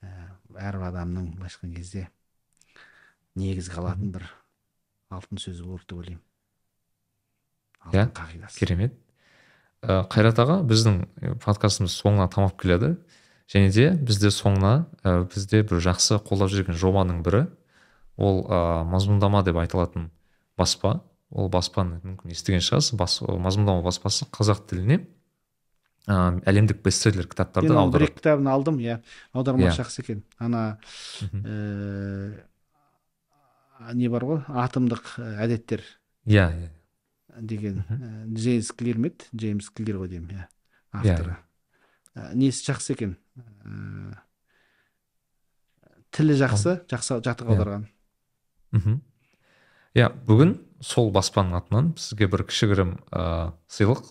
әрбір 0.02 0.88
адамның 0.90 1.34
былайша 1.36 1.60
айтқан 1.60 1.76
кезде 1.76 2.06
негізі 3.38 3.72
қалатын 3.74 4.10
бір 4.14 4.26
алтын 5.10 5.40
сөзі 5.40 5.64
керек 5.64 5.86
деп 5.88 5.98
ойлаймын. 6.00 6.24
Иә, 7.92 8.06
қағидасы. 8.14 8.58
керемет. 8.58 8.94
Ә, 9.82 10.04
қайрат 10.12 10.38
аға 10.38 10.60
біздің 10.68 11.00
ә, 11.22 11.34
подкастымыз 11.40 11.94
соңына 11.96 12.28
тамап 12.32 12.58
келеді. 12.60 12.96
Және 13.50 13.70
де 13.72 13.90
бізде 13.96 14.30
соңына 14.30 14.86
ә, 15.02 15.24
бізде 15.24 15.62
бір 15.62 15.80
жақсы 15.82 16.20
қолдап 16.26 16.52
жүрген 16.52 16.76
жобаның 16.76 17.22
бірі 17.24 17.46
ол 18.20 18.44
ә, 18.44 18.84
мазмұндама 18.84 19.42
деп 19.44 19.56
айтылатын 19.56 20.10
баспа. 20.60 21.00
Ол 21.30 21.48
баспаны 21.48 22.00
мүмкін 22.04 22.34
естіген 22.34 22.60
шығарсыз. 22.60 22.98
Бас, 22.98 23.20
мазмұндама 23.22 23.82
баспасы 23.86 24.26
қазақ 24.34 24.66
тіліне. 24.68 25.06
Ә, 26.08 26.40
әлемдік 26.48 26.80
бестселлер 26.84 27.26
кітаптарды 27.28 27.72
оның 27.74 27.92
бір 27.94 28.06
екі 28.08 28.16
кітабын 28.20 28.48
алдым 28.52 28.78
иә. 28.80 29.00
Аудармасы 29.34 29.72
Иә. 29.74 29.78
жақсы 29.82 30.02
екен. 30.04 30.22
Ана 30.38 30.78
ә, 31.32 32.44
не 33.94 34.08
бар 34.12 34.24
ғой? 34.28 34.40
Атомдық 34.48 35.14
ә, 35.18 35.28
әдеттер. 35.46 35.84
Иә 36.26 36.46
иә. 36.52 36.70
Деген 37.40 37.82
ә, 37.88 38.24
джеймс 38.34 38.72
клир 38.76 38.98
ме 38.98 39.08
еді 39.12 39.28
джеймс 39.36 39.70
клир 39.70 40.00
ғой 40.02 40.08
деймін 40.12 40.34
иә 40.34 40.46
Иә, 40.46 41.12
авторы 41.12 41.36
Ә, 42.16 42.32
несі 42.34 42.64
жақсы 42.72 42.92
екен? 42.96 43.12
Ә, 43.38 44.18
тілі 46.10 46.34
жақсы 46.40 46.80
жақсы 46.90 47.20
жатық 47.22 47.46
Иә. 47.46 47.54
аударған. 47.54 47.84
Мхм. 48.74 48.96
Иә 49.94 50.08
бүгін 50.26 50.56
сол 50.82 51.12
баспаның 51.14 51.54
атынан 51.60 51.92
сізге 51.98 52.26
бір 52.30 52.44
кішігірім 52.50 52.96
ә, 53.14 53.52
сыйлық 53.70 54.02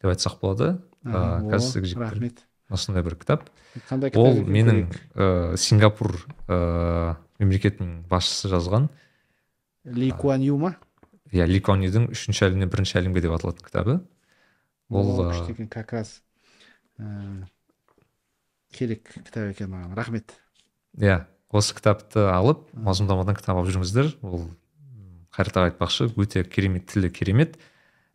деп 0.00 0.10
айтсақ 0.14 0.38
болады. 0.40 0.70
Сізге 1.04 1.86
жігіттер 1.86 2.10
рахмет. 2.10 2.44
осындай 2.70 3.02
бір 3.02 3.16
кітап. 3.16 3.48
Қандай 3.88 4.10
кітап 4.12 4.20
ол 4.20 4.42
менің 4.44 4.84
ә, 5.14 5.56
сингапур 5.56 6.26
ә, 6.46 7.16
мемлекетінің 7.40 8.04
басшысы 8.10 8.50
жазған. 8.52 8.90
Ли 9.84 10.10
куан 10.12 10.44
ю 10.44 10.58
ма? 10.60 10.76
иә 11.30 11.46
ли 11.46 11.60
Куан 11.62 11.84
Юдің 11.84 12.10
үшінші 12.10 12.48
әлемнен 12.48 12.70
бірінші 12.70 12.98
әлемге 13.00 13.22
деп 13.22 13.34
аталатын 13.36 13.66
кітабы. 13.66 14.00
Ол 14.90 15.10
күшті 15.20 15.54
екен 15.54 15.68
как 15.70 15.92
раз 15.92 16.20
керек 18.74 19.12
кітап 19.12 19.50
екен 19.52 19.70
маған. 19.70 19.94
Рахмет. 19.98 20.34
Иә 20.98 21.24
осы 21.50 21.74
кітапты 21.78 22.26
алып 22.30 22.66
мазмұндамадан 22.74 23.38
кітап 23.38 23.60
алып 23.60 23.70
жүріңіздер. 23.70 24.16
Ол 24.26 24.48
қайрат 25.34 25.56
аға 25.60 25.70
айтпақшы 25.70 26.10
өте 26.18 26.42
керемет 26.44 26.90
тілі 26.90 27.12
керемет. 27.14 27.58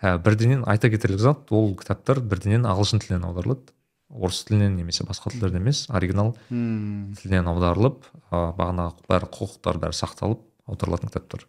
Ә, 0.01 0.17
бірденен 0.21 0.63
айта 0.67 0.89
кетерлік 0.89 1.19
зат 1.23 1.51
ол 1.51 1.73
кітаптар 1.79 2.19
бірденен 2.19 2.65
ағылшын 2.69 3.01
тілінен 3.03 3.25
аударылады 3.29 3.71
орыс 4.09 4.43
тілінен 4.47 4.75
немесе 4.77 5.03
басқа 5.07 5.31
тілдерден 5.33 5.61
емес 5.63 5.85
оригинал 5.89 6.35
М, 6.51 7.13
тілінен 7.21 7.47
аударылып 7.51 8.05
ә, 8.31 8.51
бағанағы 8.57 9.07
бәрі 9.09 9.29
құқықтар 9.33 9.79
бәрі 9.81 9.97
сақталып 9.97 10.43
аударылатын 10.67 11.09
кітаптар. 11.11 11.45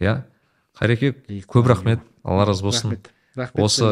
Иә? 0.00 0.14
Қайреке 0.78 1.12
көп 1.50 1.66
рахмет. 1.68 2.00
Алла 2.22 2.44
разы 2.46 2.62
болсын. 2.62 2.90
Рахмет. 2.92 3.10
Рахмет 3.36 3.64
осы 3.64 3.88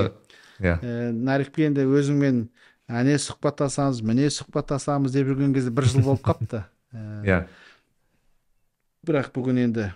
иә. 0.60 0.76
Ә, 0.80 1.10
нарикпен 1.12 1.74
де 1.74 1.84
өзіңмен 1.88 2.44
әне 2.88 3.16
сұхбаттасамыз 3.18 4.02
міне 4.06 4.28
сұхбаттасамыз 4.30 5.12
деп 5.16 5.26
жүрген 5.32 5.54
кезде 5.56 5.72
бір 5.74 5.88
жыл 5.90 6.04
болып 6.06 6.22
қапты 6.26 6.62
Ә, 6.94 7.22
иә. 7.26 7.40
бірақ 9.06 9.32
бүгін 9.34 9.58
енді 9.66 9.88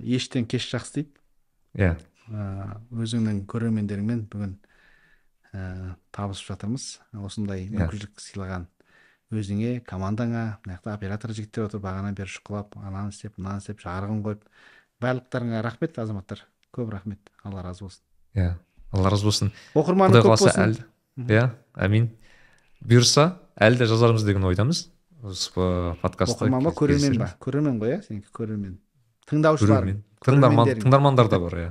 ештен 0.00 0.46
кеш 0.48 0.70
жақсы 0.72 0.94
дейді. 1.02 1.12
Иә 1.78 1.96
өзіңнің 2.92 3.42
көрермендеріңмен 3.50 4.26
бүгін 4.32 4.52
ә, 5.52 5.94
табысып 6.14 6.52
жатырмыз. 6.52 6.86
Осындай 7.24 7.66
мүмкіншілік 7.72 8.22
сыйлаған 8.22 8.66
өзіңе 9.32 9.80
командаңа 9.88 10.44
мына 10.64 10.76
жақта 10.78 10.94
оператор 10.94 11.32
жігіттер 11.32 11.66
отыр 11.66 11.80
бағанадан 11.84 12.16
бері 12.18 12.32
шұқылап 12.34 12.76
ананы 12.80 13.12
істеп 13.14 13.36
мынаны 13.40 13.62
істеп 13.64 13.80
жарығын 13.84 14.22
қойып 14.26 14.42
барлықтарыңа 15.02 15.62
рахмет 15.64 15.98
азаматтар. 15.98 16.44
Көп 16.72 16.90
рахмет. 16.92 17.18
Алла 17.44 17.62
разы 17.64 17.84
болсын. 17.84 18.02
Иә 18.36 18.54
алла 18.92 19.10
разы 19.10 19.24
болсын. 19.24 19.52
Оқырманы 19.74 20.20
көп 20.22 20.34
болсын. 20.36 20.76
Иә 21.16 21.50
әмин 21.76 22.10
бұйырса 22.84 23.38
әлі 23.56 23.80
де 23.82 23.88
жазармыз 23.90 24.24
деген 24.24 24.44
ойдамыз. 24.48 24.86
Осы 25.22 25.52
п- 25.54 25.96
подкастта 26.02 26.44
оқырман 26.46 26.64
ба 26.64 26.72
көрермен 26.76 27.18
ба? 27.18 27.28
Көрермен 27.40 27.76
ғой 27.80 27.96
иә 27.96 28.00
сенікі 28.06 28.32
көрермен. 28.34 28.78
Тыңдаушылар. 29.28 29.84
Көрермен. 29.84 30.00
Тыңдарман 30.24 30.72
тыңдармандар 30.82 31.28
да 31.30 31.38
бар 31.42 31.58
иә. 31.58 31.68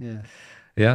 Иә. 0.00 0.18
Иә? 0.84 0.94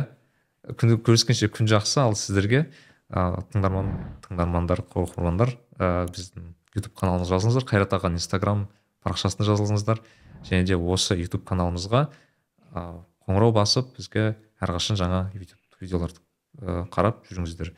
Күн 0.79 0.97
көріскенше 1.03 1.49
күн 1.53 1.69
жақсы 1.71 2.01
ал 2.03 2.15
сіздерге 2.19 2.65
ә, 3.09 3.41
тыңдарман 3.53 3.91
тыңдармандар 4.25 4.83
оқырмандар 4.93 5.55
ә, 5.79 6.05
біздің 6.11 6.51
ютуб 6.75 6.93
каналымызға 6.99 7.39
жазылыңыздар 7.39 7.67
қайрат 7.69 7.95
ағаның 7.97 8.19
инстаграм 8.19 8.67
парақшасына 9.05 9.47
жазылыңыздар. 9.47 10.03
Және 10.45 10.67
де 10.67 10.75
осы 10.77 11.17
ютуб 11.19 11.45
каналымызға 11.47 12.05
ә, 12.75 12.85
қоңырау 13.25 13.55
басып 13.55 13.95
бізге 13.97 14.35
әрқашан 14.61 14.99
жаңа 14.99 15.25
ютуб 15.33 15.57
видеоларды 15.81 16.21
қарап 16.91 17.23
жүріңіздер. 17.29 17.73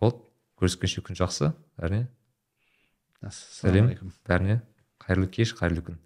Болды 0.00 0.22
көріскенше 0.60 1.02
күн 1.04 1.18
жақсы 1.18 1.52
әрине 1.80 2.06
сәлем 3.28 3.92
бәріне. 4.28 4.60
Қайырлы 5.00 5.28
кеш 5.32 5.54
қайырлы 5.56 5.84
күн. 5.84 5.98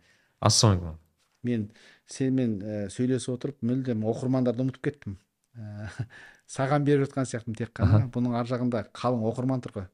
Ассалаумағалейкум. 0.43 0.99
Мен 1.45 1.69
сенімен 2.11 2.57
ә, 2.61 2.75
сөйлесіп 2.93 3.37
отырып 3.37 3.63
мүлдем 3.65 4.05
оқырмандарды 4.09 4.65
ұмытып 4.65 4.85
кеттім. 4.89 5.17
Ә, 5.57 5.89
саған 6.57 6.85
беріп 6.85 7.07
жатқан 7.09 7.29
сияқтымын 7.31 7.59
тек 7.59 7.73
қана. 7.77 8.05
Бұның 8.15 8.37
ар 8.39 8.51
жағында 8.51 8.85
қалың 8.97 9.25
оқырман 9.31 9.65
тұр 9.65 9.79
ғой. 9.79 9.89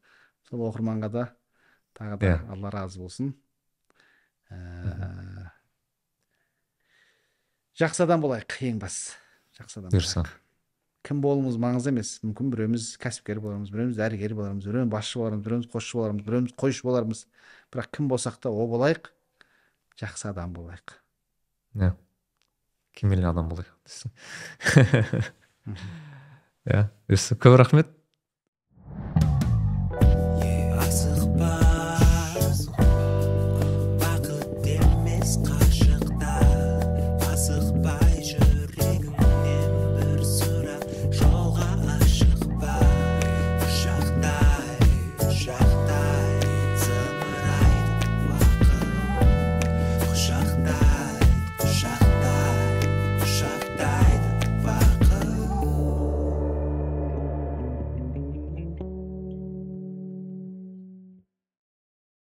Сол 0.49 0.66
оқырманға 0.66 1.11
да 1.15 1.24
тағы 1.97 2.19
да 2.19 2.27
Иә. 2.27 2.37
алла 2.51 2.70
разы 2.74 3.01
болсын. 3.03 3.35
Ә, 4.51 5.51
жақсы 7.78 8.05
адам 8.05 8.23
болайық 8.24 8.57
ең 8.66 8.81
бастысы 8.82 9.16
жақсы 9.61 9.78
адам 9.81 9.93
бұйырса. 9.95 10.24
кім 11.07 11.20
болуымыз 11.24 11.57
маңызды 11.61 11.93
емес. 11.95 12.16
Мүмкін 12.27 12.51
біреуміз 12.53 12.97
кәсіпкер 13.01 13.41
болармыз 13.41 13.70
біреуміз 13.73 13.97
дәрігер 14.01 14.35
болармыз 14.37 14.66
біреуміз 14.66 14.93
басшы 14.93 15.20
болармыз 15.20 15.45
біреуміз 15.47 15.70
қосшы 15.73 15.97
болармыз 15.97 16.27
біреуміз 16.27 16.57
қойшы 16.61 16.82
болармыз. 16.85 17.27
Бірақ 17.73 17.93
кім 17.97 18.11
болсақ 18.11 18.41
та 18.43 18.51
о 18.51 18.66
болайық 18.69 19.12
жақсы 20.01 20.28
адам 20.32 20.53
болайық. 20.57 21.00
Иә 21.79 21.93
кемел 22.97 23.27
адам 23.31 23.51
болайық 23.51 23.75
дейсің 23.87 24.11
иә 26.71 26.87
көп 27.43 27.59
рахмет 27.61 27.91